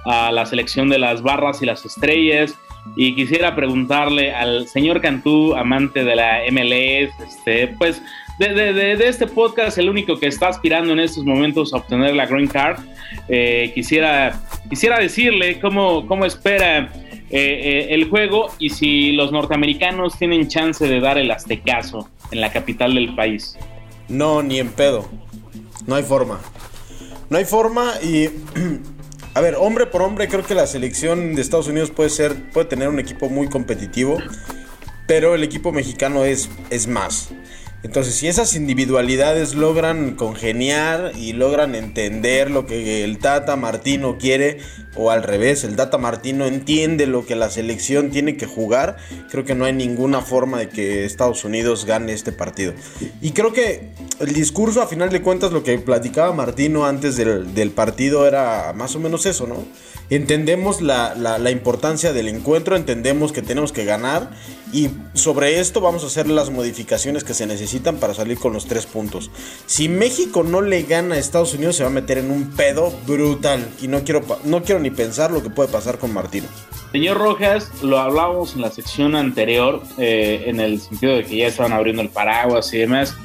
a 0.04 0.30
la 0.30 0.46
selección 0.46 0.90
de 0.90 1.00
las 1.00 1.22
barras 1.22 1.62
y 1.62 1.66
las 1.66 1.86
estrellas. 1.86 2.54
Y 2.98 3.16
quisiera 3.16 3.56
preguntarle 3.56 4.34
al 4.34 4.68
señor 4.68 5.00
Cantú, 5.00 5.56
amante 5.56 6.04
de 6.04 6.18
la 6.18 6.40
MLS, 6.52 7.14
este, 7.26 7.70
pues 7.78 8.02
de, 8.40 8.50
de- 8.54 8.74
de- 8.74 8.98
de 8.98 9.08
este 9.08 9.26
podcast, 9.26 9.78
el 9.78 9.90
único 9.90 10.20
que 10.20 10.28
está 10.28 10.50
aspirando 10.50 10.92
en 10.92 11.00
estos 11.00 11.24
momentos 11.24 11.74
a 11.74 11.78
obtener 11.78 12.14
la 12.14 12.26
Green 12.26 12.48
Card, 12.48 12.82
eh, 13.30 13.72
quisiera, 13.74 14.38
quisiera 14.70 15.00
decirle 15.00 15.62
cómo, 15.62 16.06
cómo 16.08 16.26
espera 16.26 16.92
eh, 17.00 17.22
eh, 17.32 17.88
el 17.92 18.10
juego 18.10 18.48
y 18.60 18.68
si 18.68 19.14
los 19.14 19.32
norteamericanos 19.32 20.20
tienen 20.20 20.50
chance 20.50 20.86
de 20.86 21.00
dar 21.00 21.18
el 21.18 21.32
aztecaso 21.32 22.10
en 22.34 22.42
la 22.42 22.52
capital 22.52 22.96
del 22.96 23.16
país. 23.16 23.58
No, 24.08 24.44
ni 24.44 24.60
en 24.60 24.70
pedo. 24.70 25.08
No 25.88 25.96
hay 25.96 26.04
forma. 26.04 26.40
No 27.30 27.38
hay 27.38 27.46
forma 27.46 27.94
y... 28.02 28.30
A 29.36 29.42
ver, 29.42 29.56
hombre 29.56 29.88
por 29.88 30.04
hombre, 30.04 30.28
creo 30.28 30.46
que 30.46 30.54
la 30.54 30.68
selección 30.68 31.34
de 31.34 31.42
Estados 31.42 31.68
Unidos 31.68 31.90
puede 31.90 32.12
ser, 32.12 32.52
puede 32.52 32.68
tener 32.68 32.88
un 32.88 33.00
equipo 33.00 33.30
muy 33.30 33.50
competitivo, 33.50 34.20
pero 35.08 35.34
el 35.34 35.42
equipo 35.42 35.72
mexicano 35.72 36.24
es, 36.24 36.52
es 36.70 36.86
más. 36.86 37.30
Entonces, 37.84 38.16
si 38.16 38.28
esas 38.30 38.56
individualidades 38.56 39.56
logran 39.56 40.16
congeniar 40.16 41.12
y 41.18 41.34
logran 41.34 41.76
entender 41.76 42.50
lo 42.50 42.66
que 42.66 43.04
el 43.04 43.20
Tata 43.20 43.58
Martino 43.58 44.18
quiere, 44.18 44.60
o 44.96 45.12
al 45.12 45.22
revés, 45.22 45.66
el 45.66 45.76
Tata 45.76 45.98
Martino 45.98 46.46
entiende 46.46 47.08
lo 47.08 47.26
que 47.26 47.36
la 47.36 47.50
selección 47.50 48.10
tiene 48.10 48.38
que 48.38 48.46
jugar, 48.46 48.96
creo 49.30 49.44
que 49.44 49.54
no 49.54 49.66
hay 49.66 49.74
ninguna 49.74 50.22
forma 50.22 50.60
de 50.60 50.70
que 50.70 51.04
Estados 51.04 51.44
Unidos 51.44 51.84
gane 51.86 52.14
este 52.14 52.32
partido. 52.32 52.74
Y 53.22 53.32
creo 53.32 53.52
que 53.52 53.90
el 54.20 54.34
discurso, 54.34 54.82
a 54.82 54.88
final 54.88 55.10
de 55.10 55.22
cuentas, 55.22 55.52
lo 55.52 55.64
que 55.64 55.78
platicaba 55.78 56.32
Martino 56.32 56.86
antes 56.86 57.18
del, 57.18 57.72
partido 57.72 58.26
era 58.28 58.72
más 58.74 58.96
o 58.96 59.00
menos 59.00 59.26
eso, 59.26 59.46
¿no? 59.46 59.66
Entendemos 60.10 60.82
la- 60.82 61.16
la 61.16 61.52
importancia 61.52 62.14
del 62.14 62.30
encuentro, 62.30 62.78
entendemos 62.78 63.34
que 63.34 63.42
tenemos 63.42 63.74
que 63.74 63.84
ganar 63.84 64.30
y 64.74 64.90
sobre 65.14 65.60
esto 65.60 65.80
vamos 65.80 66.04
a 66.04 66.08
hacer 66.08 66.28
las 66.28 66.50
modificaciones 66.50 67.24
que 67.24 67.36
se 67.36 67.46
necesitan 67.46 67.98
para 67.98 68.14
salir 68.16 68.40
con 68.40 68.54
los 68.54 68.66
tres 68.66 68.88
puntos. 68.88 69.30
Si 69.68 69.88
México 69.88 70.44
no 70.44 70.62
le 70.62 70.82
gana 70.84 71.16
a 71.16 71.20
Estados 71.20 71.54
Unidos 71.54 71.76
se 71.76 71.84
va 71.84 71.90
a 71.90 71.94
meter 71.94 72.18
en 72.18 72.32
un 72.32 72.50
pedo 72.52 72.92
brutal 73.06 73.66
y 73.82 73.88
no 73.88 74.04
quiero, 74.04 74.22
no 74.44 74.64
quiero 74.64 74.82
ni 74.82 74.90
pensar 74.90 75.32
lo 75.32 75.44
que 75.44 75.52
puede 75.52 75.70
pasar 75.70 76.00
con 76.00 76.12
Martino. 76.12 76.48
Señor 76.92 77.18
Rojas, 77.18 77.72
lo 77.82 78.00
hablábamos 78.00 78.56
en 78.56 78.62
la 78.62 78.72
sección 78.72 79.16
anterior, 79.16 79.82
eh, 79.98 80.44
en 80.48 80.60
el 80.60 80.80
sentido 80.80 81.16
de 81.16 81.24
que 81.24 81.38
ya 81.38 81.48
estaban 81.48 81.74
abriendo 81.74 82.02
el 82.02 82.10
paraguas 82.10 82.74
y 82.74 82.80
demás. 82.80 83.16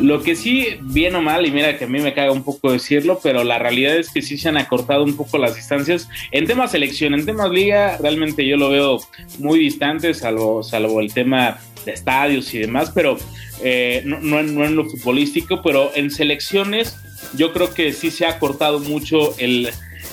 Lo 0.00 0.22
que 0.22 0.36
sí, 0.36 0.76
bien 0.80 1.16
o 1.16 1.22
mal, 1.22 1.44
y 1.44 1.50
mira 1.50 1.76
que 1.76 1.84
a 1.84 1.88
mí 1.88 1.98
me 2.00 2.14
caga 2.14 2.30
un 2.30 2.44
poco 2.44 2.70
decirlo, 2.70 3.18
pero 3.20 3.42
la 3.42 3.58
realidad 3.58 3.96
es 3.96 4.10
que 4.10 4.22
sí 4.22 4.38
se 4.38 4.48
han 4.48 4.56
acortado 4.56 5.02
un 5.02 5.16
poco 5.16 5.38
las 5.38 5.56
distancias. 5.56 6.08
En 6.30 6.46
temas 6.46 6.70
selección, 6.70 7.14
en 7.14 7.26
temas 7.26 7.50
liga, 7.50 7.96
realmente 8.00 8.46
yo 8.46 8.56
lo 8.56 8.70
veo 8.70 9.00
muy 9.38 9.58
distante, 9.58 10.14
salvo, 10.14 10.62
salvo 10.62 11.00
el 11.00 11.12
tema 11.12 11.58
de 11.84 11.92
estadios 11.92 12.54
y 12.54 12.58
demás, 12.58 12.92
pero 12.94 13.16
eh, 13.62 14.02
no, 14.04 14.20
no 14.20 14.38
en- 14.64 14.76
lo 14.76 14.84
futbolístico, 14.88 15.62
pero 15.62 15.90
en 15.96 16.12
selecciones 16.12 16.94
yo 17.36 17.52
creo 17.52 17.74
que 17.74 17.92
sí 17.92 18.12
se 18.12 18.24
ha 18.24 18.38
cortado 18.38 18.78
mucho 18.78 19.34
el, 19.38 19.68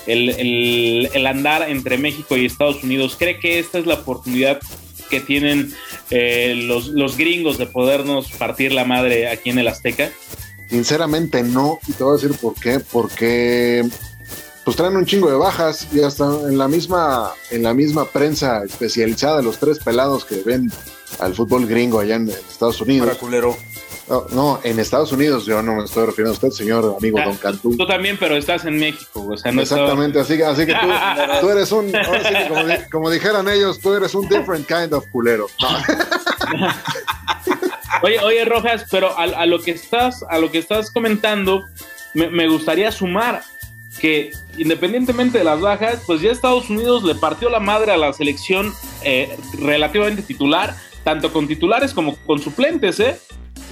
el, 0.08 0.30
el- 0.32 1.10
el 1.14 1.28
andar 1.28 1.70
entre 1.70 2.00
México 2.00 2.36
y 2.38 2.46
Estados 2.46 2.84
Unidos. 2.84 3.16
¿Cree 3.20 3.40
que 3.40 3.60
esta 3.60 3.78
es 3.78 3.86
la 3.86 3.96
oportunidad 3.96 4.60
que 5.10 5.22
tienen 5.22 5.74
eh, 6.10 6.54
los, 6.56 6.88
los 6.88 7.18
gringos 7.18 7.58
de 7.58 7.66
podernos 7.66 8.32
partir 8.32 8.72
la 8.72 8.86
madre 8.86 9.30
aquí 9.30 9.50
en 9.50 9.60
el 9.60 9.68
Azteca? 9.68 10.12
Sinceramente 10.70 11.44
no, 11.44 11.80
y 11.88 11.94
te 11.94 12.04
voy 12.04 12.18
a 12.18 12.22
decir 12.22 12.38
por 12.40 12.56
qué, 12.56 12.80
porque 12.80 13.88
pues 14.66 14.76
traen 14.76 14.98
un 14.98 15.06
chingo 15.06 15.30
de 15.30 15.38
bajas 15.38 15.88
y 15.94 16.02
hasta 16.02 16.26
en 16.26 16.58
la 16.58 16.68
misma, 16.68 17.32
en 17.52 17.62
la 17.62 17.74
misma 17.74 18.06
prensa 18.06 18.64
especializada, 18.64 19.44
los 19.44 19.60
tres 19.60 19.78
pelados 19.78 20.26
que 20.26 20.42
ven 20.42 20.72
al 21.20 21.36
fútbol 21.36 21.68
gringo 21.68 22.00
allá 22.00 22.16
en, 22.16 22.30
Estados 22.30 22.82
Unidos. 22.82 23.08
Para 23.08 23.20
culero. 23.20 23.56
No, 24.08 24.26
no, 24.32 24.60
en 24.64 24.80
Estados 24.80 25.12
Unidos, 25.12 25.46
yo 25.48 25.64
no 25.64 25.76
me 25.78 25.84
estoy 25.86 26.06
refiriendo 26.06 26.30
a 26.32 26.34
usted, 26.34 26.50
señor 26.52 26.96
amigo 27.00 27.18
Ah, 27.20 27.26
Don 27.26 27.38
Cantú. 27.38 27.76
Tú 27.76 27.88
también, 27.88 28.18
pero 28.20 28.36
estás 28.38 28.64
en 28.66 28.78
México, 28.78 29.26
o 29.32 29.36
sea, 29.36 29.52
no 29.52 29.62
Exactamente, 29.64 30.20
así, 30.20 30.38
que- 30.38 30.46
así 30.46 30.66
que 30.68 30.74
tú, 30.74 30.88
tú 31.42 31.50
eres 31.50 31.72
un, 31.72 31.96
ahora 31.96 32.24
sí 32.24 32.34
que 32.36 32.48
como, 32.48 32.64
di- 32.66 32.90
como 32.92 33.10
dijeran 33.10 33.50
ellos, 33.50 33.80
tú 33.80 33.94
eres 33.96 34.14
un 34.14 34.28
different 34.30 34.68
kind 34.68 34.94
of 34.94 35.06
culero. 35.12 35.48
No, 35.60 36.68
Oye, 38.04 38.20
oye, 38.20 38.46
Rojas, 38.46 38.86
pero 38.92 39.18
a, 39.18 39.24
a 39.24 39.46
lo 39.48 39.60
que 39.62 39.72
estás, 39.72 40.24
a 40.30 40.38
lo 40.38 40.52
que 40.52 40.60
estás 40.60 40.92
comentando, 40.92 41.64
me, 42.14 42.30
me 42.30 42.48
gustaría 42.48 42.92
sumar 42.92 43.42
que 44.00 44.32
independientemente 44.58 45.38
de 45.40 45.44
las 45.46 45.62
bajas, 45.62 46.02
pues 46.06 46.22
ya 46.22 46.30
Estados 46.32 46.70
Unidos 46.70 47.04
le 47.04 47.16
partió 47.16 47.50
la 47.50 47.60
madre 47.62 47.94
a 47.94 47.98
la 47.98 48.12
selección 48.14 48.74
eh, 49.04 49.36
relativamente 49.60 50.22
titular, 50.22 50.76
tanto 51.04 51.32
con 51.34 51.48
titulares 51.48 51.94
como 51.94 52.16
con 52.26 52.40
suplentes, 52.40 53.00
¿eh? 53.00 53.18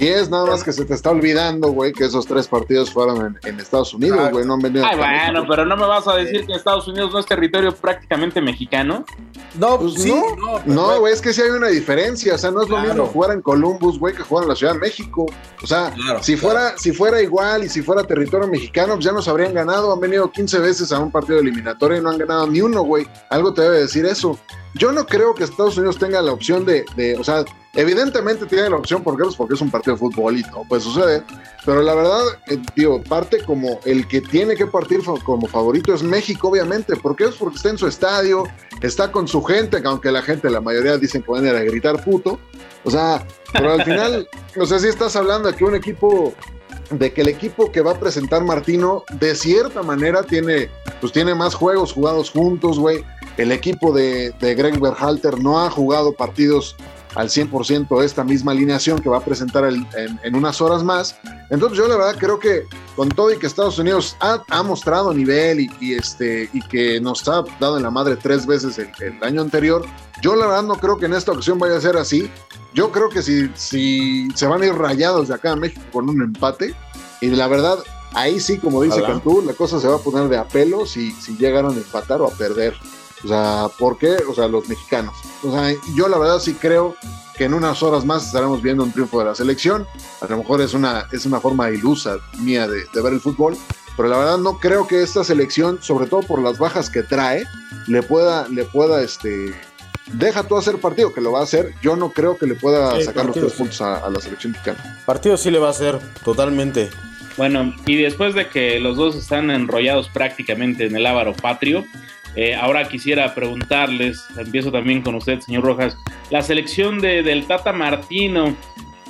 Y 0.00 0.08
es 0.08 0.28
nada 0.28 0.46
más 0.46 0.64
que 0.64 0.72
se 0.72 0.84
te 0.84 0.92
está 0.92 1.10
olvidando, 1.10 1.68
güey, 1.68 1.92
que 1.92 2.04
esos 2.04 2.26
tres 2.26 2.48
partidos 2.48 2.90
fueron 2.90 3.26
en, 3.26 3.48
en 3.48 3.60
Estados 3.60 3.94
Unidos, 3.94 4.30
güey, 4.32 4.44
no 4.44 4.54
han 4.54 4.60
venido. 4.60 4.84
Ay, 4.84 4.96
bueno, 4.96 5.32
México. 5.32 5.46
pero 5.48 5.64
no 5.64 5.76
me 5.76 5.86
vas 5.86 6.08
a 6.08 6.16
decir 6.16 6.44
que 6.46 6.52
Estados 6.54 6.88
Unidos 6.88 7.12
no 7.12 7.20
es 7.20 7.26
territorio 7.26 7.72
prácticamente 7.72 8.40
mexicano. 8.40 9.04
No, 9.58 9.78
Pues 9.78 9.94
sí, 9.94 10.10
no, 10.10 10.34
no, 10.36 10.60
no, 10.66 11.00
güey, 11.00 11.12
es 11.12 11.20
que 11.20 11.32
sí 11.32 11.42
hay 11.42 11.50
una 11.50 11.68
diferencia. 11.68 12.34
O 12.34 12.38
sea, 12.38 12.50
no 12.50 12.62
es 12.62 12.68
lo 12.68 12.78
mismo 12.78 13.06
jugar 13.06 13.30
en 13.32 13.40
Columbus, 13.42 13.98
güey, 14.00 14.14
que 14.14 14.24
jugar 14.24 14.44
en 14.44 14.48
la 14.48 14.56
Ciudad 14.56 14.72
de 14.72 14.80
México. 14.80 15.26
O 15.62 15.66
sea, 15.66 15.92
Claro, 15.94 16.22
si, 16.22 16.36
fuera, 16.36 16.76
si 16.76 16.92
fuera 16.92 17.22
igual 17.22 17.62
y 17.62 17.68
si 17.68 17.80
fuera 17.80 18.02
territorio 18.02 18.48
mexicano, 18.48 18.94
pues 18.94 19.04
ya 19.04 19.12
nos 19.12 19.28
habrían 19.28 19.54
ganado. 19.54 19.92
Han 19.92 20.00
venido 20.00 20.28
15 20.30 20.58
veces 20.58 20.90
a 20.90 20.98
un 20.98 21.12
partido 21.12 21.38
eliminatorio 21.38 21.98
y 21.98 22.00
no 22.00 22.10
han 22.10 22.18
ganado 22.18 22.48
ni 22.48 22.60
uno, 22.60 22.82
güey. 22.82 23.06
Algo 23.30 23.54
te 23.54 23.62
debe 23.62 23.78
decir 23.80 24.04
eso. 24.06 24.38
Yo 24.74 24.92
no 24.92 25.06
creo 25.06 25.34
que 25.34 25.44
Estados 25.44 25.76
Unidos 25.76 25.98
tenga 25.98 26.20
la 26.20 26.32
opción 26.32 26.64
de, 26.64 26.84
de 26.96 27.16
o 27.16 27.22
sea, 27.24 27.44
evidentemente 27.74 28.46
tiene 28.46 28.70
la 28.70 28.76
opción 28.76 29.02
porque, 29.02 29.24
pues, 29.24 29.36
porque 29.36 29.54
es 29.54 29.60
un 29.60 29.70
partido 29.70 29.94
de 29.94 30.00
fútbol 30.00 30.38
y 30.38 30.42
no 30.42 30.64
puede 30.68 30.82
suceder. 30.82 31.24
Pero 31.64 31.82
la 31.82 31.94
verdad, 31.94 32.22
eh, 32.48 32.58
digo, 32.74 33.02
parte 33.02 33.42
como 33.44 33.80
el 33.84 34.06
que 34.08 34.20
tiene 34.20 34.56
que 34.56 34.66
partir 34.66 35.00
como 35.24 35.46
favorito 35.46 35.94
es 35.94 36.02
México, 36.02 36.48
obviamente. 36.48 36.96
¿Por 36.96 37.16
qué? 37.16 37.24
Es 37.24 37.36
porque 37.36 37.56
está 37.56 37.70
en 37.70 37.78
su 37.78 37.86
estadio, 37.86 38.44
está 38.80 39.10
con 39.10 39.28
su 39.28 39.42
gente, 39.42 39.80
que 39.80 39.88
aunque 39.88 40.10
la 40.10 40.22
gente, 40.22 40.50
la 40.50 40.60
mayoría 40.60 40.98
dicen 40.98 41.22
que 41.22 41.30
van 41.30 41.44
a 41.44 41.50
ir 41.50 41.56
a 41.56 41.62
gritar 41.62 42.02
puto. 42.02 42.38
O 42.84 42.90
sea, 42.90 43.26
pero 43.52 43.72
al 43.72 43.84
final, 43.84 44.28
no 44.56 44.66
sé 44.66 44.78
si 44.80 44.88
estás 44.88 45.16
hablando 45.16 45.50
de 45.50 45.56
que 45.56 45.64
un 45.64 45.74
equipo, 45.74 46.34
de 46.90 47.12
que 47.12 47.22
el 47.22 47.28
equipo 47.28 47.72
que 47.72 47.80
va 47.80 47.92
a 47.92 48.00
presentar 48.00 48.44
Martino, 48.44 49.04
de 49.12 49.34
cierta 49.34 49.82
manera 49.82 50.22
tiene, 50.22 50.70
pues 51.00 51.12
tiene 51.12 51.34
más 51.34 51.54
juegos 51.54 51.92
jugados 51.92 52.30
juntos, 52.30 52.78
güey. 52.78 53.04
El 53.36 53.50
equipo 53.52 53.92
de, 53.92 54.32
de 54.40 54.54
Greg 54.54 54.78
Berhalter 54.80 55.38
no 55.42 55.60
ha 55.60 55.70
jugado 55.70 56.12
partidos 56.12 56.76
al 57.16 57.28
100% 57.28 58.02
esta 58.02 58.24
misma 58.24 58.52
alineación 58.52 58.98
que 59.00 59.08
va 59.08 59.18
a 59.18 59.24
presentar 59.24 59.64
el- 59.64 59.86
en, 59.96 60.18
en 60.24 60.34
unas 60.34 60.60
horas 60.60 60.82
más. 60.82 61.16
Entonces 61.50 61.78
yo 61.78 61.86
la 61.86 61.96
verdad 61.96 62.16
creo 62.18 62.38
que 62.40 62.64
con 62.96 63.08
todo 63.08 63.32
y 63.32 63.38
que 63.38 63.46
Estados 63.46 63.78
Unidos 63.78 64.16
ha, 64.20 64.42
ha 64.50 64.62
mostrado 64.64 65.12
nivel 65.14 65.60
y, 65.60 65.70
y 65.80 65.94
este, 65.94 66.48
y 66.52 66.60
que 66.62 67.00
nos 67.00 67.26
ha 67.28 67.44
dado 67.60 67.76
en 67.76 67.84
la 67.84 67.90
madre 67.90 68.16
tres 68.16 68.46
veces 68.46 68.78
el, 68.78 68.90
el 69.00 69.22
año 69.22 69.42
anterior, 69.42 69.84
yo 70.22 70.34
la 70.34 70.46
verdad 70.46 70.62
no 70.64 70.74
creo 70.76 70.96
que 70.96 71.06
en 71.06 71.14
esta 71.14 71.32
ocasión 71.32 71.58
vaya 71.58 71.76
a 71.76 71.80
ser 71.80 71.96
así. 71.96 72.28
Yo 72.72 72.90
creo 72.90 73.08
que 73.08 73.22
si, 73.22 73.48
si 73.54 74.28
se 74.34 74.46
van 74.48 74.62
a 74.62 74.66
ir 74.66 74.74
rayados 74.74 75.28
de 75.28 75.34
acá 75.34 75.52
a 75.52 75.56
México 75.56 75.82
con 75.92 76.08
un 76.08 76.20
empate, 76.20 76.74
y 77.20 77.28
la 77.28 77.46
verdad, 77.46 77.78
ahí 78.12 78.40
sí, 78.40 78.58
como 78.58 78.82
dice. 78.82 78.96
Cantú, 79.06 79.40
la 79.46 79.52
cosa 79.54 79.78
se 79.78 79.86
va 79.86 79.96
a 79.96 80.00
poner 80.00 80.28
de 80.28 80.36
apelo 80.36 80.84
si, 80.84 81.12
si 81.12 81.36
llegaron 81.36 81.72
a 81.74 81.76
empatar 81.76 82.20
o 82.20 82.26
a 82.26 82.30
perder. 82.32 82.74
O 83.24 83.28
sea, 83.28 83.66
¿por 83.78 83.96
qué? 83.98 84.16
O 84.28 84.34
sea, 84.34 84.46
los 84.48 84.68
mexicanos. 84.68 85.14
O 85.42 85.50
sea, 85.52 85.74
yo 85.96 86.08
la 86.08 86.18
verdad 86.18 86.38
sí 86.40 86.54
creo 86.54 86.94
que 87.36 87.44
en 87.44 87.54
unas 87.54 87.82
horas 87.82 88.04
más 88.04 88.26
estaremos 88.26 88.62
viendo 88.62 88.84
un 88.84 88.92
triunfo 88.92 89.18
de 89.18 89.24
la 89.26 89.34
selección. 89.34 89.86
A 90.20 90.26
lo 90.26 90.38
mejor 90.38 90.60
es 90.60 90.74
una, 90.74 91.06
es 91.12 91.26
una 91.26 91.40
forma 91.40 91.70
ilusa 91.70 92.18
mía 92.40 92.68
de, 92.68 92.84
de 92.92 93.02
ver 93.02 93.12
el 93.14 93.20
fútbol, 93.20 93.56
pero 93.96 94.08
la 94.08 94.18
verdad 94.18 94.38
no 94.38 94.58
creo 94.58 94.86
que 94.86 95.02
esta 95.02 95.24
selección, 95.24 95.78
sobre 95.82 96.06
todo 96.06 96.20
por 96.20 96.40
las 96.42 96.58
bajas 96.58 96.90
que 96.90 97.02
trae, 97.02 97.44
le 97.86 98.02
pueda, 98.02 98.46
le 98.48 98.64
pueda, 98.64 99.02
este, 99.02 99.54
deja 100.12 100.42
tú 100.44 100.56
hacer 100.56 100.78
partido, 100.78 101.12
que 101.12 101.20
lo 101.20 101.32
va 101.32 101.40
a 101.40 101.44
hacer. 101.44 101.74
Yo 101.82 101.96
no 101.96 102.10
creo 102.10 102.36
que 102.38 102.46
le 102.46 102.54
pueda 102.54 102.94
Sí, 102.96 103.04
sacar 103.04 103.26
los 103.26 103.34
tres 103.34 103.52
sí. 103.52 103.58
puntos 103.58 103.80
a, 103.80 103.96
a 104.04 104.10
la 104.10 104.20
selección 104.20 104.52
mexicana. 104.52 105.02
Partido 105.06 105.36
sí 105.36 105.50
le 105.50 105.58
va 105.58 105.68
a 105.68 105.70
hacer, 105.70 105.98
totalmente. 106.24 106.90
Bueno, 107.36 107.74
y 107.86 107.96
después 108.00 108.34
de 108.36 108.48
que 108.48 108.78
los 108.78 108.96
dos 108.96 109.16
están 109.16 109.50
enrollados 109.50 110.08
prácticamente 110.08 110.86
en 110.86 110.94
el 110.94 111.04
ávaro 111.04 111.32
patrio, 111.32 111.84
eh, 112.36 112.54
ahora 112.54 112.88
quisiera 112.88 113.34
preguntarles, 113.34 114.24
empiezo 114.38 114.70
también 114.72 115.02
con 115.02 115.14
usted, 115.14 115.40
señor 115.40 115.64
Rojas, 115.64 115.96
la 116.30 116.42
selección 116.42 117.00
de, 117.00 117.22
del 117.22 117.46
Tata 117.46 117.72
Martino, 117.72 118.56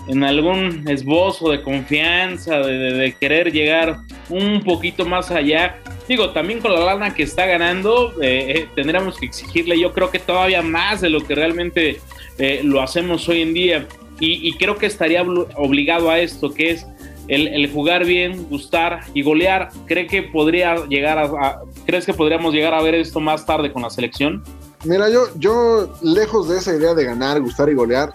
en 0.06 0.22
algún 0.22 0.86
esbozo 0.86 1.50
de 1.50 1.62
confianza, 1.62 2.58
de, 2.58 3.16
querer 3.18 3.50
llegar 3.50 4.00
un 4.28 4.62
poquito 4.62 5.06
más 5.06 5.30
allá. 5.30 5.78
Digo, 6.06 6.30
también 6.30 6.60
con 6.60 6.74
la 6.74 6.80
lana 6.80 7.14
que 7.14 7.22
está 7.22 7.46
ganando, 7.46 8.12
eh, 8.20 8.52
eh, 8.54 8.68
tendríamos 8.74 9.16
que 9.18 9.24
exigirle, 9.24 9.80
yo 9.80 9.94
creo 9.94 10.10
que 10.10 10.18
todavía 10.18 10.60
más 10.60 11.00
de 11.00 11.08
lo 11.08 11.20
que 11.22 11.34
realmente 11.34 12.00
eh, 12.36 12.60
lo 12.62 12.82
hacemos 12.82 13.26
hoy 13.30 13.40
en 13.40 13.54
día. 13.54 13.88
Y, 14.20 14.46
y 14.46 14.52
creo 14.58 14.76
que 14.76 14.86
estaría 14.86 15.24
obli- 15.24 15.48
obligado 15.56 16.10
a 16.10 16.18
esto, 16.20 16.52
que 16.52 16.72
es 16.72 16.86
el, 17.28 17.48
el 17.48 17.72
jugar 17.72 18.04
bien, 18.04 18.46
gustar 18.48 19.00
y 19.14 19.22
golear. 19.22 19.70
¿Cree 19.86 20.06
que 20.06 20.22
podría 20.22 20.84
llegar 20.86 21.18
a, 21.18 21.24
a- 21.24 21.60
¿Crees 21.86 22.06
que 22.06 22.14
podríamos 22.14 22.52
llegar 22.54 22.74
a 22.74 22.82
ver 22.82 22.94
esto 22.94 23.20
más 23.20 23.44
tarde 23.46 23.72
con 23.72 23.82
la 23.82 23.90
selección? 23.90 24.42
Mira, 24.84 25.08
yo, 25.08 25.22
yo, 25.38 25.92
lejos 26.02 26.48
de 26.48 26.58
esa 26.58 26.74
idea 26.74 26.94
de 26.94 27.04
ganar, 27.04 27.40
gustar 27.40 27.68
y 27.70 27.74
golear, 27.74 28.12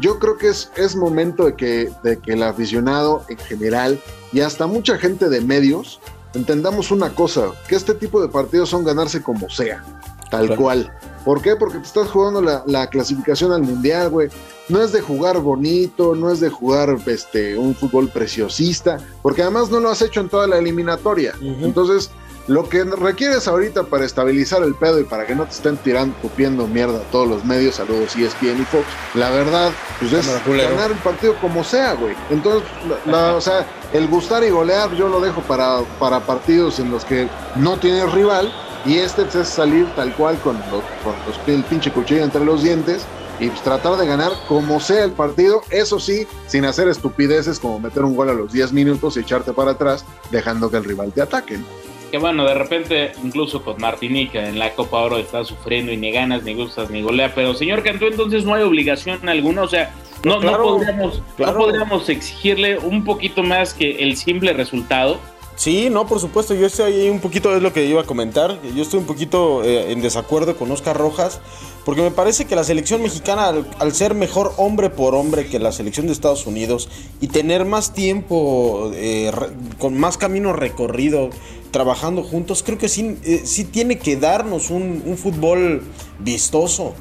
yo 0.00 0.18
creo 0.18 0.36
que 0.36 0.48
es, 0.48 0.70
es 0.76 0.96
momento 0.96 1.44
de 1.46 1.54
que, 1.54 1.90
de 2.02 2.18
que 2.18 2.32
el 2.32 2.42
aficionado 2.42 3.24
en 3.28 3.38
general 3.38 3.98
y 4.32 4.40
hasta 4.40 4.66
mucha 4.66 4.98
gente 4.98 5.28
de 5.28 5.40
medios 5.40 6.00
entendamos 6.34 6.90
una 6.90 7.10
cosa, 7.10 7.46
que 7.68 7.74
este 7.76 7.94
tipo 7.94 8.20
de 8.22 8.28
partidos 8.28 8.68
son 8.68 8.84
ganarse 8.84 9.22
como 9.22 9.48
sea, 9.50 9.84
tal 10.30 10.46
Claro. 10.46 10.62
cual. 10.62 10.92
¿Por 11.24 11.42
qué? 11.42 11.56
Porque 11.56 11.78
te 11.78 11.84
estás 11.86 12.08
jugando 12.08 12.40
la, 12.40 12.62
la 12.66 12.88
clasificación 12.88 13.52
al 13.52 13.62
mundial, 13.62 14.08
güey. 14.10 14.28
No 14.68 14.80
es 14.82 14.92
de 14.92 15.00
jugar 15.00 15.38
bonito, 15.40 16.14
no 16.14 16.30
es 16.30 16.40
de 16.40 16.48
jugar 16.48 16.96
este, 17.06 17.58
un 17.58 17.74
fútbol 17.74 18.08
preciosista, 18.08 18.98
porque 19.22 19.42
además 19.42 19.70
no 19.70 19.80
lo 19.80 19.90
has 19.90 20.00
hecho 20.02 20.20
en 20.20 20.28
toda 20.28 20.46
la 20.46 20.58
eliminatoria. 20.58 21.34
Entonces, 21.40 22.10
lo 22.46 22.68
que 22.68 22.82
requieres 22.84 23.46
ahorita 23.46 23.84
para 23.84 24.04
estabilizar 24.04 24.62
el 24.62 24.74
pedo 24.74 24.98
y 24.98 25.04
para 25.04 25.26
que 25.26 25.34
no 25.34 25.44
te 25.44 25.50
estén 25.52 25.76
tirando, 25.76 26.16
copiando 26.22 26.66
mierda 26.66 27.00
todos 27.12 27.28
los 27.28 27.44
medios, 27.44 27.76
saludos 27.76 28.16
ESPN 28.16 28.62
y 28.62 28.64
Fox, 28.64 28.84
la 29.14 29.30
verdad, 29.30 29.70
pues 29.98 30.12
es 30.12 30.26
ganar 30.68 30.90
el 30.90 30.96
partido 30.98 31.34
como 31.40 31.62
sea, 31.62 31.92
güey. 31.94 32.14
Entonces, 32.30 32.62
la- 33.06 33.12
la- 33.12 33.34
o 33.36 33.40
sea, 33.40 33.66
el 33.92 34.08
gustar 34.08 34.42
y 34.42 34.50
golear 34.50 34.92
yo 34.94 35.08
lo 35.08 35.20
dejo 35.20 35.42
para, 35.42 35.80
para 35.98 36.20
partidos 36.20 36.78
en 36.80 36.90
los 36.90 37.04
que 37.04 37.28
no 37.56 37.76
tienes 37.78 38.10
rival 38.12 38.50
y 38.86 38.96
este 38.96 39.22
pues, 39.22 39.34
es 39.36 39.48
salir 39.48 39.86
tal 39.96 40.12
cual 40.14 40.38
con, 40.38 40.56
los, 40.70 40.82
con 41.04 41.14
los- 41.26 41.48
el 41.48 41.62
pinche 41.64 41.90
cuchillo 41.90 42.22
entre 42.24 42.44
los 42.44 42.62
dientes 42.62 43.06
y 43.38 43.48
pues, 43.48 43.62
tratar 43.62 43.96
de 43.96 44.06
ganar 44.06 44.32
como 44.48 44.80
sea 44.80 45.04
el 45.04 45.12
partido, 45.12 45.62
eso 45.70 45.98
sí, 45.98 46.26
sin 46.46 46.64
hacer 46.64 46.88
estupideces 46.88 47.58
como 47.58 47.78
meter 47.80 48.02
un 48.04 48.14
gol 48.16 48.28
a 48.28 48.34
los 48.34 48.52
10 48.52 48.72
minutos 48.72 49.16
y 49.16 49.20
echarte 49.20 49.52
para 49.52 49.72
atrás, 49.72 50.04
dejando 50.30 50.70
que 50.70 50.76
el 50.78 50.84
rival 50.84 51.12
te 51.12 51.22
ataque. 51.22 51.56
¿no? 51.58 51.64
Que 52.10 52.18
bueno, 52.18 52.44
de 52.44 52.54
repente, 52.54 53.12
incluso 53.22 53.62
con 53.62 53.80
Martinica 53.80 54.46
en 54.48 54.58
la 54.58 54.74
Copa 54.74 54.98
Oro 54.98 55.16
está 55.18 55.44
sufriendo 55.44 55.92
y 55.92 55.96
ni 55.96 56.10
ganas, 56.10 56.42
ni 56.42 56.54
gustas, 56.54 56.90
ni 56.90 57.02
golea. 57.02 57.32
Pero 57.34 57.54
señor 57.54 57.82
Cantú, 57.84 58.06
entonces 58.06 58.44
no 58.44 58.54
hay 58.54 58.62
obligación 58.64 59.28
alguna. 59.28 59.62
O 59.62 59.68
sea, 59.68 59.94
no, 60.24 60.34
no 60.34 60.40
Claro, 60.40 60.62
podríamos, 60.64 61.22
claro. 61.36 61.52
no 61.52 61.58
podríamos 61.60 62.08
exigirle 62.08 62.78
un 62.78 63.04
poquito 63.04 63.42
más 63.44 63.72
que 63.74 64.02
el 64.02 64.16
simple 64.16 64.52
resultado. 64.52 65.18
Sí, 65.60 65.90
no, 65.90 66.06
por 66.06 66.20
supuesto, 66.20 66.54
yo 66.54 66.66
estoy 66.66 66.90
ahí 66.90 67.10
un 67.10 67.20
poquito, 67.20 67.54
es 67.54 67.60
lo 67.60 67.74
que 67.74 67.84
iba 67.84 68.00
a 68.00 68.04
comentar, 68.04 68.58
yo 68.74 68.80
estoy 68.80 68.98
un 68.98 69.04
poquito 69.04 69.62
eh, 69.62 69.92
en 69.92 70.00
desacuerdo 70.00 70.56
con 70.56 70.70
Oscar 70.70 70.96
Rojas, 70.96 71.38
porque 71.84 72.00
me 72.00 72.10
parece 72.10 72.46
que 72.46 72.56
la 72.56 72.64
selección 72.64 73.02
mexicana, 73.02 73.52
al, 73.78 73.92
ser 73.92 74.14
mejor 74.14 74.54
hombre 74.56 74.88
por 74.88 75.14
hombre 75.14 75.48
que 75.48 75.58
la 75.58 75.70
selección 75.70 76.06
de 76.06 76.14
Estados 76.14 76.46
Unidos 76.46 76.88
y 77.20 77.26
tener 77.26 77.66
más 77.66 77.92
tiempo, 77.92 78.90
eh, 78.94 79.30
con 79.78 79.98
más 79.98 80.16
camino 80.16 80.54
recorrido, 80.54 81.28
trabajando 81.72 82.22
juntos, 82.22 82.62
creo 82.62 82.78
que 82.78 82.88
sí, 82.88 83.18
eh, 83.22 83.42
sí 83.44 83.64
tiene 83.64 83.98
que 83.98 84.16
darnos 84.16 84.70
un 84.70 85.18
fútbol 85.18 85.82
vistoso. 86.20 86.94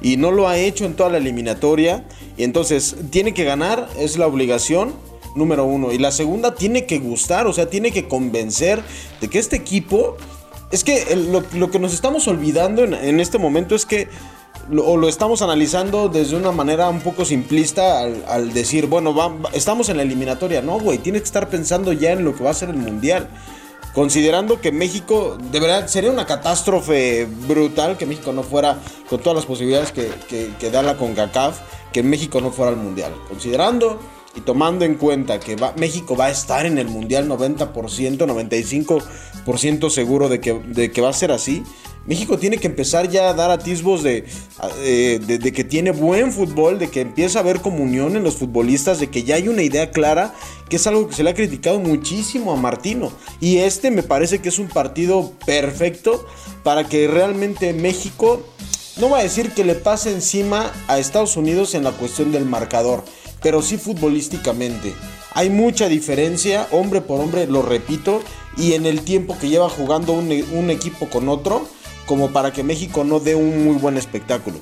Y 0.00 0.16
no 0.16 0.30
lo 0.30 0.48
ha 0.48 0.56
hecho 0.56 0.86
en 0.86 0.94
toda 0.94 1.10
la 1.10 1.18
eliminatoria. 1.18 2.06
Y 2.36 2.44
entonces 2.44 2.96
tiene 3.10 3.32
que 3.34 3.44
ganar, 3.44 3.88
es 3.98 4.18
la 4.18 4.26
obligación 4.26 4.92
número 5.36 5.64
uno. 5.64 5.92
Y 5.92 5.98
la 5.98 6.10
segunda 6.10 6.54
tiene 6.54 6.86
que 6.86 6.98
gustar, 6.98 7.46
o 7.46 7.52
sea, 7.52 7.68
tiene 7.70 7.92
que 7.92 8.08
convencer 8.08 8.82
de 9.20 9.28
que 9.28 9.38
este 9.38 9.56
equipo 9.56 10.16
es 10.72 10.82
que 10.82 11.14
lo, 11.14 11.44
lo 11.54 11.70
que 11.70 11.78
nos 11.78 11.94
estamos 11.94 12.26
olvidando 12.26 12.82
en, 12.82 12.94
en 12.94 13.20
este 13.20 13.38
momento 13.38 13.74
es 13.76 13.86
que, 13.86 14.08
o 14.76 14.96
lo 14.96 15.08
estamos 15.08 15.42
analizando 15.42 16.08
desde 16.08 16.34
una 16.34 16.50
manera 16.50 16.88
un 16.88 17.00
poco 17.00 17.24
simplista 17.24 18.00
al, 18.00 18.52
decir, 18.52 18.86
bueno, 18.88 19.14
va- 19.14 19.32
estamos 19.52 19.88
en 19.90 19.98
la 19.98 20.02
eliminatoria. 20.02 20.62
No, 20.62 20.80
güey, 20.80 20.98
tienes 20.98 21.22
que 21.22 21.26
estar 21.26 21.48
pensando 21.48 21.92
ya 21.92 22.10
en 22.12 22.24
lo 22.24 22.34
que 22.34 22.42
va 22.42 22.50
a 22.50 22.54
ser 22.54 22.70
el 22.70 22.76
Mundial. 22.76 23.28
Considerando 23.94 24.60
que 24.60 24.72
México, 24.72 25.38
de 25.52 25.60
verdad, 25.60 25.86
sería 25.86 26.10
una 26.10 26.26
catástrofe 26.26 27.26
brutal 27.48 27.96
que 27.96 28.04
México 28.04 28.32
no 28.32 28.42
fuera, 28.42 28.78
con 29.08 29.20
todas 29.20 29.36
las 29.36 29.46
posibilidades 29.46 29.90
que, 29.92 30.10
que, 30.28 30.50
que 30.58 30.70
da 30.70 30.82
la 30.82 30.96
CONCACAF, 30.96 31.60
que 31.92 32.02
México 32.02 32.40
no 32.42 32.50
fuera 32.50 32.72
al 32.72 32.76
Mundial. 32.76 33.14
Considerando 33.28 33.98
y 34.36 34.42
tomando 34.42 34.84
en 34.84 34.96
cuenta 34.96 35.40
que 35.40 35.56
México 35.76 36.14
va 36.14 36.26
a 36.26 36.30
estar 36.30 36.66
en 36.66 36.78
el 36.78 36.88
Mundial 36.88 37.28
90%, 37.28 37.72
95% 37.72 39.90
seguro 39.90 40.28
de 40.28 40.40
que, 40.40 40.52
de 40.52 40.92
que 40.92 41.00
va 41.00 41.08
a 41.08 41.14
ser 41.14 41.32
así, 41.32 41.64
México 42.06 42.38
tiene 42.38 42.58
que 42.58 42.68
empezar 42.68 43.08
ya 43.08 43.30
a 43.30 43.34
dar 43.34 43.50
atisbos 43.50 44.02
de, 44.02 44.24
eh, 44.80 45.20
de, 45.26 45.38
de 45.38 45.52
que 45.52 45.64
tiene 45.64 45.90
buen 45.90 46.32
fútbol, 46.32 46.78
de 46.78 46.88
que 46.88 47.00
empieza 47.00 47.38
a 47.38 47.42
haber 47.42 47.60
comunión 47.60 48.14
en 48.14 48.22
los 48.22 48.36
futbolistas, 48.36 49.00
de 49.00 49.08
que 49.08 49.24
ya 49.24 49.36
hay 49.36 49.48
una 49.48 49.62
idea 49.62 49.90
clara, 49.90 50.34
que 50.68 50.76
es 50.76 50.86
algo 50.86 51.08
que 51.08 51.14
se 51.14 51.24
le 51.24 51.30
ha 51.30 51.34
criticado 51.34 51.80
muchísimo 51.80 52.52
a 52.52 52.56
Martino. 52.56 53.10
Y 53.40 53.58
este 53.58 53.90
me 53.90 54.04
parece 54.04 54.40
que 54.40 54.50
es 54.50 54.58
un 54.58 54.68
partido 54.68 55.32
perfecto 55.46 56.26
para 56.62 56.88
que 56.88 57.08
realmente 57.08 57.72
México, 57.72 58.42
no 58.98 59.10
va 59.10 59.18
a 59.18 59.22
decir 59.22 59.50
que 59.50 59.64
le 59.64 59.74
pase 59.74 60.12
encima 60.12 60.72
a 60.86 60.98
Estados 60.98 61.36
Unidos 61.36 61.74
en 61.74 61.82
la 61.82 61.92
cuestión 61.92 62.30
del 62.30 62.44
marcador, 62.44 63.02
pero 63.46 63.62
sí 63.62 63.76
futbolísticamente. 63.78 64.92
Hay 65.32 65.50
mucha 65.50 65.86
diferencia, 65.86 66.66
hombre 66.72 67.00
por 67.00 67.20
hombre, 67.20 67.46
lo 67.46 67.62
repito, 67.62 68.20
y 68.56 68.72
en 68.72 68.86
el 68.86 69.02
tiempo 69.02 69.38
que 69.40 69.48
lleva 69.48 69.68
jugando 69.68 70.14
un, 70.14 70.32
e- 70.32 70.42
un 70.50 70.68
equipo 70.68 71.08
con 71.08 71.28
otro, 71.28 71.64
como 72.06 72.30
para 72.32 72.52
que 72.52 72.64
México 72.64 73.04
no 73.04 73.20
dé 73.20 73.36
un 73.36 73.64
muy 73.64 73.76
buen 73.76 73.96
espectáculo. 73.98 74.56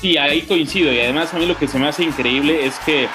Sí, 0.00 0.16
ahí 0.18 0.40
coincido. 0.42 0.92
Y 0.92 0.98
además 0.98 1.32
a 1.32 1.38
mí 1.38 1.46
lo 1.46 1.56
que 1.56 1.68
se 1.68 1.78
me 1.78 1.86
hace 1.86 2.02
increíble 2.02 2.66
es 2.66 2.74
que 2.84 3.06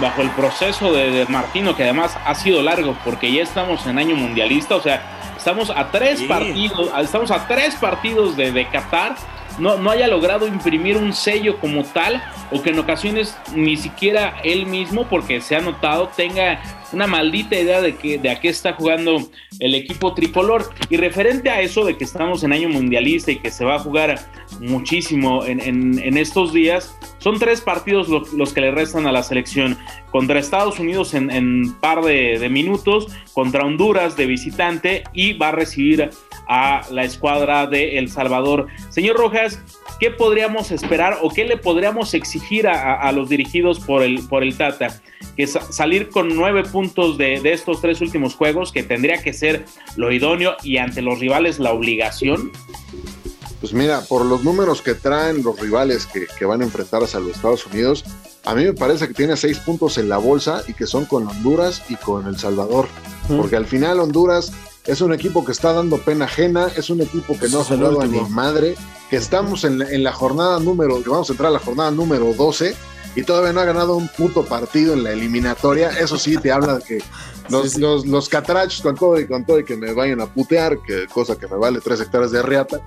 bajo 0.00 0.22
el 0.22 0.30
proceso 0.30 0.92
de, 0.92 1.10
de 1.10 1.26
Martino, 1.26 1.74
que 1.74 1.82
además 1.82 2.12
ha 2.24 2.36
sido 2.36 2.62
largo 2.62 2.96
porque 3.04 3.32
ya 3.32 3.42
estamos 3.42 3.84
en 3.88 3.98
año 3.98 4.14
mundialista, 4.14 4.76
o 4.76 4.80
sea, 4.80 5.02
estamos 5.36 5.68
a 5.70 5.90
tres 5.90 6.20
Sí. 6.20 6.26
partidos, 6.26 6.90
estamos 7.02 7.32
a 7.32 7.48
tres 7.48 7.74
partidos 7.74 8.36
de, 8.36 8.52
de 8.52 8.68
Qatar, 8.68 9.16
no, 9.58 9.76
no 9.78 9.90
haya 9.90 10.06
logrado 10.08 10.46
imprimir 10.46 10.96
un 10.96 11.12
sello 11.12 11.58
como 11.58 11.84
tal, 11.84 12.22
o 12.50 12.62
que 12.62 12.70
en 12.70 12.78
ocasiones 12.78 13.36
ni 13.54 13.76
siquiera 13.76 14.36
él 14.44 14.66
mismo, 14.66 15.06
porque 15.08 15.40
se 15.40 15.56
ha 15.56 15.60
notado, 15.60 16.08
tenga 16.16 16.60
una 16.92 17.06
maldita 17.06 17.54
idea 17.58 17.82
de 17.82 17.96
que 17.96 18.16
de 18.18 18.30
a 18.30 18.40
qué 18.40 18.48
está 18.48 18.72
jugando 18.72 19.28
el 19.60 19.74
equipo 19.74 20.14
tricolor. 20.14 20.70
Y 20.88 20.96
referente 20.96 21.50
a 21.50 21.60
eso 21.60 21.84
de 21.84 21.96
que 21.98 22.04
estamos 22.04 22.42
en 22.44 22.52
año 22.52 22.68
mundialista 22.70 23.30
y 23.30 23.36
que 23.36 23.50
se 23.50 23.64
va 23.64 23.74
a 23.74 23.78
jugar 23.78 24.18
muchísimo 24.60 25.44
en, 25.44 25.60
en- 25.60 26.16
estos 26.18 26.52
días, 26.52 26.96
son 27.18 27.38
tres 27.38 27.60
partidos 27.60 28.08
lo- 28.08 28.24
los 28.36 28.52
que 28.52 28.60
le 28.62 28.70
restan 28.70 29.06
a 29.06 29.12
la 29.12 29.22
selección. 29.22 29.76
Contra 30.10 30.38
Estados 30.40 30.78
Unidos 30.78 31.12
en, 31.14 31.30
en 31.30 31.74
par 31.74 32.02
de 32.02 32.48
minutos, 32.50 33.06
contra 33.34 33.64
Honduras 33.64 34.16
de 34.16 34.26
visitante 34.26 35.04
y 35.12 35.34
va 35.34 35.48
a 35.48 35.52
recibir 35.52 36.10
a 36.48 36.82
la 36.90 37.04
escuadra 37.04 37.66
de 37.66 37.98
El 37.98 38.10
Salvador. 38.10 38.66
Señor 38.90 39.16
Rojas, 39.16 39.60
¿qué 40.00 40.10
podríamos 40.10 40.70
esperar 40.70 41.18
o 41.22 41.30
qué 41.30 41.44
le 41.44 41.56
podríamos 41.56 42.14
exigir 42.14 42.66
a, 42.66 42.94
a- 42.94 43.12
los 43.12 43.28
dirigidos 43.28 43.80
por 43.80 44.02
el, 44.02 44.26
por 44.28 44.42
el 44.42 44.56
Tata? 44.56 45.00
Que 45.36 45.46
sa- 45.46 45.70
salir 45.70 46.08
con 46.08 46.34
nueve 46.34 46.64
puntos 46.64 47.18
de, 47.18 47.40
de 47.40 47.52
estos 47.52 47.80
tres 47.80 48.00
últimos 48.00 48.34
juegos, 48.34 48.72
que 48.72 48.82
tendría 48.82 49.22
que 49.22 49.32
ser 49.32 49.64
lo 49.96 50.10
idóneo 50.10 50.56
y 50.62 50.78
ante 50.78 51.02
los 51.02 51.18
rivales 51.20 51.58
la 51.58 51.72
obligación. 51.72 52.50
Pues 53.60 53.72
mira, 53.72 54.00
por 54.08 54.24
los 54.24 54.44
números 54.44 54.82
que 54.82 54.94
traen 54.94 55.42
los 55.42 55.58
rivales 55.58 56.06
que, 56.06 56.26
que 56.38 56.44
van 56.44 56.60
a 56.60 56.64
enfrentarse 56.64 57.16
a 57.16 57.20
los 57.20 57.32
Estados 57.34 57.66
Unidos, 57.66 58.04
a 58.44 58.54
mí 58.54 58.64
me 58.64 58.72
parece 58.72 59.08
que 59.08 59.14
tiene 59.14 59.36
seis 59.36 59.58
puntos 59.58 59.98
en 59.98 60.08
la 60.08 60.16
bolsa 60.16 60.62
y 60.68 60.74
que 60.74 60.86
son 60.86 61.06
con 61.06 61.26
Honduras 61.26 61.82
y 61.88 61.96
con 61.96 62.26
El 62.28 62.38
Salvador. 62.38 62.86
Porque 63.36 63.56
al 63.56 63.66
final 63.66 63.98
Honduras 64.00 64.52
es 64.88 65.02
un 65.02 65.12
equipo 65.12 65.44
que 65.44 65.52
está 65.52 65.72
dando 65.74 65.98
pena 65.98 66.24
ajena, 66.24 66.68
es 66.74 66.88
un 66.88 67.02
equipo 67.02 67.38
que 67.38 67.48
no 67.48 67.60
ha 67.60 67.64
jugado 67.64 68.00
a 68.00 68.06
ni 68.06 68.20
madre, 68.30 68.74
que 69.10 69.16
estamos 69.16 69.64
en 69.64 69.78
la, 69.78 69.90
en 69.90 70.02
la 70.02 70.12
jornada 70.12 70.58
número, 70.60 71.02
que 71.02 71.10
vamos 71.10 71.28
a 71.28 71.34
entrar 71.34 71.50
a 71.50 71.52
la 71.52 71.58
jornada 71.58 71.90
número 71.90 72.32
12 72.32 72.74
y 73.14 73.22
todavía 73.22 73.52
no 73.52 73.60
ha 73.60 73.64
ganado 73.64 73.96
un 73.96 74.08
puto 74.08 74.46
partido 74.46 74.94
en 74.94 75.04
la 75.04 75.12
eliminatoria. 75.12 75.90
Eso 75.90 76.16
sí 76.18 76.38
te 76.38 76.50
habla 76.50 76.78
de 76.78 76.84
que 76.84 76.98
los, 77.50 77.64
Sí, 77.64 77.70
sí. 77.70 77.80
los, 77.80 78.06
los 78.06 78.30
catrachos 78.30 78.80
con 78.80 78.94
todo 78.94 79.20
y 79.20 79.26
con 79.26 79.44
todo 79.44 79.58
y 79.58 79.64
que 79.64 79.76
me 79.76 79.92
vayan 79.92 80.22
a 80.22 80.26
putear, 80.26 80.78
que 80.80 81.06
cosa 81.06 81.36
que 81.36 81.46
me 81.46 81.56
vale 81.56 81.80
tres 81.80 82.00
hectáreas 82.00 82.30
de 82.30 82.42
riata. 82.42 82.80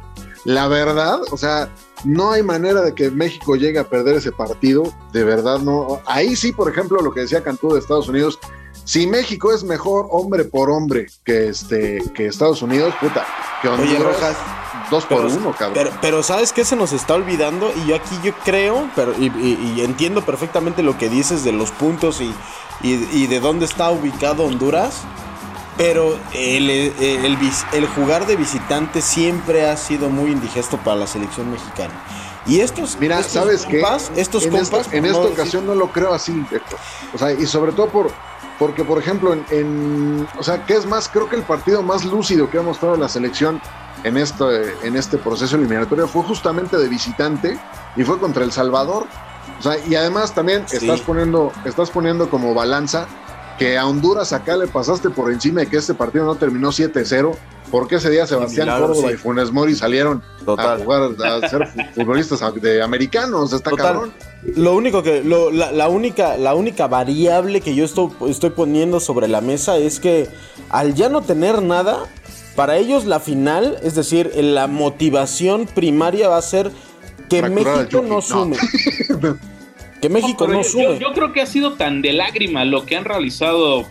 La 0.44 0.68
verdad, 0.68 1.20
o 1.30 1.38
sea, 1.38 1.70
no 2.04 2.32
hay 2.32 2.42
manera 2.42 2.82
de 2.82 2.96
que 2.96 3.12
México 3.12 3.56
llegue 3.56 3.78
a 3.78 3.88
perder 3.88 4.16
ese 4.16 4.32
partido. 4.32 4.92
De 5.14 5.24
verdad, 5.24 5.60
no. 5.60 6.02
Ahí 6.08 6.36
sí, 6.36 6.52
por 6.52 6.68
ejemplo, 6.72 7.00
lo 7.00 7.14
que 7.14 7.22
decía 7.22 7.44
Cantú 7.44 7.74
de 7.74 7.80
Estados 7.80 8.10
Unidos. 8.10 8.40
Si 8.84 9.08
México 9.08 9.54
es 9.54 9.64
mejor 9.64 10.08
hombre 10.12 10.44
por 10.44 10.70
hombre 10.70 11.08
que 11.24 11.48
este 11.50 12.04
que 12.14 12.26
Estados 12.28 12.62
Unidos, 12.62 12.94
puta, 13.00 13.26
que 13.62 13.70
Oye, 13.70 13.82
Honduras, 13.96 14.04
Rojas, 14.16 14.38
dos 14.90 15.06
por 15.06 15.18
pero- 15.26 15.34
uno, 15.34 15.52
cabrón. 15.54 15.74
Pero, 15.74 15.92
pero 16.02 16.24
¿sabes 16.24 16.52
qué 16.52 16.66
se 16.66 16.76
nos 16.76 16.92
está 16.92 17.14
olvidando? 17.14 17.72
Y 17.84 17.88
yo 17.90 17.96
aquí 17.96 18.16
yo 18.24 18.34
creo, 18.44 18.90
pero, 18.96 19.14
y, 19.18 19.28
y- 19.28 19.74
y 19.78 19.82
entiendo 19.82 20.24
perfectamente 20.26 20.84
lo 20.84 20.98
que 20.98 21.10
dices 21.10 21.44
de 21.44 21.52
los 21.54 21.72
puntos 21.72 22.20
y, 22.22 22.34
y- 22.82 23.28
de 23.28 23.40
dónde 23.40 23.66
está 23.66 23.92
ubicado 23.92 24.44
Honduras. 24.44 25.02
Pero 25.78 26.18
el, 26.34 26.70
el- 26.70 27.26
el 27.26 27.38
vis- 27.38 27.66
el 27.72 27.88
jugar 27.88 28.28
de 28.28 28.36
visitante 28.36 29.02
siempre 29.02 29.68
ha 29.70 29.78
sido 29.78 30.10
muy 30.10 30.30
indigesto 30.32 30.78
para 30.78 30.98
la 30.98 31.08
selección 31.08 31.50
mexicana. 31.50 31.94
Y 32.46 32.60
estos, 32.60 32.98
Mira, 33.00 33.20
estos 33.20 33.34
¿sabes 33.34 33.66
qué? 33.66 33.80
compas, 33.80 34.12
Estos 34.16 34.44
en 34.44 34.52
compas, 34.52 34.82
esta, 34.88 34.98
en 34.98 35.06
esta 35.06 35.20
decir- 35.20 35.32
ocasión 35.34 35.66
no 35.66 35.74
lo 35.76 35.92
creo 35.92 36.14
así, 36.14 36.34
Héctor. 36.52 36.78
O 37.14 37.18
sea, 37.18 37.32
y 37.32 37.46
sobre 37.48 37.72
todo 37.72 37.88
por 37.88 38.12
porque, 38.62 38.84
por 38.86 39.00
ejemplo, 39.00 39.34
en, 39.34 39.44
en- 39.50 40.28
o 40.38 40.44
sea, 40.44 40.64
¿qué 40.68 40.76
es 40.76 40.86
más? 40.86 41.10
Creo 41.10 41.28
que 41.28 41.36
el 41.36 41.42
partido 41.42 41.82
más 41.82 42.06
lúcido 42.06 42.48
que 42.48 42.60
ha 42.60 42.62
mostrado 42.62 42.96
la 42.96 43.10
selección 43.10 43.60
en 44.04 44.18
este, 44.18 44.46
en 44.84 44.96
este 44.96 45.18
proceso 45.18 45.56
eliminatorio 45.56 46.08
fue 46.08 46.22
justamente 46.22 46.78
de 46.78 46.88
visitante 46.88 47.60
y 47.96 48.04
fue 48.04 48.20
contra 48.20 48.44
El 48.44 48.52
Salvador. 48.52 49.08
O 49.60 49.64
sea, 49.64 49.78
y 49.88 49.96
además 49.96 50.36
también 50.36 50.64
Sí. 50.68 50.78
estás 50.78 51.02
poniendo, 51.02 51.52
estás 51.66 51.90
poniendo 51.90 52.30
como 52.30 52.54
balanza 52.54 53.08
que 53.58 53.80
a 53.80 53.88
Honduras 53.88 54.32
acá 54.32 54.56
le 54.56 54.68
pasaste 54.68 55.10
por 55.10 55.32
encima 55.32 55.62
de 55.62 55.68
que 55.68 55.78
este 55.78 55.96
partido 55.96 56.26
no 56.26 56.36
terminó 56.36 56.70
7-0, 56.72 57.36
porque 57.72 57.96
ese 57.96 58.10
día 58.10 58.28
Sebastián 58.28 58.68
milagro, 58.68 58.88
Córdoba 58.88 59.08
sí. 59.10 59.14
y 59.14 59.18
Funes 59.18 59.52
Mori 59.52 59.74
salieron 59.76 60.22
Total. 60.46 60.82
a 60.82 60.84
jugar, 60.84 61.10
a 61.44 61.50
ser 61.50 61.68
fu- 61.68 61.80
futbolistas 61.96 62.42
de 62.62 62.82
americanos, 62.84 63.54
está 63.54 63.70
Total. 63.72 63.86
cabrón. 63.94 64.14
Lo 64.58 64.76
único 64.76 65.02
que, 65.02 65.24
lo- 65.24 65.50
la, 65.52 65.72
la 65.72 65.88
única, 65.88 66.36
la 66.38 66.54
única 66.54 66.88
variable 66.88 67.62
que 67.62 67.74
yo 67.74 67.86
estoy, 67.86 68.10
estoy 68.28 68.50
poniendo 68.52 69.00
sobre 69.00 69.28
la 69.28 69.40
mesa 69.42 69.78
es 69.78 70.00
que 70.00 70.28
al 70.70 70.94
ya 70.96 71.10
no 71.10 71.22
tener 71.22 71.62
nada, 71.62 72.00
para 72.56 72.76
ellos 72.78 73.06
la 73.06 73.20
final, 73.22 73.78
es 73.82 73.96
decir, 73.96 74.32
la 74.36 74.68
motivación 74.68 75.66
primaria 75.74 76.28
va 76.28 76.38
a 76.38 76.42
ser 76.42 76.72
que 77.30 77.40
Fracturar 77.40 77.78
México 77.78 78.02
no 78.02 78.16
no. 78.16 78.22
sume. 78.22 78.58
que 80.02 80.10
México 80.10 80.48
no 80.48 80.62
yo- 80.62 80.64
sume. 80.64 80.84
Yo, 80.84 81.00
yo 81.00 81.14
creo 81.14 81.32
que 81.34 81.42
ha 81.42 81.46
sido 81.46 81.74
tan 81.74 82.02
de 82.02 82.14
lágrima 82.14 82.66
lo 82.66 82.86
que 82.86 82.98
han 82.98 83.06
realizado 83.06 83.86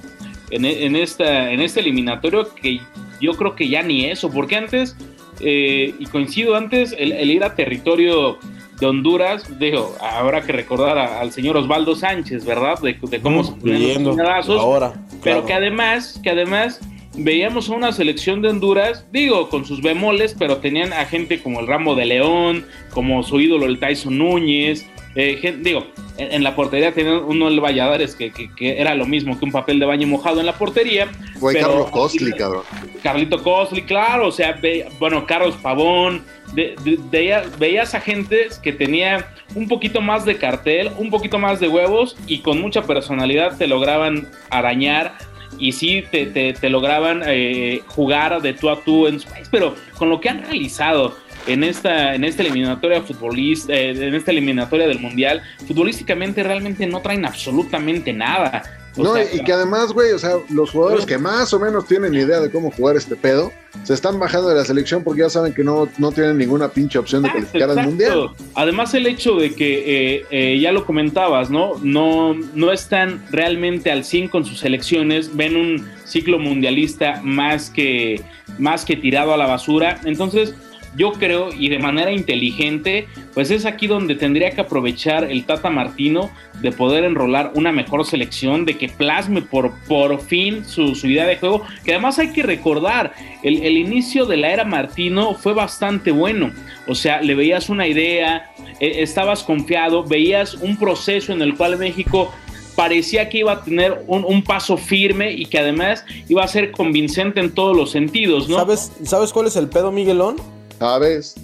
en, 0.51 0.65
en 0.65 0.97
esta, 0.97 1.51
en 1.53 1.61
este 1.61 1.81
eliminatorio 1.81 2.53
que 2.55 2.81
yo 3.21 3.33
creo 3.35 3.55
que 3.57 3.69
ya 3.69 3.83
ni 3.83 4.07
eso, 4.07 4.31
porque 4.31 4.57
antes, 4.57 4.97
eh, 5.41 5.95
y 5.99 6.07
coincido 6.07 6.57
antes, 6.57 6.95
el, 6.99 7.13
el 7.13 7.31
ir 7.31 7.45
a 7.45 7.55
territorio 7.55 8.39
de 8.79 8.87
Honduras, 8.87 9.59
digo, 9.59 9.95
habrá 10.01 10.41
que 10.43 10.53
recordar 10.53 10.97
a- 10.99 11.21
al 11.21 11.33
señor 11.33 11.57
Osvaldo 11.59 11.95
Sánchez, 11.95 12.45
¿verdad? 12.47 12.79
De, 12.81 12.97
de 13.01 13.21
cómo 13.21 13.45
se 13.45 13.53
ponían 13.53 14.05
los 14.05 14.17
chingadazos, 14.17 14.61
ahora. 14.61 14.93
pero 15.23 15.45
que 15.45 15.53
además, 15.53 16.19
que 16.23 16.31
además 16.31 16.81
veíamos 17.15 17.69
a 17.69 17.75
una 17.75 17.93
selección 17.93 18.41
de 18.41 18.49
Honduras, 18.49 19.05
digo, 19.13 19.49
con 19.51 19.67
sus 19.67 19.83
bemoles, 19.83 20.35
pero 20.39 20.59
tenían 20.59 20.93
a 20.95 21.05
gente 21.05 21.43
como 21.43 21.61
el 21.61 21.67
Rambo 21.67 21.95
de 21.95 22.07
León, 22.07 22.65
como 22.95 23.23
su 23.23 23.41
ídolo 23.41 23.67
el 23.67 23.79
Tyson 23.79 24.17
Núñez, 24.17 24.87
eh, 25.15 25.59
digo, 25.61 25.87
en, 26.19 26.33
en 26.33 26.43
la 26.45 26.55
portería 26.55 26.93
tenían 26.93 27.23
uno 27.25 27.49
el 27.49 27.61
Valladares 27.61 28.15
que, 28.15 28.31
que- 28.31 28.51
que 28.55 28.81
era 28.81 28.95
lo 28.95 29.07
mismo 29.07 29.39
que 29.39 29.45
un 29.45 29.53
papel 29.53 29.79
de 29.81 29.87
baño 29.87 30.07
mojado 30.07 30.41
en 30.41 30.47
la 30.47 30.55
portería. 30.55 31.09
Güey, 31.41 31.57
Carlos 31.61 31.91
Costly, 31.91 32.33
cabrón. 32.33 32.63
Carlito 33.03 33.43
Costly, 33.43 33.83
claro, 33.83 34.29
o 34.29 34.33
sea, 34.33 34.53
ve- 34.53 34.87
bueno, 34.99 35.27
Carlos 35.27 35.57
Pavón, 35.63 36.23
de- 36.55 36.75
de- 36.85 36.99
veía- 37.11 37.45
veías 37.59 37.95
a 37.95 38.01
gente 38.01 38.49
que 38.63 38.73
tenía 38.73 39.27
un 39.55 39.67
poquito 39.69 40.01
más 40.01 40.25
de 40.25 40.37
cartel, 40.37 40.91
un 40.99 41.11
poquito 41.11 41.39
más 41.39 41.59
de 41.61 41.69
huevos 41.69 42.17
y 42.27 42.39
con 42.41 42.61
mucha 42.61 42.83
personalidad 42.83 43.57
te 43.59 43.67
lograban 43.67 44.29
arañar 44.51 45.15
y 45.59 45.73
sí 45.73 46.05
te, 46.11 46.27
te- 46.27 46.53
te 46.53 46.71
lograban 46.71 47.23
eh, 47.27 47.81
jugar 47.89 48.41
de 48.43 48.53
tú 48.53 48.71
a 48.71 48.81
tú 48.85 49.07
en 49.09 49.19
su 49.19 49.29
país, 49.29 49.49
pero 49.51 49.75
con 49.99 50.09
lo 50.09 50.21
que 50.21 50.29
han 50.29 50.43
realizado 50.45 51.17
en 51.47 51.65
esta, 51.65 52.15
en 52.15 52.25
esta 52.25 52.43
eliminatoria 52.43 53.03
futbolista, 53.03 53.73
eh, 53.73 53.91
en 53.91 54.15
esta 54.15 54.31
eliminatoria 54.31 54.87
del 54.87 55.01
mundial, 55.01 55.43
futbolísticamente 55.67 56.43
realmente 56.43 56.87
no 56.87 57.01
traen 57.01 57.25
absolutamente 57.25 58.13
nada. 58.13 58.63
O 58.97 59.05
No, 59.05 59.15
sea, 59.15 59.25
y 59.33 59.43
que 59.45 59.53
además, 59.53 59.93
güey, 59.93 60.13
o 60.13 60.19
sea, 60.19 60.33
los 60.51 60.71
jugadores 60.71 61.07
que 61.07 61.17
más 61.17 61.53
o 61.53 61.61
menos 61.61 61.87
tienen 61.87 62.13
idea 62.13 62.41
de 62.41 62.51
cómo 62.51 62.73
jugar 62.73 62.97
este 62.97 63.15
pedo, 63.15 63.53
se 63.85 63.95
están 63.95 64.19
bajando 64.19 64.49
de 64.49 64.57
la 64.57 64.65
selección 64.65 65.05
porque 65.05 65.21
ya 65.21 65.31
saben 65.31 65.55
que 65.55 65.63
no, 65.63 65.89
no 65.99 66.11
tienen 66.11 66.37
ninguna 66.37 66.69
pinche 66.69 66.99
opción 66.99 67.23
de 67.23 67.29
Exacto, 67.29 67.53
calificar 67.53 67.79
al 67.79 67.87
mundial. 67.87 68.31
Además 68.55 68.93
el 68.95 69.07
hecho 69.07 69.37
de 69.37 69.55
que 69.55 70.17
eh, 70.17 70.25
eh, 70.31 70.59
ya 70.59 70.73
lo 70.73 70.85
comentabas, 70.87 71.51
¿no? 71.51 71.75
¿no? 71.83 72.35
No 72.35 72.73
están 72.73 73.25
realmente 73.31 73.93
al 73.93 74.05
100 74.05 74.29
con 74.29 74.45
sus 74.45 74.59
selecciones, 74.59 75.37
ven 75.37 75.55
un 75.55 75.89
ciclo 76.05 76.41
mundialista 76.41 77.21
más 77.23 77.71
que, 77.71 78.21
más 78.59 78.85
que 78.85 78.97
tirado 78.97 79.33
a 79.33 79.37
la 79.37 79.47
basura. 79.47 80.01
Entonces 80.05 80.55
yo 80.97 81.13
creo, 81.13 81.51
y 81.53 81.69
de 81.69 81.79
manera 81.79 82.11
inteligente, 82.11 83.07
pues 83.35 83.51
es 83.51 83.65
aquí 83.65 83.87
donde 83.87 84.15
tendría 84.17 84.51
que 84.51 84.61
aprovechar 84.61 85.25
el 85.25 85.45
Tata 85.45 85.71
Martino 85.71 86.31
de 86.61 86.73
poder 86.73 87.05
enrolar 87.05 87.53
una 87.55 87.73
mejor 87.73 88.05
selección, 88.05 88.65
de 88.65 88.77
que 88.77 88.89
plasme 88.89 89.43
por, 89.43 89.73
por 89.87 90.21
fin 90.21 90.65
su, 90.65 90.95
su 90.95 91.07
idea 91.07 91.27
de 91.27 91.37
juego, 91.37 91.63
que 91.85 91.93
además 91.93 92.19
hay 92.19 92.33
que 92.33 92.43
recordar, 92.43 93.13
el, 93.43 93.63
el 93.63 93.77
inicio 93.77 94.27
de 94.27 94.37
la 94.37 94.51
era 94.51 94.65
Martino 94.65 95.35
fue 95.35 95.53
bastante 95.53 96.11
bueno, 96.11 96.51
o 96.87 96.95
sea, 96.95 97.23
le 97.23 97.35
veías 97.35 97.69
una 97.69 97.87
idea, 97.87 98.51
eh, 98.81 98.97
estabas 98.99 99.43
confiado, 99.43 100.05
veías 100.05 100.55
un 100.55 100.77
proceso 100.77 101.33
en 101.33 101.43
el 101.43 101.57
cual 101.57 101.79
México 101.79 102.33
parecía 102.75 103.29
que 103.29 103.39
iba 103.39 103.53
a 103.53 103.63
tener 103.63 104.05
un, 104.07 104.25
un 104.25 104.43
paso 104.43 104.77
firme 104.77 105.33
y 105.33 105.47
que 105.47 105.59
además 105.59 106.05
iba 106.29 106.43
a 106.43 106.49
ser 106.49 106.71
convincente 106.71 107.41
en 107.41 107.55
todos 107.55 107.77
los 107.77 107.91
sentidos, 107.91 108.49
¿no? 108.49 108.57
¿Sabes, 108.57 108.93
¿Sabes 109.05 109.33
cuál 109.33 109.47
es 109.47 109.57
el 109.57 109.69
pedo, 109.69 109.93
Miguelón? 109.93 110.37
¿Sabes? 110.81 111.35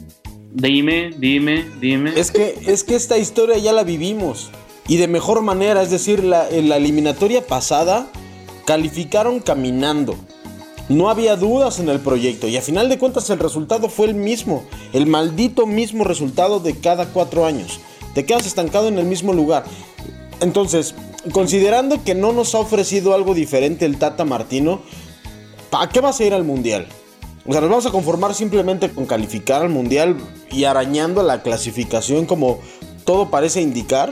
Dime, 0.54 1.10
dime, 1.18 1.66
dime. 1.78 2.18
Es 2.18 2.30
que, 2.30 2.58
es 2.66 2.84
que 2.84 2.96
esta 2.96 3.18
historia 3.18 3.58
ya 3.58 3.74
la 3.74 3.84
vivimos. 3.84 4.50
Y 4.88 4.96
de 4.96 5.08
mejor 5.08 5.42
manera, 5.42 5.82
es 5.82 5.90
decir, 5.90 6.24
la, 6.24 6.48
en 6.48 6.70
la 6.70 6.78
eliminatoria 6.78 7.46
pasada 7.46 8.06
calificaron 8.64 9.40
caminando. 9.40 10.16
No 10.88 11.10
había 11.10 11.36
dudas 11.36 11.80
en 11.80 11.90
el 11.90 12.00
proyecto 12.00 12.48
y 12.48 12.56
a 12.56 12.62
final 12.62 12.88
de 12.88 12.96
cuentas 12.96 13.28
el 13.28 13.38
resultado 13.38 13.90
fue 13.90 14.06
el 14.06 14.14
mismo, 14.14 14.64
el 14.94 15.06
maldito 15.06 15.66
mismo 15.66 16.04
resultado 16.04 16.58
de 16.58 16.74
cada 16.74 17.06
cuatro 17.06 17.44
años. 17.44 17.80
Te 18.14 18.24
quedas 18.24 18.46
estancado 18.46 18.88
en 18.88 18.98
el 18.98 19.04
mismo 19.04 19.34
lugar. 19.34 19.64
Entonces, 20.40 20.94
considerando 21.32 22.02
que 22.04 22.14
no 22.14 22.32
nos 22.32 22.54
ha 22.54 22.60
ofrecido 22.60 23.14
algo 23.14 23.34
diferente 23.34 23.84
el 23.84 23.98
Tata 23.98 24.24
Martino, 24.24 24.80
¿para 25.68 25.90
qué 25.90 26.00
vas 26.00 26.20
a 26.20 26.24
ir 26.24 26.32
al 26.32 26.44
Mundial? 26.44 26.86
O 27.46 27.52
sea, 27.52 27.60
nos 27.60 27.70
vamos 27.70 27.86
a 27.86 27.90
conformar 27.90 28.34
simplemente 28.34 28.90
con 28.90 29.06
calificar 29.06 29.62
al 29.62 29.68
Mundial 29.68 30.16
y 30.50 30.64
arañando 30.64 31.22
la 31.22 31.42
clasificación 31.42 32.26
como 32.26 32.60
todo 33.04 33.30
parece 33.30 33.60
indicar. 33.60 34.10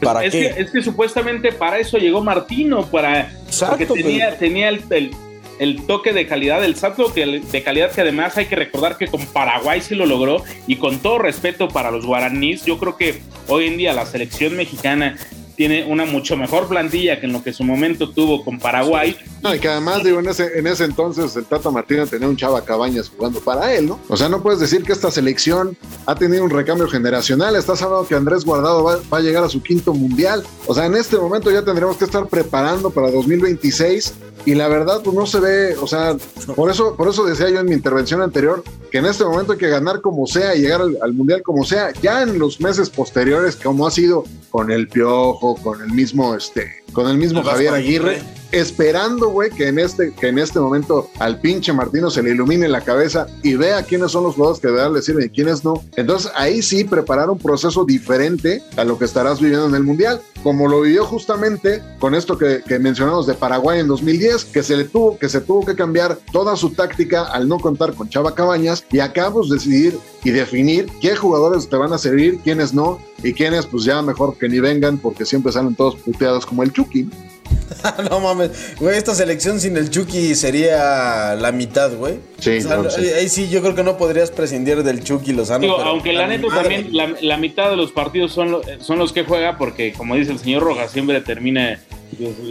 ¿Para 0.00 0.24
es, 0.24 0.32
qué? 0.32 0.52
Que, 0.54 0.60
es 0.62 0.70
que 0.70 0.82
supuestamente 0.82 1.52
para 1.52 1.78
eso 1.78 1.96
llegó 1.98 2.22
Martino, 2.22 2.86
para 2.86 3.30
Exacto, 3.46 3.86
porque 3.88 4.02
tenía, 4.04 4.26
pero- 4.26 4.36
tenía 4.38 4.68
el, 4.68 4.82
el- 4.90 5.10
el 5.58 5.86
toque 5.86 6.12
de 6.12 6.26
calidad, 6.26 6.62
el 6.64 6.76
salto 6.76 7.14
que- 7.14 7.24
de 7.40 7.62
calidad 7.62 7.90
que 7.90 8.02
además 8.02 8.36
hay 8.36 8.44
que 8.44 8.56
recordar 8.56 8.98
que 8.98 9.06
con 9.06 9.24
Paraguay 9.26 9.80
sí 9.80 9.94
lo 9.94 10.04
logró 10.04 10.42
y 10.66 10.76
con 10.76 10.98
todo 10.98 11.18
respeto 11.18 11.68
para 11.68 11.90
los 11.90 12.04
guaraníes, 12.04 12.64
yo 12.66 12.76
creo 12.78 12.96
que 12.98 13.20
hoy 13.48 13.66
en 13.66 13.78
día 13.78 13.94
la 13.94 14.04
selección 14.04 14.54
mexicana 14.54 15.16
tiene 15.56 15.84
una 15.84 16.04
mucho 16.04 16.36
mejor 16.36 16.68
plantilla 16.68 17.18
que 17.18 17.24
en 17.26 17.32
lo 17.32 17.42
que 17.42 17.50
en 17.50 17.54
su 17.54 17.64
momento 17.64 18.10
tuvo 18.10 18.44
con 18.44 18.58
Paraguay. 18.58 19.16
No, 19.46 19.54
y 19.54 19.60
que 19.60 19.68
además, 19.68 20.02
digo, 20.02 20.18
en 20.18 20.28
ese, 20.28 20.58
en 20.58 20.66
ese 20.66 20.82
entonces 20.82 21.36
el 21.36 21.44
Tata 21.44 21.70
Martino 21.70 22.04
tenía 22.04 22.26
un 22.26 22.36
Chava 22.36 22.64
Cabañas 22.64 23.08
jugando 23.08 23.38
para 23.38 23.72
él, 23.74 23.86
¿no? 23.86 24.00
O 24.08 24.16
sea, 24.16 24.28
no 24.28 24.42
puedes 24.42 24.58
decir 24.58 24.82
que 24.82 24.92
esta 24.92 25.08
selección 25.12 25.76
ha 26.04 26.16
tenido 26.16 26.42
un 26.42 26.50
recambio 26.50 26.88
generacional. 26.88 27.54
Estás 27.54 27.80
hablando 27.80 28.08
que 28.08 28.16
Andrés 28.16 28.44
Guardado 28.44 28.82
va, 28.82 28.98
va 29.12 29.18
a 29.18 29.20
llegar 29.20 29.44
a 29.44 29.48
su 29.48 29.62
quinto 29.62 29.94
mundial. 29.94 30.42
O 30.66 30.74
sea, 30.74 30.86
en 30.86 30.96
este 30.96 31.16
momento 31.16 31.52
ya 31.52 31.62
tendremos 31.62 31.96
que 31.96 32.06
estar 32.06 32.26
preparando 32.26 32.90
para 32.90 33.08
2026 33.12 34.14
y 34.46 34.54
la 34.54 34.66
verdad, 34.66 35.00
pues 35.04 35.14
no 35.14 35.26
se 35.26 35.40
ve, 35.40 35.76
o 35.76 35.86
sea, 35.86 36.16
por 36.54 36.70
eso, 36.70 36.96
por 36.96 37.08
eso 37.08 37.24
decía 37.24 37.48
yo 37.50 37.60
en 37.60 37.66
mi 37.66 37.74
intervención 37.74 38.22
anterior 38.22 38.62
que 38.90 38.98
en 38.98 39.06
este 39.06 39.24
momento 39.24 39.52
hay 39.52 39.58
que 39.58 39.68
ganar 39.68 40.00
como 40.00 40.26
sea 40.26 40.54
y 40.54 40.62
llegar 40.62 40.80
al, 40.80 40.98
al 41.02 41.12
mundial 41.12 41.42
como 41.42 41.64
sea. 41.64 41.92
Ya 42.00 42.22
en 42.22 42.38
los 42.38 42.60
meses 42.60 42.90
posteriores, 42.90 43.56
como 43.56 43.86
ha 43.86 43.90
sido 43.90 44.24
con 44.50 44.70
el 44.70 44.88
Piojo, 44.88 45.56
con 45.56 45.82
el 45.82 45.90
mismo, 45.92 46.34
este, 46.34 46.84
con 46.92 47.08
el 47.08 47.18
mismo 47.18 47.40
El 47.40 47.46
Javier 47.46 47.74
Aguirre, 47.74 48.16
Aguirre. 48.16 48.35
Esperando, 48.52 49.28
güey, 49.28 49.50
que 49.50 49.68
en 49.68 49.78
este, 49.78 50.12
que 50.12 50.28
en 50.28 50.38
este 50.38 50.58
momento 50.58 51.10
al 51.18 51.40
pinche 51.40 51.72
Martino 51.72 52.10
se 52.10 52.22
le 52.22 52.30
ilumine 52.30 52.68
la 52.68 52.80
cabeza 52.80 53.26
y 53.42 53.54
vea 53.54 53.82
quiénes 53.82 54.12
son 54.12 54.24
los 54.24 54.34
jugadores 54.34 54.60
que 54.60 54.68
de 54.68 54.74
verdad 54.74 54.92
le 54.92 55.02
sirven 55.02 55.26
y 55.26 55.30
quiénes 55.30 55.64
no. 55.64 55.82
Entonces 55.96 56.30
ahí 56.34 56.62
sí 56.62 56.84
preparar 56.84 57.30
un 57.30 57.38
proceso 57.38 57.84
diferente 57.84 58.62
a 58.76 58.84
lo 58.84 58.98
que 58.98 59.04
estarás 59.04 59.40
viviendo 59.40 59.66
en 59.66 59.74
el 59.74 59.82
Mundial, 59.82 60.20
como 60.42 60.68
lo 60.68 60.82
vivió 60.82 61.04
justamente 61.04 61.82
con 61.98 62.14
esto 62.14 62.38
que, 62.38 62.62
mencionamos 62.78 63.26
de 63.26 63.34
Paraguay 63.34 63.80
en 63.80 63.88
2010, 63.88 64.44
que 64.46 64.62
se 64.62 64.76
le 64.76 64.84
tuvo, 64.84 65.18
que 65.18 65.28
se 65.28 65.40
tuvo 65.40 65.64
que 65.64 65.74
cambiar 65.74 66.18
toda 66.32 66.56
su 66.56 66.70
táctica 66.70 67.24
al 67.24 67.48
no 67.48 67.58
contar 67.58 67.94
con 67.94 68.08
Chava 68.08 68.34
Cabañas 68.34 68.84
y 68.90 69.00
acá 69.00 69.30
pues 69.30 69.48
decidir 69.48 69.98
y 70.24 70.30
definir 70.30 70.86
qué 71.00 71.16
jugadores 71.16 71.68
te 71.68 71.76
van 71.76 71.92
a 71.92 71.98
servir, 71.98 72.38
quiénes 72.44 72.74
no 72.74 72.98
y 73.22 73.32
quiénes 73.32 73.66
pues 73.66 73.84
ya 73.84 74.02
mejor 74.02 74.36
que 74.36 74.48
ni 74.48 74.60
vengan 74.60 74.98
porque 74.98 75.24
siempre 75.24 75.52
salen 75.52 75.74
todos 75.74 75.96
puteados 75.96 76.44
como 76.46 76.62
el 76.62 76.72
Chucky. 76.72 77.08
no 78.10 78.20
mames, 78.20 78.50
güey, 78.78 78.96
esta 78.96 79.14
selección 79.14 79.60
sin 79.60 79.76
el 79.76 79.90
Chucky 79.90 80.34
sería 80.34 81.34
la 81.36 81.52
mitad, 81.52 81.92
güey. 81.94 82.18
Sí, 82.38 82.58
O 82.58 82.60
sea, 82.62 82.76
no, 82.76 82.90
sí. 82.90 83.06
ahí- 83.08 83.28
sí, 83.28 83.48
yo 83.48 83.60
creo 83.62 83.74
que 83.74 83.82
no 83.82 83.96
podrías 83.96 84.30
prescindir 84.30 84.82
del 84.82 85.02
Chucky 85.04 85.32
Lozano. 85.32 85.60
Digo, 85.62 85.76
pero- 85.76 85.88
aunque 85.90 86.12
la 86.12 86.26
neta 86.26 86.46
madre. 86.48 86.62
también 86.62 86.96
la, 86.96 87.14
la 87.20 87.36
mitad 87.36 87.70
de 87.70 87.76
los 87.76 87.92
partidos 87.92 88.32
son, 88.32 88.50
lo- 88.50 88.62
son 88.80 88.98
los 88.98 89.12
que 89.12 89.24
juega 89.24 89.58
porque 89.58 89.92
como 89.92 90.14
dice 90.16 90.32
el 90.32 90.38
señor 90.38 90.62
Rojas 90.62 90.90
siempre 90.92 91.20
termina 91.20 91.80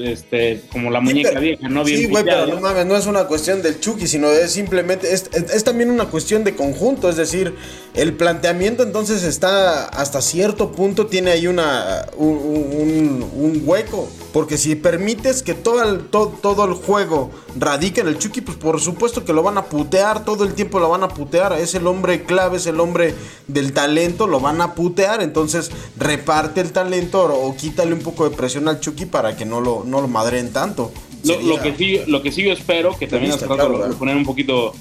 este 0.05 0.61
como 0.71 0.91
la 0.91 0.99
muñeca 1.01 1.39
vieja, 1.39 1.67
no 1.69 1.83
bien 1.83 1.99
Sí, 1.99 2.05
güey, 2.07 2.23
pero 2.23 2.45
no 2.47 2.61
mames, 2.61 2.85
no 2.85 2.95
es 2.95 3.05
una 3.07 3.25
cuestión 3.25 3.61
del 3.61 3.79
Chucky, 3.79 4.07
sino 4.07 4.29
es 4.29 4.51
simplemente, 4.51 5.13
es, 5.13 5.29
es- 5.33 5.51
es 5.53 5.63
también 5.63 5.89
una 5.89 6.05
cuestión 6.05 6.43
de 6.43 6.55
conjunto, 6.55 7.09
es 7.09 7.15
decir, 7.15 7.53
el 7.93 8.13
planteamiento 8.13 8.83
entonces 8.83 9.23
está 9.23 9.85
hasta 9.85 10.21
cierto 10.21 10.71
punto, 10.71 11.07
tiene 11.07 11.31
ahí 11.31 11.47
una, 11.47 12.05
un, 12.17 12.35
un- 12.37 13.31
un 13.35 13.61
hueco, 13.65 14.07
porque 14.33 14.57
si 14.57 14.75
permites 14.75 15.41
que 15.41 15.53
todo 15.53 15.81
el, 15.83 15.99
todo, 16.07 16.27
todo 16.41 16.65
el 16.65 16.73
juego 16.73 17.31
radique 17.57 18.01
en 18.01 18.07
el 18.07 18.17
Chucky, 18.19 18.41
pues 18.41 18.57
por 18.57 18.81
supuesto 18.81 19.23
que 19.23 19.31
lo 19.33 19.41
van 19.43 19.57
a 19.57 19.65
putear, 19.65 20.25
todo 20.25 20.43
el 20.43 20.53
tiempo 20.53 20.79
lo 20.79 20.89
van 20.89 21.03
a 21.03 21.07
putear, 21.07 21.53
es 21.53 21.73
el 21.75 21.87
hombre 21.87 22.23
clave, 22.23 22.57
es 22.57 22.67
el 22.67 22.79
hombre 22.79 23.13
del 23.47 23.71
talento, 23.73 24.27
lo 24.27 24.39
van 24.41 24.59
a 24.61 24.75
putear, 24.75 25.21
entonces 25.23 25.71
reparte 25.97 26.59
el 26.61 26.71
talento 26.71 27.21
o, 27.23 27.47
o 27.47 27.55
quítale 27.55 27.93
un 27.93 28.01
poco 28.01 28.29
de 28.29 28.35
presión 28.35 28.67
al 28.67 28.79
Chucky 28.81 29.05
para 29.05 29.35
que 29.37 29.44
no 29.45 29.61
lo, 29.61 29.83
no 29.85 30.01
lo 30.01 30.07
madreen 30.07 30.51
tanto. 30.51 30.91
Lo, 31.23 31.59
que 31.61 31.73
sí, 31.75 32.01
lo 32.07 32.21
que 32.21 32.31
sí 32.31 32.43
yo 32.43 32.51
espero, 32.51 32.95
que 32.97 33.07
también 33.07 33.31
hace 33.31 33.45
Está 33.45 33.55
rato 33.55 33.67
claro, 33.67 33.71
lo- 33.71 33.77
lo 33.79 33.83
¿verdad? 33.85 33.97
poner 33.97 34.15
un 34.15 34.25
poquito 34.25 34.73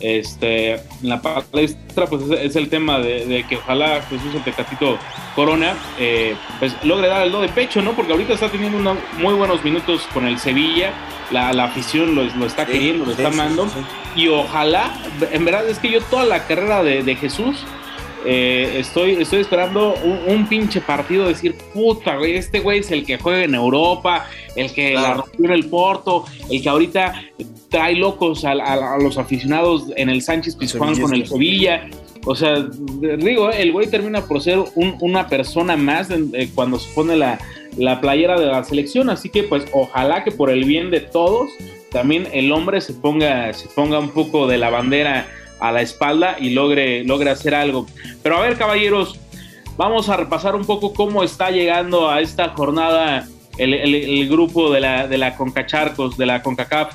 este, 0.00 0.72
en 0.74 0.80
la 1.02 1.22
palestra, 1.22 2.06
pues 2.06 2.22
es, 2.22 2.30
es 2.50 2.56
el 2.56 2.68
tema 2.68 2.98
de, 2.98 3.26
de 3.26 3.44
que 3.46 3.56
ojalá 3.56 4.02
Jesús 4.02 4.34
el 4.34 4.42
Tecatito 4.42 4.98
Corona 5.36 5.74
eh, 5.98 6.34
pues 6.58 6.74
logre 6.82 7.06
dar 7.08 7.22
el 7.24 7.32
do 7.32 7.40
de 7.40 7.48
pecho, 7.48 7.80
¿no? 7.80 7.92
Porque 7.92 8.12
ahorita 8.12 8.34
está 8.34 8.48
teniendo 8.48 8.78
unos 8.78 8.98
muy 9.18 9.34
buenos 9.34 9.62
minutos 9.64 10.02
con 10.12 10.26
el 10.26 10.38
Sevilla, 10.38 10.92
la, 11.30 11.52
la 11.52 11.64
afición 11.64 12.14
lo, 12.14 12.24
lo 12.24 12.46
está 12.46 12.66
Sí, 12.66 12.72
queriendo, 12.72 13.04
lo 13.04 13.14
sí, 13.14 13.22
está 13.22 13.28
amando, 13.32 13.66
sí. 13.68 14.22
y 14.22 14.28
ojalá, 14.28 14.92
en 15.30 15.44
verdad 15.44 15.68
es 15.68 15.78
que 15.78 15.90
yo 15.90 16.00
toda 16.02 16.24
la 16.24 16.46
carrera 16.46 16.82
de, 16.82 17.02
de 17.04 17.14
Jesús 17.16 17.64
eh, 18.24 18.76
estoy, 18.78 19.12
estoy 19.22 19.40
esperando 19.40 19.94
un, 20.04 20.20
un 20.34 20.46
pinche 20.48 20.80
partido, 20.80 21.26
decir, 21.28 21.54
puta, 21.72 22.16
güey, 22.16 22.36
este 22.36 22.60
güey 22.60 22.80
es 22.80 22.90
el 22.90 23.04
que 23.04 23.18
juega 23.18 23.44
en 23.44 23.54
Europa, 23.54 24.26
el 24.56 24.72
que 24.72 24.94
la 24.94 25.14
rompió 25.14 25.44
en 25.46 25.52
el 25.52 25.66
Porto, 25.66 26.24
el 26.50 26.62
que 26.62 26.68
ahorita 26.68 27.14
trae 27.68 27.94
locos 27.96 28.44
a, 28.44 28.52
a- 28.52 28.94
a 28.94 28.98
los 28.98 29.18
aficionados 29.18 29.86
en 29.96 30.08
el 30.08 30.22
Sánchez 30.22 30.56
Pizjuán 30.56 30.94
con 31.02 31.14
el 31.14 31.26
Sevilla. 31.26 31.86
O 32.26 32.34
sea, 32.34 32.54
digo, 33.18 33.50
el 33.50 33.72
güey 33.72 33.86
termina 33.88 34.22
por 34.26 34.40
ser 34.40 34.58
un- 34.74 34.96
una 35.00 35.28
persona 35.28 35.76
más 35.76 36.08
eh, 36.10 36.48
cuando 36.54 36.78
se 36.78 36.90
pone 36.94 37.16
la, 37.16 37.38
la 37.76 38.00
playera 38.00 38.40
de 38.40 38.46
la 38.46 38.64
selección. 38.64 39.10
Así 39.10 39.28
que, 39.28 39.42
pues, 39.42 39.64
ojalá 39.72 40.24
que 40.24 40.30
por 40.30 40.48
el 40.50 40.64
bien 40.64 40.90
de 40.90 41.00
todos, 41.00 41.50
también 41.90 42.26
el 42.32 42.50
hombre 42.52 42.80
se 42.80 42.94
ponga, 42.94 43.52
se 43.52 43.68
ponga 43.68 43.98
un 43.98 44.08
poco 44.10 44.46
de 44.46 44.56
la 44.58 44.70
bandera 44.70 45.26
a 45.60 45.72
la 45.72 45.82
espalda 45.82 46.36
y 46.40 46.50
logre, 46.50 47.04
logre 47.04 47.30
hacer 47.30 47.54
algo. 47.54 47.86
Pero 48.22 48.36
a 48.36 48.40
ver, 48.40 48.56
caballeros, 48.56 49.18
vamos 49.76 50.08
a 50.08 50.16
repasar 50.16 50.54
un 50.56 50.64
poco 50.64 50.92
cómo 50.92 51.22
está 51.24 51.50
llegando 51.50 52.10
a 52.10 52.20
esta 52.20 52.50
jornada 52.50 53.26
el, 53.58 53.72
el- 53.74 54.28
grupo 54.28 54.72
de 54.72 54.80
la, 54.80 55.06
de 55.06 55.16
la 55.18 55.36
Concacharcos, 55.36 56.16
de 56.16 56.26
la 56.26 56.42
CONCACAF. 56.42 56.94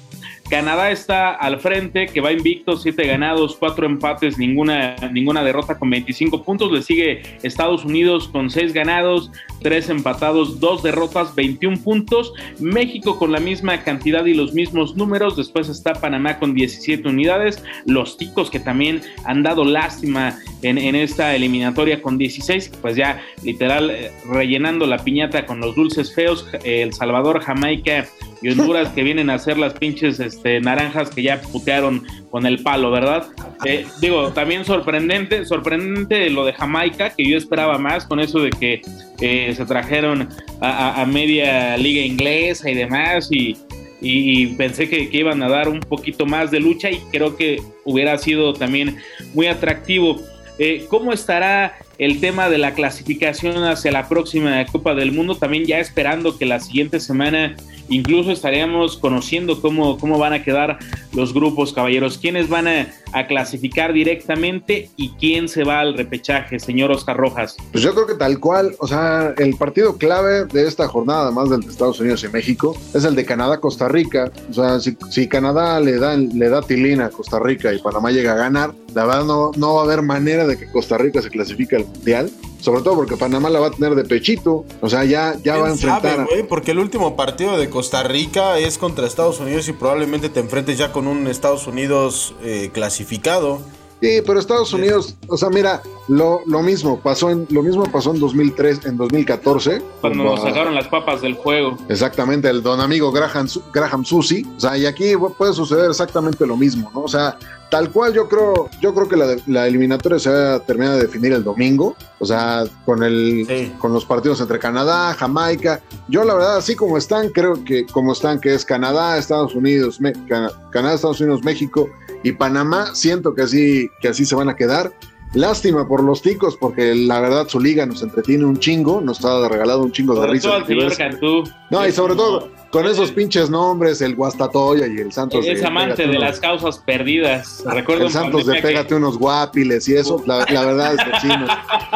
Canadá 0.50 0.90
está 0.90 1.30
al 1.36 1.60
frente, 1.60 2.08
que 2.08 2.22
va 2.22 2.32
invicto, 2.32 2.76
7 2.76 3.06
ganados, 3.06 3.56
4 3.60 3.86
empates, 3.86 4.40
ninguna, 4.40 4.96
ninguna 5.12 5.44
derrota 5.44 5.78
con 5.78 5.92
25 5.92 6.44
puntos. 6.44 6.72
Le 6.72 6.82
sigue 6.82 7.22
Estados 7.44 7.86
Unidos 7.86 8.28
con 8.30 8.50
6 8.50 8.74
ganados, 8.74 9.32
3 9.62 9.90
empatados, 9.90 10.60
2 10.60 10.84
derrotas, 10.84 11.36
21 11.36 11.78
puntos. 11.80 12.34
México 12.60 13.18
con 13.18 13.32
la 13.32 13.40
misma 13.40 13.84
cantidad 13.84 14.26
y 14.26 14.34
los 14.34 14.54
mismos 14.54 14.96
números. 14.96 15.36
Después 15.38 15.70
está 15.70 15.94
Panamá 15.94 16.40
con 16.40 16.54
17 16.54 17.08
unidades. 17.08 17.64
Los 17.86 18.18
ticos 18.18 18.50
que 18.50 18.60
también 18.60 19.02
han 19.26 19.44
dado 19.44 19.66
lástima 19.66 20.38
en, 20.62 20.96
esta 20.96 21.36
eliminatoria 21.36 22.02
con 22.02 22.18
16, 22.18 22.72
pues 22.82 22.96
ya 22.96 23.22
literal 23.44 23.90
eh, 23.90 24.12
rellenando 24.26 24.86
la 24.86 24.98
piñata 24.98 25.46
con 25.46 25.60
los 25.60 25.76
dulces 25.76 26.14
feos. 26.14 26.46
El 26.64 26.94
Salvador, 26.94 27.42
Jamaica 27.42 28.08
y 28.42 28.50
Honduras 28.50 28.90
que 28.90 29.04
vienen 29.04 29.30
a 29.30 29.36
hacer 29.36 29.58
las 29.58 29.74
pinches 29.74 30.20
este, 30.20 30.60
naranjas 30.62 31.10
que 31.10 31.24
ya 31.24 31.42
putearon 31.42 32.06
con 32.30 32.46
el 32.46 32.62
palo, 32.62 32.92
¿verdad? 32.92 33.28
Eh, 33.66 33.86
digo, 34.02 34.32
también 34.32 34.66
sorprendente, 34.66 35.46
sorprendente 35.46 36.30
lo 36.30 36.46
de 36.46 36.54
Jamaica, 36.54 37.10
que 37.12 37.28
yo 37.28 37.38
esperaba 37.38 37.78
más 37.78 38.06
con 38.06 38.20
eso 38.20 38.40
de 38.40 38.52
que 38.52 38.82
eh, 39.20 39.54
se 39.56 39.66
trajeron 39.66 40.30
a, 40.62 41.06
media 41.06 41.76
liga 41.78 42.02
inglesa 42.02 42.70
y 42.70 42.76
demás 42.76 43.30
y, 43.32 43.58
y- 44.02 44.48
pensé 44.56 44.88
que, 44.90 45.10
que 45.10 45.18
iban 45.18 45.42
a 45.44 45.50
dar 45.50 45.68
un 45.68 45.80
poquito 45.80 46.26
más 46.26 46.52
de 46.52 46.60
lucha 46.60 46.90
y 46.92 47.00
creo 47.12 47.36
que 47.36 47.62
hubiera 47.86 48.18
sido 48.18 48.54
también 48.54 48.98
muy 49.34 49.48
atractivo. 49.48 50.22
Eh, 50.58 50.86
¿Cómo 50.90 51.14
estará 51.14 51.74
el 52.00 52.20
tema 52.20 52.50
de 52.50 52.58
la 52.58 52.74
clasificación 52.74 53.64
hacia 53.64 53.92
la 53.92 54.10
próxima 54.10 54.66
Copa 54.66 54.96
del 54.96 55.12
Mundo? 55.12 55.36
También 55.36 55.66
ya 55.66 55.80
esperando 55.80 56.38
que 56.38 56.46
la 56.46 56.60
siguiente 56.60 57.00
semana 57.00 57.56
incluso 57.90 58.32
estaríamos 58.32 58.98
conociendo 58.98 59.62
cómo, 59.62 59.98
cómo 59.98 60.18
van 60.18 60.34
a 60.34 60.44
quedar 60.44 60.80
los 61.14 61.34
grupos, 61.34 61.74
caballeros. 61.74 62.18
¿Quiénes 62.18 62.50
van 62.50 62.68
a, 62.68 62.88
a 63.14 63.28
clasificar 63.28 63.94
directamente 63.94 64.90
y 64.96 65.12
quién 65.20 65.48
se 65.48 65.64
va 65.64 65.80
al 65.80 65.98
repechaje, 65.98 66.60
señor 66.60 66.92
Oscar 66.92 67.18
Rojas? 67.18 67.58
Pues 67.72 67.84
yo 67.84 67.94
creo 67.94 68.08
que 68.08 68.16
tal 68.16 68.40
cual, 68.40 68.76
o 68.80 68.88
sea, 68.88 69.34
el 69.38 69.56
partido 69.56 69.98
clave 69.98 70.46
de 70.46 70.68
esta 70.68 70.88
jornada, 70.88 71.24
además 71.24 71.50
del 71.50 71.62
de 71.62 71.72
Estados 71.72 72.00
Unidos 72.00 72.24
y 72.24 72.30
México, 72.30 72.76
es 72.94 73.04
el 73.06 73.16
de 73.16 73.26
Canadá-Costa 73.26 73.88
Rica. 73.88 74.32
O 74.50 74.54
sea, 74.54 74.80
si, 74.80 74.98
si 75.10 75.28
Canadá 75.28 75.80
le 75.80 75.98
da, 75.98 76.16
le 76.16 76.50
da 76.50 76.62
tilín 76.62 77.02
a 77.02 77.10
Costa 77.10 77.40
Rica 77.40 77.74
y 77.74 77.80
Panamá 77.80 78.12
llega 78.12 78.34
a 78.34 78.36
ganar, 78.36 78.74
la 78.94 79.06
verdad 79.06 79.26
no, 79.26 79.52
no 79.56 79.76
va 79.76 79.82
a 79.82 79.84
haber 79.86 80.02
manera 80.02 80.46
de 80.48 80.58
que 80.58 80.66
Costa 80.68 80.98
Rica 80.98 81.22
se 81.22 81.30
clasifique 81.30 81.76
al 81.76 81.86
Mundial. 81.86 82.30
Sobre 82.60 82.82
todo 82.82 82.96
porque 82.96 83.16
Panamá 83.18 83.50
la 83.50 83.60
va 83.60 83.68
a 83.68 83.72
tener 83.72 83.96
de 83.96 84.04
pechito. 84.04 84.66
O 84.82 84.90
sea, 84.90 85.06
ya, 85.06 85.36
ya 85.44 85.56
va 85.58 85.68
a 85.70 85.74
¿Quién 85.74 85.78
sabe, 85.78 85.94
enfrentar. 86.10 86.20
a- 86.20 86.26
güey? 86.26 86.48
Porque 86.48 86.72
el 86.72 86.80
último 86.80 87.16
partido 87.16 87.58
de 87.58 87.70
Costa 87.70 88.04
Rica 88.04 88.58
es 88.60 88.78
contra 88.78 89.08
Estados 89.08 89.40
Unidos 89.40 89.68
y 89.70 89.74
probablemente 89.74 90.30
te 90.30 90.40
enfrentes 90.42 90.78
ya 90.78 90.92
con 90.92 91.08
un 91.08 91.28
Estados 91.28 91.68
Unidos 91.68 92.36
eh, 92.44 92.70
clasificado. 92.74 93.60
Sí, 94.02 94.22
pero 94.26 94.40
Estados 94.40 94.72
Unidos, 94.72 95.18
o 95.28 95.36
sea, 95.36 95.50
mira, 95.50 95.82
lo, 96.08 96.40
lo 96.46 96.62
mismo 96.62 97.02
pasó 97.02 97.32
en 97.32 97.46
lo 97.50 97.62
mismo 97.62 97.84
pasó 97.92 98.14
en 98.14 98.22
2003, 98.22 98.86
en 98.86 98.96
2014, 98.96 99.82
Cuando 100.00 100.24
nos 100.24 100.42
sacaron 100.42 100.74
las 100.74 100.88
papas 100.88 101.22
del 101.22 101.34
juego. 101.34 101.78
Exactamente, 101.90 102.50
el 102.50 102.64
don 102.64 102.80
amigo 102.80 103.12
Graham, 103.12 103.50
Graham 103.74 104.06
Susi. 104.06 104.46
O 104.56 104.60
sea, 104.60 104.78
y 104.78 104.86
aquí 104.86 105.12
puede 105.38 105.52
suceder 105.54 105.90
exactamente 105.90 106.48
lo 106.48 106.56
mismo, 106.56 106.90
¿no? 106.94 107.02
O 107.02 107.08
sea, 107.10 107.38
tal 107.70 107.90
cual 107.92 108.14
yo 108.14 108.28
creo, 108.28 108.70
yo 108.82 108.94
creo 108.94 109.08
que 109.08 109.16
la, 109.16 109.28
de- 109.28 109.42
la 109.48 109.68
eliminatoria 109.68 110.18
se 110.20 110.30
va 110.30 110.56
a 110.56 110.60
terminar 110.60 110.96
de 110.96 111.02
definir 111.04 111.34
el 111.34 111.44
domingo. 111.44 111.96
O 112.20 112.26
sea, 112.26 112.64
con 112.86 113.04
el, 113.04 113.46
Sí. 113.48 113.72
con 113.80 113.94
los 113.94 114.06
partidos 114.06 114.42
entre 114.42 114.60
Canadá, 114.60 115.14
Jamaica. 115.14 115.82
Yo 116.08 116.24
la 116.24 116.34
verdad, 116.34 116.58
así 116.58 116.76
como 116.76 116.98
están, 116.98 117.30
creo 117.30 117.64
que 117.64 117.86
como 117.86 118.14
están, 118.14 118.40
que 118.42 118.54
es 118.54 118.66
Canadá, 118.66 119.18
Estados 119.18 119.56
Unidos, 119.56 120.02
Me- 120.02 120.14
Canadá, 120.28 120.94
Estados 120.96 121.22
Unidos, 121.22 121.44
México 121.44 121.90
y 122.24 122.34
Panamá, 122.34 122.94
siento 122.96 123.34
que 123.34 123.44
así, 123.44 123.88
que 124.02 124.10
así 124.10 124.26
se 124.26 124.36
van 124.36 124.50
a 124.50 124.56
quedar. 124.56 124.92
Lástima 125.34 125.88
por 125.88 126.04
los 126.04 126.24
ticos, 126.24 126.58
porque 126.58 126.96
la 126.96 127.22
verdad 127.22 127.48
su 127.48 127.60
liga 127.60 127.86
nos 127.86 128.02
entretiene 128.02 128.46
un 128.46 128.58
chingo, 128.58 129.00
nos 129.00 129.24
ha 129.24 129.48
regalado 129.48 129.84
un 129.84 129.92
chingo 129.92 130.16
de 130.16 130.22
Sobre 130.22 130.32
risa. 130.34 130.48
todo 130.50 130.58
al 130.58 130.66
señor 130.66 130.98
Cantú. 130.98 131.44
No, 131.70 131.88
y 131.88 131.92
sobre 131.92 132.16
todo 132.16 132.50
con 132.72 132.86
esos 132.86 133.12
pinches 133.12 133.50
nombres, 133.50 134.02
el 134.02 134.16
Guastatoya 134.16 134.86
y 134.88 134.98
el 134.98 135.12
Santos 135.12 135.46
Es 135.46 135.64
amante 135.64 136.04
de 136.04 136.10
unos- 136.10 136.22
las 136.22 136.40
causas 136.40 136.78
perdidas. 136.80 137.64
Recuerdo 137.66 138.06
el 138.06 138.12
Santos 138.12 138.46
de 138.46 138.56
que- 138.56 138.62
Pégate 138.62 138.96
unos 138.96 139.18
guapiles 139.18 139.88
y 139.90 139.96
eso, 139.96 140.22
la, 140.26 140.46
la 140.50 140.66
verdad 140.66 140.94
es 140.94 141.04
que 141.04 141.20
sí, 141.22 141.28
nos, 141.28 141.50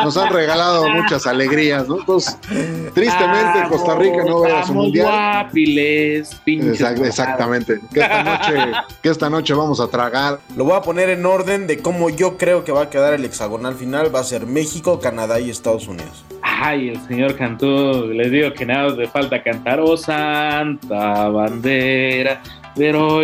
nos 0.03 0.17
han 0.17 0.33
regalado 0.33 0.89
muchas 0.89 1.27
alegrías, 1.27 1.87
¿no? 1.87 1.99
Entonces, 1.99 2.37
tristemente 2.93 3.59
Vamos, 3.59 3.69
Costa 3.71 3.95
Rica 3.95 4.23
no 4.25 4.39
va 4.41 4.61
a 4.61 4.65
su 4.65 4.73
mundial. 4.73 5.05
guapiles, 5.07 6.35
pinches 6.43 6.79
Exact- 6.81 7.05
exactamente. 7.05 7.79
Que 7.93 7.99
esta, 8.01 8.23
noche, 8.23 8.71
que 9.01 9.09
esta 9.09 9.29
noche 9.29 9.53
vamos 9.53 9.79
a 9.79 9.87
tragar. 9.87 10.39
Lo 10.55 10.63
voy 10.65 10.73
a 10.75 10.81
poner 10.81 11.09
en 11.09 11.25
orden 11.25 11.67
de 11.67 11.79
cómo 11.79 12.09
yo 12.09 12.37
creo 12.37 12.63
que 12.63 12.71
va 12.71 12.83
a 12.83 12.89
quedar 12.89 13.13
el 13.13 13.23
hexagonal 13.25 13.75
final. 13.75 14.13
Va 14.13 14.21
a 14.21 14.23
ser 14.23 14.45
México, 14.47 14.99
Canadá 14.99 15.39
y 15.39 15.49
Estados 15.49 15.87
Unidos. 15.87 16.23
Ay, 16.65 16.87
el 16.89 17.07
señor 17.07 17.35
Cantú, 17.35 18.07
les 18.13 18.31
digo 18.31 18.53
que 18.53 18.65
nada 18.65 18.87
le 18.89 19.05
falta 19.07 19.43
cantar, 19.43 19.81
oh 19.81 19.97
santa 19.97 21.27
bandera, 21.27 22.41
pero 22.73 23.21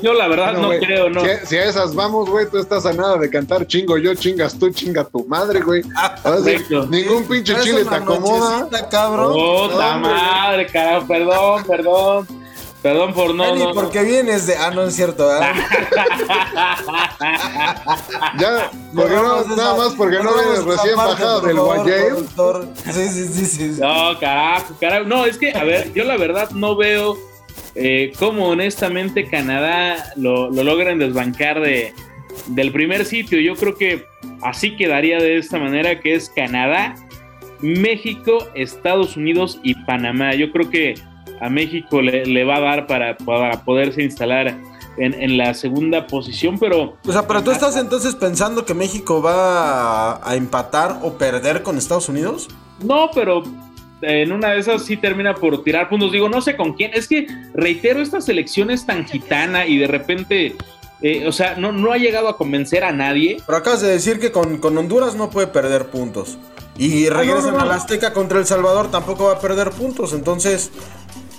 yo 0.00 0.14
la 0.14 0.26
verdad 0.26 0.54
Bueno, 0.54 0.72
no 0.72 0.78
creo, 0.78 1.10
no. 1.10 1.20
Si, 1.20 1.28
si 1.44 1.56
a 1.56 1.64
esas 1.66 1.94
vamos, 1.94 2.30
güey, 2.30 2.48
tú 2.50 2.56
estás 2.56 2.86
a 2.86 2.94
nada 2.94 3.18
de 3.18 3.28
cantar 3.28 3.66
chingo 3.66 3.98
yo, 3.98 4.14
chingas 4.14 4.58
tú, 4.58 4.70
chinga 4.70 5.04
tu 5.04 5.26
madre, 5.26 5.60
güey. 5.60 5.82
Ningún 6.88 7.24
pinche 7.28 7.54
chile 7.60 7.84
te 7.84 7.94
acomoda. 7.94 8.66
cabrón. 8.90 9.34
Puta 9.34 9.74
No, 9.74 9.94
hombre. 9.96 10.12
madre, 10.12 10.66
carajo, 10.66 11.06
perdón, 11.06 11.64
perdón, 11.66 12.26
perdón 12.86 13.14
por 13.14 13.34
no, 13.34 13.44
Eli, 13.46 13.58
no, 13.58 13.64
no. 13.70 13.74
porque 13.74 14.00
vienes 14.04 14.46
de. 14.46 14.54
Ah, 14.54 14.70
no 14.72 14.84
es 14.84 14.94
cierto. 14.94 15.26
¿verdad? 15.26 15.54
Ya, 18.38 18.70
porque 18.94 19.14
no, 19.14 19.56
nada 19.56 19.76
más 19.76 19.94
porque 19.94 20.18
no 20.18 20.32
vienes 20.34 20.64
recién 20.64 20.94
parte, 20.94 21.22
bajado 21.22 21.40
del. 21.40 22.76
Sí, 22.76 22.92
sí, 22.92 23.08
sí, 23.08 23.46
sí. 23.46 23.74
sí. 23.74 23.80
No, 23.80 24.16
carajo, 24.20 24.76
carajo. 24.78 25.04
No, 25.04 25.26
es 25.26 25.36
que, 25.36 25.50
a 25.52 25.64
ver, 25.64 25.92
yo 25.94 26.04
la 26.04 26.16
verdad 26.16 26.50
no 26.50 26.76
veo 26.76 27.16
eh, 27.74 28.12
cómo 28.20 28.50
honestamente 28.50 29.28
Canadá 29.28 30.12
lo, 30.14 30.48
lo 30.50 30.62
logran 30.62 31.00
desbancar 31.00 31.60
de, 31.60 31.92
del 32.48 32.70
primer 32.70 33.04
sitio. 33.04 33.40
Yo 33.40 33.56
creo 33.56 33.76
que 33.76 34.06
así 34.42 34.76
quedaría 34.76 35.18
de 35.18 35.38
esta 35.38 35.58
manera, 35.58 35.98
que 35.98 36.14
es 36.14 36.30
Canadá, 36.30 36.94
México, 37.60 38.46
Estados 38.54 39.16
Unidos 39.16 39.58
y 39.64 39.74
Panamá. 39.86 40.34
Yo 40.34 40.52
creo 40.52 40.70
que 40.70 40.94
a 41.40 41.48
México 41.48 42.02
le, 42.02 42.26
le 42.26 42.44
va 42.44 42.56
a 42.56 42.60
dar 42.60 42.86
para, 42.86 43.16
para 43.16 43.64
poderse 43.64 44.02
instalar 44.02 44.56
en, 44.98 45.14
en 45.14 45.36
la 45.36 45.54
segunda 45.54 46.06
posición, 46.06 46.58
pero 46.58 46.96
O 47.06 47.12
sea, 47.12 47.26
pero 47.26 47.42
tú 47.42 47.50
estás 47.50 47.76
entonces 47.76 48.14
pensando 48.14 48.64
que 48.64 48.74
México 48.74 49.20
va 49.20 50.12
a, 50.12 50.30
a 50.30 50.36
empatar 50.36 51.00
o 51.02 51.18
perder 51.18 51.62
con 51.62 51.78
Estados 51.78 52.08
Unidos? 52.08 52.48
No, 52.82 53.10
pero 53.14 53.42
en 54.02 54.32
una 54.32 54.50
de 54.50 54.58
esas 54.58 54.84
sí 54.84 54.96
termina 54.96 55.34
por 55.34 55.62
tirar 55.62 55.88
puntos. 55.88 56.12
Digo, 56.12 56.28
no 56.28 56.40
sé 56.40 56.56
con 56.56 56.74
quién. 56.74 56.92
Es 56.94 57.08
que, 57.08 57.26
reitero, 57.54 58.00
esta 58.00 58.20
selección 58.20 58.70
es 58.70 58.86
tan 58.86 59.06
gitana 59.06 59.66
y 59.66 59.78
de 59.78 59.86
repente, 59.86 60.56
eh, 61.02 61.26
o 61.26 61.32
sea, 61.32 61.56
no, 61.56 61.72
no 61.72 61.92
ha 61.92 61.96
llegado 61.96 62.28
a 62.28 62.36
convencer 62.36 62.84
a 62.84 62.92
nadie. 62.92 63.38
Pero 63.46 63.58
acabas 63.58 63.80
de 63.80 63.88
decir 63.88 64.20
que 64.20 64.32
con, 64.32 64.58
con 64.58 64.76
Honduras 64.76 65.14
no 65.14 65.30
puede 65.30 65.46
perder 65.46 65.86
puntos. 65.86 66.38
Y 66.78 67.08
regresan 67.08 67.52
no, 67.52 67.58
no. 67.58 67.60
a 67.60 67.66
la 67.66 67.74
Azteca 67.76 68.12
contra 68.12 68.38
El 68.38 68.46
Salvador, 68.46 68.90
tampoco 68.90 69.24
va 69.24 69.32
a 69.32 69.40
perder 69.40 69.70
puntos. 69.70 70.12
Entonces, 70.12 70.70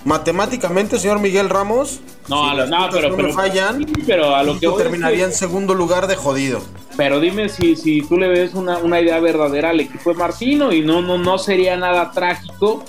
matemáticamente, 0.07 0.97
señor 0.99 1.19
Miguel 1.19 1.49
Ramos, 1.49 1.99
No, 2.29 2.43
si 2.45 2.49
a 2.49 2.53
lo- 2.53 2.67
no, 2.67 2.89
pero, 2.91 3.09
no 3.09 3.15
pero, 3.17 3.27
me 3.27 3.33
fallan, 3.33 3.79
sí, 3.85 3.93
pero 4.07 4.33
a 4.35 4.41
lo 4.43 4.57
que 4.57 4.67
terminaría 4.69 5.25
en 5.25 5.33
segundo 5.33 5.73
lugar 5.73 6.07
de 6.07 6.15
jodido. 6.15 6.61
Pero 6.95 7.19
dime 7.19 7.49
si, 7.49 7.75
si 7.75 8.01
tú 8.01 8.17
le 8.17 8.27
ves 8.29 8.53
una, 8.53 8.77
una 8.77 9.01
idea 9.01 9.19
verdadera 9.19 9.71
al 9.71 9.79
equipo 9.81 10.11
de 10.13 10.17
Martino 10.17 10.71
y 10.71 10.81
no, 10.81 11.01
no, 11.01 11.17
no 11.17 11.37
sería 11.37 11.75
nada 11.75 12.11
trágico 12.11 12.83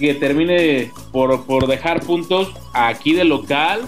que 0.00 0.14
termine 0.14 0.90
por, 1.12 1.44
por 1.44 1.66
dejar 1.66 2.00
puntos 2.00 2.52
aquí 2.72 3.12
de 3.12 3.24
local 3.24 3.82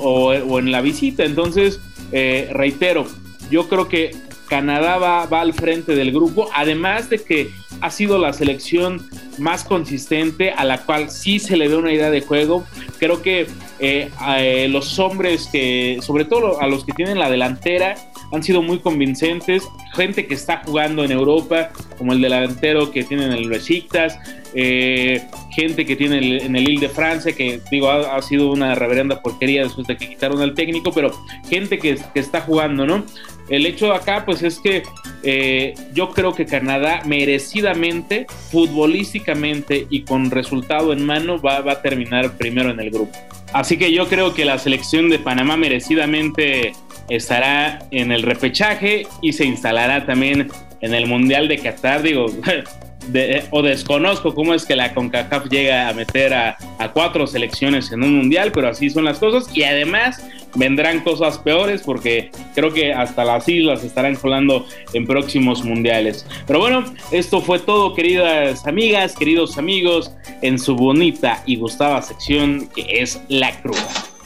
o, 0.00 0.30
o 0.32 0.58
en 0.58 0.70
la 0.72 0.80
visita. 0.80 1.24
Entonces, 1.24 1.80
eh, 2.12 2.48
reitero, 2.52 3.06
yo 3.50 3.68
creo 3.68 3.88
que 3.88 4.10
Canadá 4.48 4.98
va, 4.98 5.26
va 5.26 5.40
al 5.40 5.54
frente 5.54 5.94
del 5.94 6.10
grupo, 6.12 6.48
además 6.54 7.08
de 7.10 7.22
que 7.22 7.50
ha 7.80 7.90
sido 7.90 8.18
la 8.18 8.32
selección 8.32 9.08
más 9.38 9.64
consistente, 9.64 10.50
a 10.50 10.64
la 10.64 10.82
cual 10.84 11.10
sí 11.10 11.38
se 11.38 11.56
le 11.56 11.68
ve 11.68 11.76
una 11.76 11.92
idea 11.92 12.10
de 12.10 12.20
juego. 12.20 12.64
Creo 12.98 13.22
que 13.22 13.46
eh, 13.78 14.10
eh, 14.36 14.68
los 14.68 14.98
hombres 14.98 15.48
que, 15.50 15.98
sobre 16.02 16.24
todo 16.24 16.60
a 16.60 16.66
los 16.66 16.84
que 16.84 16.92
tienen 16.92 17.18
la 17.18 17.30
delantera, 17.30 17.94
han 18.32 18.42
sido 18.42 18.62
muy 18.62 18.78
convincentes. 18.78 19.68
Gente 19.94 20.26
que 20.26 20.34
está 20.34 20.62
jugando 20.64 21.04
en 21.04 21.12
Europa, 21.12 21.70
como 21.96 22.12
el 22.12 22.20
delantero 22.20 22.90
que 22.90 23.04
tiene 23.04 23.26
en 23.26 23.32
el 23.32 23.48
Besiktas, 23.48 24.18
eh, 24.54 25.22
gente 25.50 25.84
que 25.84 25.96
tiene 25.96 26.44
en 26.44 26.56
el 26.56 26.64
Lille 26.64 26.88
de 26.88 26.88
Francia, 26.88 27.32
que 27.32 27.60
digo, 27.70 27.90
ha, 27.90 28.16
ha 28.16 28.22
sido 28.22 28.50
una 28.50 28.74
reverenda 28.74 29.20
porquería 29.22 29.62
después 29.62 29.86
de 29.86 29.96
que 29.96 30.08
quitaron 30.08 30.40
al 30.40 30.54
técnico, 30.54 30.92
pero 30.92 31.12
gente 31.48 31.78
que, 31.78 31.98
que 32.14 32.20
está 32.20 32.40
jugando, 32.40 32.86
¿no? 32.86 33.04
El 33.48 33.64
hecho 33.64 33.94
acá, 33.94 34.24
pues 34.26 34.42
es 34.42 34.58
que 34.58 34.82
eh, 35.22 35.74
yo 35.94 36.10
creo 36.10 36.34
que 36.34 36.44
Canadá 36.44 37.02
merecidamente, 37.06 38.26
futbolísticamente 38.50 39.86
y 39.88 40.02
con 40.02 40.30
resultado 40.30 40.92
en 40.92 41.04
mano, 41.04 41.40
va, 41.40 41.60
va 41.60 41.72
a 41.72 41.82
terminar 41.82 42.36
primero 42.36 42.70
en 42.70 42.80
el 42.80 42.90
grupo. 42.90 43.16
Así 43.52 43.78
que 43.78 43.90
yo 43.92 44.06
creo 44.08 44.34
que 44.34 44.44
la 44.44 44.58
selección 44.58 45.08
de 45.08 45.18
Panamá 45.18 45.56
merecidamente 45.56 46.72
estará 47.08 47.78
en 47.90 48.12
el 48.12 48.22
repechaje 48.22 49.06
y 49.22 49.32
se 49.32 49.44
instalará 49.44 50.06
también 50.06 50.48
en 50.80 50.94
el 50.94 51.06
Mundial 51.06 51.48
de 51.48 51.58
Qatar. 51.58 52.02
Digo, 52.02 52.26
o 53.50 53.62
desconozco 53.62 54.34
cómo 54.34 54.54
es 54.54 54.64
que 54.64 54.76
la 54.76 54.92
CONCACAF 54.92 55.48
llega 55.48 55.88
a 55.88 55.94
meter 55.94 56.34
a, 56.34 56.56
a 56.78 56.92
cuatro 56.92 57.26
selecciones 57.26 57.90
en 57.92 58.02
un 58.02 58.16
Mundial, 58.16 58.52
pero 58.52 58.68
así 58.68 58.90
son 58.90 59.04
las 59.04 59.18
cosas. 59.18 59.54
Y 59.56 59.62
además 59.62 60.22
vendrán 60.54 61.00
cosas 61.00 61.38
peores 61.38 61.82
porque 61.82 62.30
creo 62.54 62.72
que 62.72 62.92
hasta 62.92 63.24
las 63.24 63.48
islas 63.48 63.84
estarán 63.84 64.16
colando 64.16 64.66
en 64.92 65.06
próximos 65.06 65.64
Mundiales. 65.64 66.26
Pero 66.46 66.58
bueno, 66.60 66.84
esto 67.10 67.40
fue 67.40 67.58
todo, 67.58 67.94
queridas 67.94 68.66
amigas, 68.66 69.14
queridos 69.14 69.58
amigos, 69.58 70.12
en 70.42 70.58
su 70.58 70.76
bonita 70.76 71.42
y 71.46 71.56
gustada 71.56 72.02
sección 72.02 72.68
que 72.74 73.02
es 73.02 73.20
La 73.28 73.52
Cruda. 73.60 74.17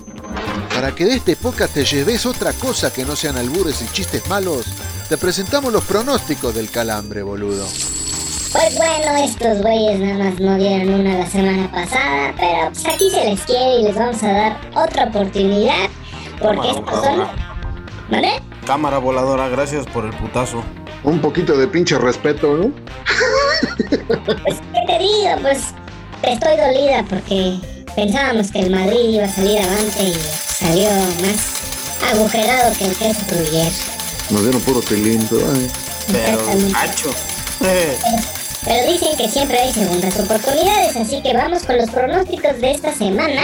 Para 0.75 0.95
que 0.95 1.05
de 1.05 1.15
este 1.15 1.37
podcast 1.37 1.75
te 1.75 1.85
lleves 1.85 2.27
otra 2.27 2.53
cosa 2.53 2.93
que 2.93 3.05
no 3.05 3.15
sean 3.17 3.37
albures 3.37 3.83
y 3.83 3.93
chistes 3.93 4.27
malos, 4.29 4.67
te 5.09 5.17
presentamos 5.17 5.73
los 5.73 5.85
pronósticos 5.85 6.55
del 6.55 6.71
calambre, 6.71 7.23
boludo. 7.23 7.67
Pues 8.53 8.77
bueno, 8.77 9.17
estos 9.25 9.63
güeyes 9.63 9.99
nada 10.01 10.25
más 10.25 10.39
no 10.41 10.57
dieron 10.57 11.01
una 11.01 11.19
la 11.19 11.27
semana 11.27 11.71
pasada, 11.71 12.35
pero 12.37 12.71
pues 12.71 12.87
aquí 12.87 13.11
se 13.11 13.25
les 13.25 13.41
quiere 13.41 13.81
y 13.81 13.83
les 13.85 13.95
vamos 13.95 14.23
a 14.23 14.33
dar 14.33 14.61
otra 14.75 15.05
oportunidad. 15.05 15.89
Porque 16.39 16.69
Cámara 16.69 16.81
estos 16.81 17.05
son. 17.05 17.27
¿Vale? 18.11 18.43
Cámara 18.67 18.99
voladora, 18.99 19.49
gracias 19.49 19.87
por 19.87 20.05
el 20.05 20.13
putazo. 20.13 20.63
Un 21.03 21.21
poquito 21.21 21.57
de 21.57 21.67
pinche 21.67 21.97
respeto, 21.97 22.57
¿no? 22.57 22.73
Pues, 24.25 24.61
¿qué 24.73 24.81
te 24.87 24.99
digo? 24.99 25.31
Pues 25.41 25.75
estoy 26.23 26.57
dolida 26.57 27.05
porque 27.09 27.59
pensábamos 27.95 28.51
que 28.51 28.61
el 28.61 28.71
Madrid 28.71 29.11
iba 29.11 29.25
a 29.25 29.29
salir 29.29 29.59
avante 29.61 30.03
y 30.03 30.15
salió 30.47 30.91
más 31.21 32.13
agujerado 32.13 32.73
que 32.77 32.87
el 32.87 32.97
queso 32.97 33.21
Gruyère. 33.29 33.73
Nos 34.31 34.43
dieron 34.43 34.61
puro 34.63 34.81
tilín, 34.81 35.27
pero, 35.31 35.47
ay. 35.53 35.71
Pero. 36.11 37.71
Eh, 37.71 37.99
Pero 38.65 38.93
dicen 38.93 39.17
que 39.17 39.29
siempre 39.29 39.59
hay 39.59 39.73
segundas 39.73 40.19
oportunidades, 40.21 40.97
así 40.97 41.21
que 41.21 41.35
vamos 41.35 41.65
con 41.65 41.77
los 41.79 41.91
pronósticos 41.91 42.61
de 42.61 42.71
esta 42.71 42.93
semana 42.93 43.43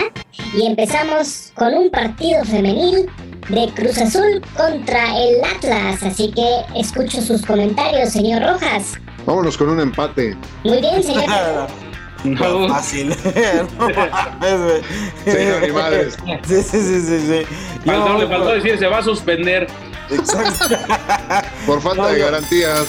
y 0.54 0.64
empezamos 0.64 1.50
con 1.56 1.74
un 1.74 1.90
partido 1.90 2.44
femenil 2.44 3.10
de 3.48 3.68
Cruz 3.74 3.98
Azul 3.98 4.40
contra 4.56 5.18
el 5.18 5.42
Atlas, 5.44 6.04
así 6.04 6.30
que 6.30 6.46
escucho 6.78 7.20
sus 7.20 7.44
comentarios, 7.44 8.10
señor 8.10 8.42
Rojas. 8.42 8.94
Vámonos 9.26 9.58
con 9.58 9.70
un 9.70 9.80
empate. 9.80 10.36
Muy 10.62 10.80
bien, 10.80 11.02
señor. 11.02 11.24
No, 12.24 12.68
Fácil. 12.68 13.08
no 13.78 13.88
mames, 14.10 14.82
güey. 15.24 15.68
No, 15.68 15.74
madres. 15.74 16.16
Sí, 16.46 16.62
sí, 16.62 16.80
sí, 16.82 17.00
sí. 17.02 17.20
sí. 17.26 17.56
faltó, 17.84 18.06
Yo- 18.08 18.18
le 18.18 18.26
faltó 18.26 18.48
decir, 18.54 18.78
se 18.78 18.86
va 18.86 18.98
a 18.98 19.02
suspender. 19.02 19.66
Exacto. 20.10 20.64
Por 21.66 21.80
falta 21.82 22.02
No, 22.02 22.08
de 22.08 22.18
no. 22.18 22.24
garantías. 22.24 22.84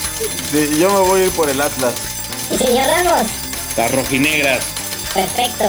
Sí, 0.51 0.77
yo 0.79 0.89
me 0.89 0.99
voy 1.07 1.21
a 1.21 1.25
ir 1.25 1.31
por 1.31 1.49
el 1.49 1.61
Atlas. 1.61 1.93
Y 2.51 2.57
señor 2.57 2.85
Ramos, 2.87 3.27
Las 3.77 3.91
rojinegras. 3.93 4.65
perfecto. 5.13 5.65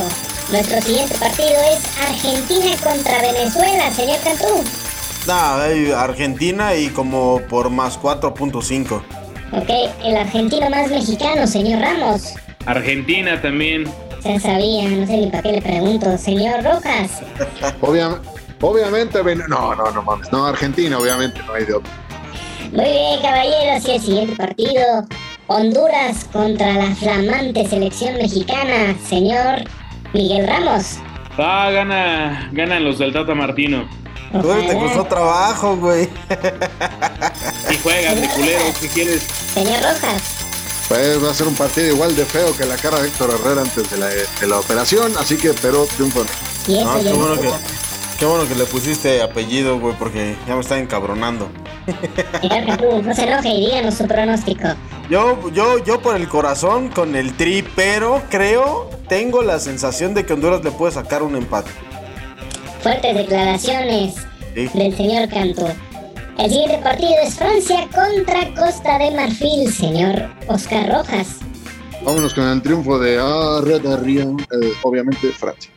Nuestro 0.50 0.80
siguiente 0.82 1.14
partido 1.18 1.50
es 1.72 2.08
Argentina 2.08 2.76
contra 2.82 3.20
Venezuela, 3.20 3.90
señor 3.92 4.18
Cantú. 4.24 4.64
No, 5.26 5.54
hay 5.62 5.90
Argentina 5.92 6.74
y 6.74 6.88
como 6.88 7.40
por 7.48 7.68
más 7.70 7.98
4.5. 8.00 9.02
Ok, 9.52 9.70
el 10.04 10.16
argentino 10.16 10.70
más 10.70 10.88
mexicano, 10.88 11.46
señor 11.46 11.82
Ramos. 11.82 12.32
Argentina 12.66 13.40
también. 13.40 13.84
Ya 14.24 14.38
sabía, 14.38 14.88
no 14.88 15.06
sé 15.06 15.16
ni 15.16 15.26
para 15.30 15.42
qué 15.42 15.52
le 15.52 15.62
pregunto. 15.62 16.16
Señor 16.18 16.62
Rojas, 16.62 17.22
Obvia- 17.80 18.20
obviamente, 18.60 19.22
no, 19.48 19.74
no, 19.74 19.90
no 19.90 20.02
mames. 20.02 20.30
No, 20.30 20.46
Argentina, 20.46 20.98
obviamente, 20.98 21.40
no 21.46 21.54
hay 21.54 21.64
de 21.64 21.74
otro. 21.74 21.90
Muy 22.72 22.84
bien, 22.84 23.20
caballeros, 23.22 23.84
y 23.88 23.90
el 23.92 24.00
siguiente 24.00 24.36
partido, 24.36 24.84
Honduras 25.48 26.26
contra 26.32 26.72
la 26.74 26.94
flamante 26.94 27.66
selección 27.66 28.14
mexicana, 28.14 28.94
señor 29.08 29.64
Miguel 30.12 30.46
Ramos. 30.46 30.98
Ah, 31.38 31.70
gana, 31.72 32.48
ganan 32.52 32.84
los 32.84 32.98
del 32.98 33.12
Tata 33.12 33.34
Martino. 33.34 33.88
Tú 34.30 34.42
te 34.68 34.74
costó 34.76 35.04
trabajo, 35.06 35.76
güey. 35.76 36.08
Y 37.72 37.76
juegan 37.82 38.20
de 38.20 38.28
culeros, 38.28 38.76
si 38.78 38.86
quieres. 38.88 39.22
Señor 39.22 39.78
Rojas, 39.82 40.39
Pues 40.90 41.22
va 41.24 41.30
a 41.30 41.34
ser 41.34 41.46
un 41.46 41.54
partido 41.54 41.86
igual 41.94 42.16
de 42.16 42.24
feo 42.24 42.54
que 42.56 42.66
la 42.66 42.74
cara 42.76 42.98
de 43.00 43.06
Héctor 43.06 43.30
Herrera 43.30 43.62
antes 43.62 43.88
de 43.90 43.96
la, 43.96 44.08
de 44.08 44.46
la 44.48 44.58
operación, 44.58 45.12
así 45.20 45.36
que, 45.36 45.52
pero 45.62 45.86
triunfo. 45.86 46.24
No, 46.66 47.00
qué 47.00 47.12
bueno 47.12 47.40
que, 47.40 47.48
qué 48.18 48.24
bueno 48.26 48.48
que 48.48 48.56
le 48.56 48.64
pusiste 48.64 49.22
apellido, 49.22 49.78
güey, 49.78 49.94
porque 49.96 50.34
ya 50.48 50.56
me 50.56 50.60
está 50.62 50.78
encabronando. 50.80 51.48
No 53.04 53.14
se 53.14 53.22
enoje 53.22 53.48
y 53.50 53.66
díganos 53.66 53.94
su 53.94 54.06
pronóstico. 54.08 54.66
Yo, 55.08 55.50
yo, 55.52 55.78
yo 55.84 56.00
por 56.02 56.16
el 56.16 56.28
corazón 56.28 56.88
con 56.88 57.14
el 57.14 57.34
tri, 57.36 57.62
pero 57.76 58.22
creo, 58.28 58.90
tengo 59.08 59.42
la 59.42 59.60
sensación 59.60 60.12
de 60.14 60.26
que 60.26 60.32
Honduras 60.32 60.62
le 60.64 60.72
puede 60.72 60.92
sacar 60.92 61.22
un 61.22 61.36
empate. 61.36 61.70
Fuertes 62.82 63.14
declaraciones 63.14 64.14
Sí. 64.54 64.68
del 64.74 64.96
señor 64.96 65.28
Cantú. 65.28 65.68
El 66.40 66.48
siguiente 66.50 66.78
partido 66.82 67.10
es 67.22 67.34
Francia 67.34 67.86
contra 67.94 68.54
Costa 68.54 68.98
de 68.98 69.10
Marfil, 69.10 69.70
señor 69.70 70.22
Oscar 70.46 70.88
Rojas. 70.90 71.38
Vámonos 72.02 72.32
con 72.32 72.44
el 72.48 72.62
triunfo 72.62 72.98
de 72.98 73.18
ah, 73.20 73.60
Río, 74.02 74.36
eh, 74.38 74.72
obviamente 74.82 75.28
Francia. 75.32 75.70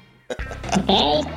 Ok. 0.78 1.28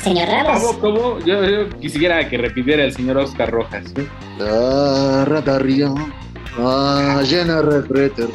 Señor 0.00 0.28
Ramos. 0.28 0.62
¿Cómo, 0.62 0.78
cómo? 0.78 1.18
Yo, 1.26 1.44
yo 1.44 1.68
quisiera 1.80 2.28
que 2.28 2.38
repitiera 2.38 2.84
el 2.84 2.92
señor 2.94 3.16
Oscar 3.18 3.50
Rojas. 3.50 3.92
Ah, 4.40 5.24
Río, 5.58 5.94
ah, 6.58 7.22
llena 7.28 7.62
Retter. 7.62 8.28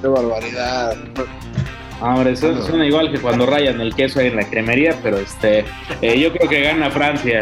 Qué 0.00 0.06
barbaridad. 0.06 0.96
Hombre, 2.00 2.36
su- 2.36 2.62
suena 2.62 2.86
igual 2.86 3.10
que 3.10 3.18
cuando 3.18 3.44
rayan 3.44 3.80
el 3.80 3.94
queso 3.94 4.20
ahí 4.20 4.28
en 4.28 4.36
la 4.36 4.48
cremería, 4.48 4.96
pero 5.02 5.18
este, 5.18 5.64
eh, 6.00 6.18
yo 6.18 6.32
creo 6.32 6.48
que 6.48 6.60
gana 6.62 6.90
Francia. 6.90 7.40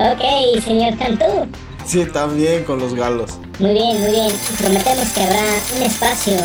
Ok, 0.00 0.62
señor 0.62 0.96
Cantú. 0.96 1.48
Sí, 1.84 2.04
también 2.06 2.64
con 2.64 2.78
los 2.78 2.94
galos. 2.94 3.38
Muy 3.58 3.72
bien, 3.72 4.00
muy 4.00 4.10
bien. 4.12 4.32
Prometemos 4.58 5.08
que 5.08 5.22
habrá 5.22 5.42
un 5.76 5.82
espacio 5.82 6.36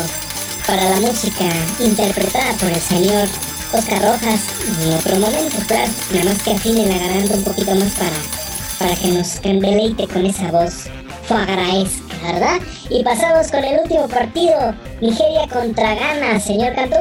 para 0.66 0.90
la 0.90 0.96
música 0.96 1.44
interpretada 1.78 2.52
por 2.54 2.70
el 2.70 2.80
señor 2.80 3.28
Oscar 3.72 4.02
Rojas 4.02 4.40
en 4.82 4.92
otro 4.94 5.16
momento, 5.16 5.56
claro. 5.68 5.92
Nada 6.12 6.24
más 6.24 6.42
que 6.42 6.52
afine 6.52 6.86
la 6.86 6.98
garganta 6.98 7.34
un 7.34 7.44
poquito 7.44 7.74
más 7.74 7.92
para, 7.92 8.10
para 8.78 8.96
que 8.96 9.08
nos 9.08 9.40
deleite 9.42 10.08
con 10.08 10.26
esa 10.26 10.50
voz 10.50 10.86
foagraesca, 11.26 12.32
¿verdad? 12.32 12.60
Y 12.90 13.04
pasamos 13.04 13.50
con 13.50 13.62
el 13.62 13.80
último 13.80 14.08
partido, 14.08 14.74
Nigeria 15.00 15.46
contra 15.52 15.94
Ghana, 15.94 16.40
señor 16.40 16.74
Cantú. 16.74 16.96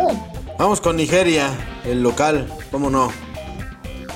Vamos 0.59 0.79
con 0.81 0.97
Nigeria, 0.97 1.49
el 1.85 2.03
local, 2.03 2.47
¿cómo 2.71 2.89
no? 2.89 3.11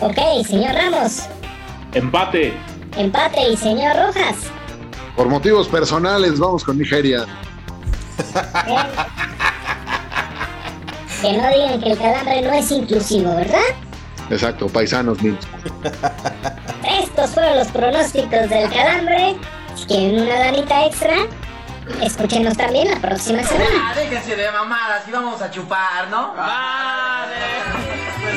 Ok, 0.02 0.46
señor 0.48 0.76
Ramos. 0.76 1.24
Empate. 1.94 2.54
Empate 2.98 3.50
y 3.52 3.58
señor 3.58 3.96
Rojas. 3.96 4.36
Por 5.16 5.28
motivos 5.28 5.68
personales, 5.68 6.40
vamos 6.40 6.64
con 6.64 6.78
Nigeria. 6.78 7.26
Que 11.22 11.34
no 11.34 11.48
digan 11.50 11.82
que 11.82 11.92
el 11.92 11.98
calambre 11.98 12.42
no 12.44 12.54
es 12.54 12.70
inclusivo, 12.72 13.36
¿verdad? 13.36 13.60
Exacto, 14.30 14.68
paisanos 14.68 15.22
mismos. 15.22 15.48
Estos 17.02 17.32
fueron 17.32 17.58
los 17.58 17.68
pronósticos 17.70 18.50
del 18.50 18.70
calambre. 18.70 19.36
Si 19.76 19.86
quieren 19.86 20.22
una 20.22 20.38
danita 20.38 20.86
extra, 20.86 21.16
escúchenos 22.02 22.56
también 22.58 22.92
la 22.92 23.00
próxima 23.00 23.42
semana. 23.44 23.70
Ah, 23.82 23.94
déjense 23.96 24.36
de 24.36 24.52
mamadas 24.52 25.08
y 25.08 25.12
vamos 25.12 25.42
a 25.42 25.50
chupar, 25.50 26.08
¿no? 26.10 26.34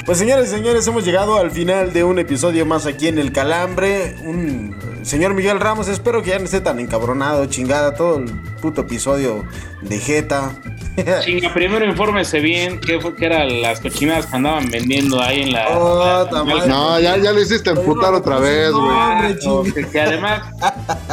Pues 0.05 0.19
señores 0.19 0.49
y 0.49 0.51
señores, 0.51 0.87
hemos 0.87 1.05
llegado 1.05 1.37
al 1.37 1.51
final 1.51 1.93
de 1.93 2.05
un 2.05 2.19
episodio 2.19 2.65
más 2.65 2.87
aquí 2.87 3.07
en 3.09 3.19
El 3.19 3.33
Calambre. 3.33 4.17
Un 4.25 4.75
señor 5.03 5.35
Miguel 5.35 5.61
Ramos, 5.61 5.89
espero 5.89 6.23
que 6.23 6.31
ya 6.31 6.39
no 6.39 6.45
esté 6.45 6.61
tan 6.61 6.79
encabronado, 6.81 7.47
chingada, 7.47 7.95
todo 7.95 8.19
el 8.19 8.27
puto 8.61 8.83
episodio 8.83 9.45
de 9.83 9.99
Jeta. 9.99 10.53
Chinga, 11.25 11.55
primero 11.55 11.85
infórmese 11.87 12.41
bien 12.41 12.79
qué, 12.81 13.01
fue- 13.01 13.15
qué 13.17 13.27
eran 13.27 13.63
las 13.63 13.81
cochinadas 13.81 14.27
que 14.27 14.37
andaban 14.37 14.69
vendiendo 14.71 15.21
ahí 15.23 15.43
en 15.43 15.53
la. 15.53 15.69
Oh, 15.79 16.27
la-. 16.31 16.67
No, 16.67 17.01
ya, 17.01 17.17
ya 17.17 17.33
lo 17.33 17.41
hiciste 17.41 17.71
emputar 17.71 18.13
otra 18.13 18.39
vez, 18.39 18.71
güey. 18.73 18.91
Hombre, 18.91 19.37
o 19.47 19.63
chinga. 19.65 19.75
que, 19.75 19.87
que 19.89 20.01
además 20.01 20.43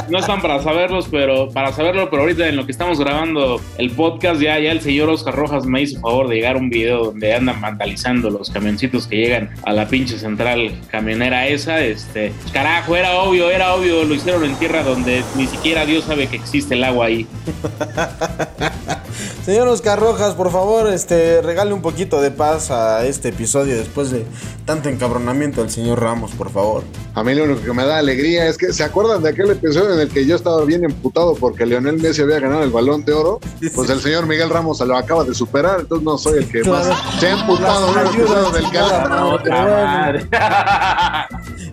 no 0.10 0.18
están 0.20 0.42
para 0.42 0.62
saberlos, 0.62 1.08
pero 1.10 1.50
para 1.50 1.72
saberlo, 1.72 2.10
pero 2.10 2.24
ahorita 2.24 2.48
en 2.48 2.58
lo 2.58 2.66
que 2.66 2.72
estamos 2.74 3.00
grabando 3.00 3.62
el 3.78 3.92
podcast, 3.92 4.42
ya, 4.42 4.60
ya 4.60 4.72
el 4.72 4.82
señor 4.82 5.10
Oscar 5.10 5.36
Rojas 5.36 5.66
me 5.66 5.82
hizo 5.84 6.02
favor 6.02 6.28
de 6.28 6.36
llegar 6.36 6.58
un 6.58 6.70
video 6.70 7.06
donde 7.06 7.34
andan 7.34 7.62
vandalizando 7.62 8.30
los 8.30 8.50
camioncitos 8.50 9.08
que 9.08 9.16
llegan 9.18 9.52
a 9.64 9.72
la 9.72 9.88
pinche 9.88 10.18
central 10.20 10.74
camionera 10.92 11.48
esa. 11.48 11.80
Este, 11.80 12.34
carajo, 12.52 12.96
era 12.98 13.14
obvio, 13.22 13.50
era 13.52 13.74
obvio, 13.74 13.77
lo 13.80 14.14
hicieron 14.14 14.44
en 14.44 14.56
tierra 14.56 14.84
donde 14.84 15.24
ni 15.36 15.48
siquiera 15.48 15.86
Dios 15.86 16.06
sabe 16.06 16.28
que 16.28 16.36
existe 16.36 16.76
el 16.76 16.84
agua 16.84 17.08
ahí. 17.08 17.28
Señor 19.46 19.68
Oscar 19.70 20.00
Rojas, 20.00 20.34
por 20.34 20.52
favor, 20.52 20.88
este, 20.90 21.42
regale 21.42 21.74
un 21.74 21.82
poquito 21.82 22.22
de 22.22 22.32
paz 22.32 22.70
a 22.70 23.06
este 23.06 23.30
episodio 23.30 23.78
después 23.78 24.12
de 24.12 24.26
tanto 24.66 24.90
encabronamiento 24.90 25.62
del 25.62 25.70
señor 25.72 26.02
Ramos, 26.02 26.32
por 26.32 26.50
favor. 26.52 26.84
A 27.16 27.24
mí 27.24 27.34
lo 27.34 27.46
único 27.46 27.62
que 27.64 27.72
me 27.74 27.86
da 27.86 27.98
alegría 27.98 28.46
es 28.48 28.58
que, 28.58 28.74
¿se 28.74 28.84
acuerdan 28.84 29.24
de 29.24 29.30
aquel 29.30 29.50
episodio 29.50 29.94
en 29.94 30.02
el 30.02 30.10
que 30.10 30.26
yo 30.26 30.36
estaba 30.36 30.64
bien 30.66 30.84
emputado 30.84 31.34
porque 31.36 31.66
Leonel 31.66 31.98
Messi 31.98 32.22
había 32.24 32.40
ganado 32.42 32.64
el 32.64 32.70
balón 32.72 33.06
de 33.06 33.14
oro? 33.14 33.40
Pues 33.74 33.90
el 33.90 34.02
señor 34.02 34.28
Miguel 34.28 34.50
Ramos 34.50 34.80
se 34.80 34.86
lo 34.86 34.98
acaba 34.98 35.24
de 35.24 35.34
superar, 35.34 35.80
entonces 35.80 36.04
no 36.06 36.18
soy 36.18 36.40
el 36.40 36.52
que 36.52 36.62
Claro. 36.62 36.90
más 36.90 37.20
se 37.20 37.28
ha 37.28 37.40
emputado 37.40 37.90
en 37.94 38.08
el 38.08 38.14
del 38.54 39.52
madre. 39.52 40.28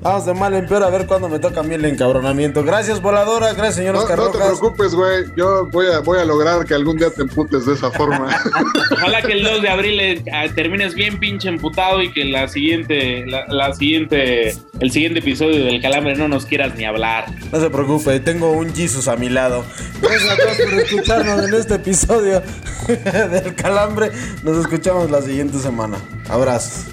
Vamos 0.02 0.26
de 0.26 0.34
mal 0.34 0.52
en 0.52 0.66
peor 0.66 0.82
a 0.82 0.90
ver 0.90 1.06
cuándo 1.06 1.28
me 1.30 1.38
toca 1.38 1.60
a 1.60 1.62
mí 1.62 1.74
el 1.74 1.84
encabronamiento. 1.86 2.62
Gracias, 2.62 3.00
voladora. 3.00 3.54
Gracias, 3.54 3.76
señor 3.76 3.94
No, 3.94 4.00
Oscar 4.02 4.18
no 4.18 4.26
te 4.28 4.38
Rojas. 4.38 4.58
preocupes, 4.58 4.94
güey. 4.94 5.24
Yo 5.34 5.66
voy 5.72 5.86
a, 5.86 6.00
voy 6.00 6.18
a 6.18 6.24
lograr 6.26 6.53
que 6.62 6.74
algún 6.74 6.98
día 6.98 7.10
te 7.10 7.22
emputes 7.22 7.66
de 7.66 7.74
esa 7.74 7.90
forma. 7.90 8.28
Ojalá 8.92 9.22
que 9.22 9.32
el 9.32 9.42
2 9.42 9.62
de 9.62 9.68
abril 9.68 10.00
eh, 10.00 10.22
ah, 10.32 10.46
termines 10.54 10.94
bien 10.94 11.18
pinche 11.18 11.48
emputado 11.48 12.02
y 12.02 12.12
que 12.12 12.24
la 12.24 12.48
siguiente, 12.48 13.26
la, 13.26 13.46
la 13.48 13.72
siguiente, 13.74 14.54
el 14.80 14.90
siguiente 14.90 15.20
episodio 15.20 15.64
del 15.64 15.80
calambre 15.80 16.14
no 16.16 16.28
nos 16.28 16.46
quieras 16.46 16.74
ni 16.76 16.84
hablar. 16.84 17.26
No 17.50 17.60
se 17.60 17.70
preocupe, 17.70 18.20
tengo 18.20 18.52
un 18.52 18.74
Jesus 18.74 19.08
a 19.08 19.16
mi 19.16 19.28
lado. 19.28 19.64
Gracias 20.00 20.30
a 20.30 20.36
todos 20.36 20.56
por 20.58 20.80
escucharnos 20.80 21.48
en 21.48 21.54
este 21.54 21.74
episodio 21.74 22.42
del 22.86 23.54
calambre. 23.54 24.10
Nos 24.42 24.58
escuchamos 24.58 25.10
la 25.10 25.22
siguiente 25.22 25.58
semana. 25.58 25.96
Abrazos. 26.28 26.86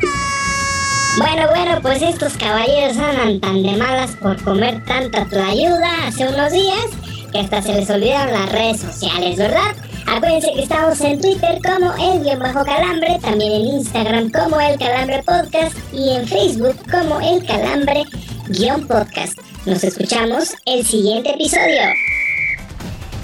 Bueno, 1.18 1.48
bueno, 1.50 1.82
pues 1.82 2.02
estos 2.02 2.38
caballeros 2.38 2.98
andan 2.98 3.42
tan 3.42 3.62
de 3.64 3.76
malas 3.76 4.12
por 4.12 4.42
comer 4.44 4.82
tanta 4.86 5.28
ayuda 5.46 6.08
hace 6.08 6.26
unos 6.26 6.54
días 6.54 7.11
que 7.32 7.40
hasta 7.40 7.62
se 7.62 7.74
les 7.74 7.90
olvidaron 7.90 8.34
las 8.34 8.52
redes 8.52 8.82
sociales, 8.82 9.38
¿verdad? 9.38 9.76
Acuérdense 10.08 10.52
que 10.54 10.64
estamos 10.64 11.00
en 11.02 11.22
Twitter 11.22 11.60
como 11.64 11.94
el 11.94 12.24
guion 12.24 12.40
bajo 12.40 12.66
calambre, 12.66 13.20
también 13.22 13.54
en 13.54 13.62
Instagram 13.68 14.32
como 14.32 14.60
el 14.60 14.78
calambre 14.78 15.24
podcast 15.24 15.76
y 15.94 16.16
en 16.16 16.28
Facebook 16.28 16.76
como 16.92 17.20
el 17.22 17.46
calambre 17.46 18.04
guion 18.48 18.88
podcast. 18.88 19.38
Nos 19.66 19.84
escuchamos 19.84 20.56
el 20.66 20.86
siguiente 20.86 21.32
episodio. 21.32 21.82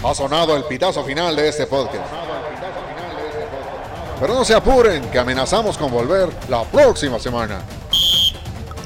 Ha 0.04 0.14
sonado 0.14 0.56
el 0.56 0.64
pitazo 0.64 1.04
final 1.04 1.36
de 1.36 1.50
este 1.50 1.66
podcast. 1.68 2.06
Pero 4.20 4.34
no 4.34 4.46
se 4.46 4.54
apuren, 4.54 5.10
que 5.12 5.20
amenazamos 5.20 5.78
con 5.78 5.92
volver 5.92 6.30
la 6.50 6.64
próxima 6.64 7.20
semana. 7.20 7.62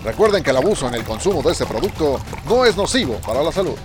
Recuerden 0.03 0.43
que 0.43 0.49
el 0.49 0.57
abuso 0.57 0.87
en 0.87 0.95
el 0.95 1.03
consumo 1.03 1.41
de 1.41 1.51
este 1.51 1.65
producto 1.65 2.19
no 2.47 2.65
es 2.65 2.75
nocivo 2.75 3.15
para 3.25 3.43
la 3.43 3.51
salud. 3.51 3.77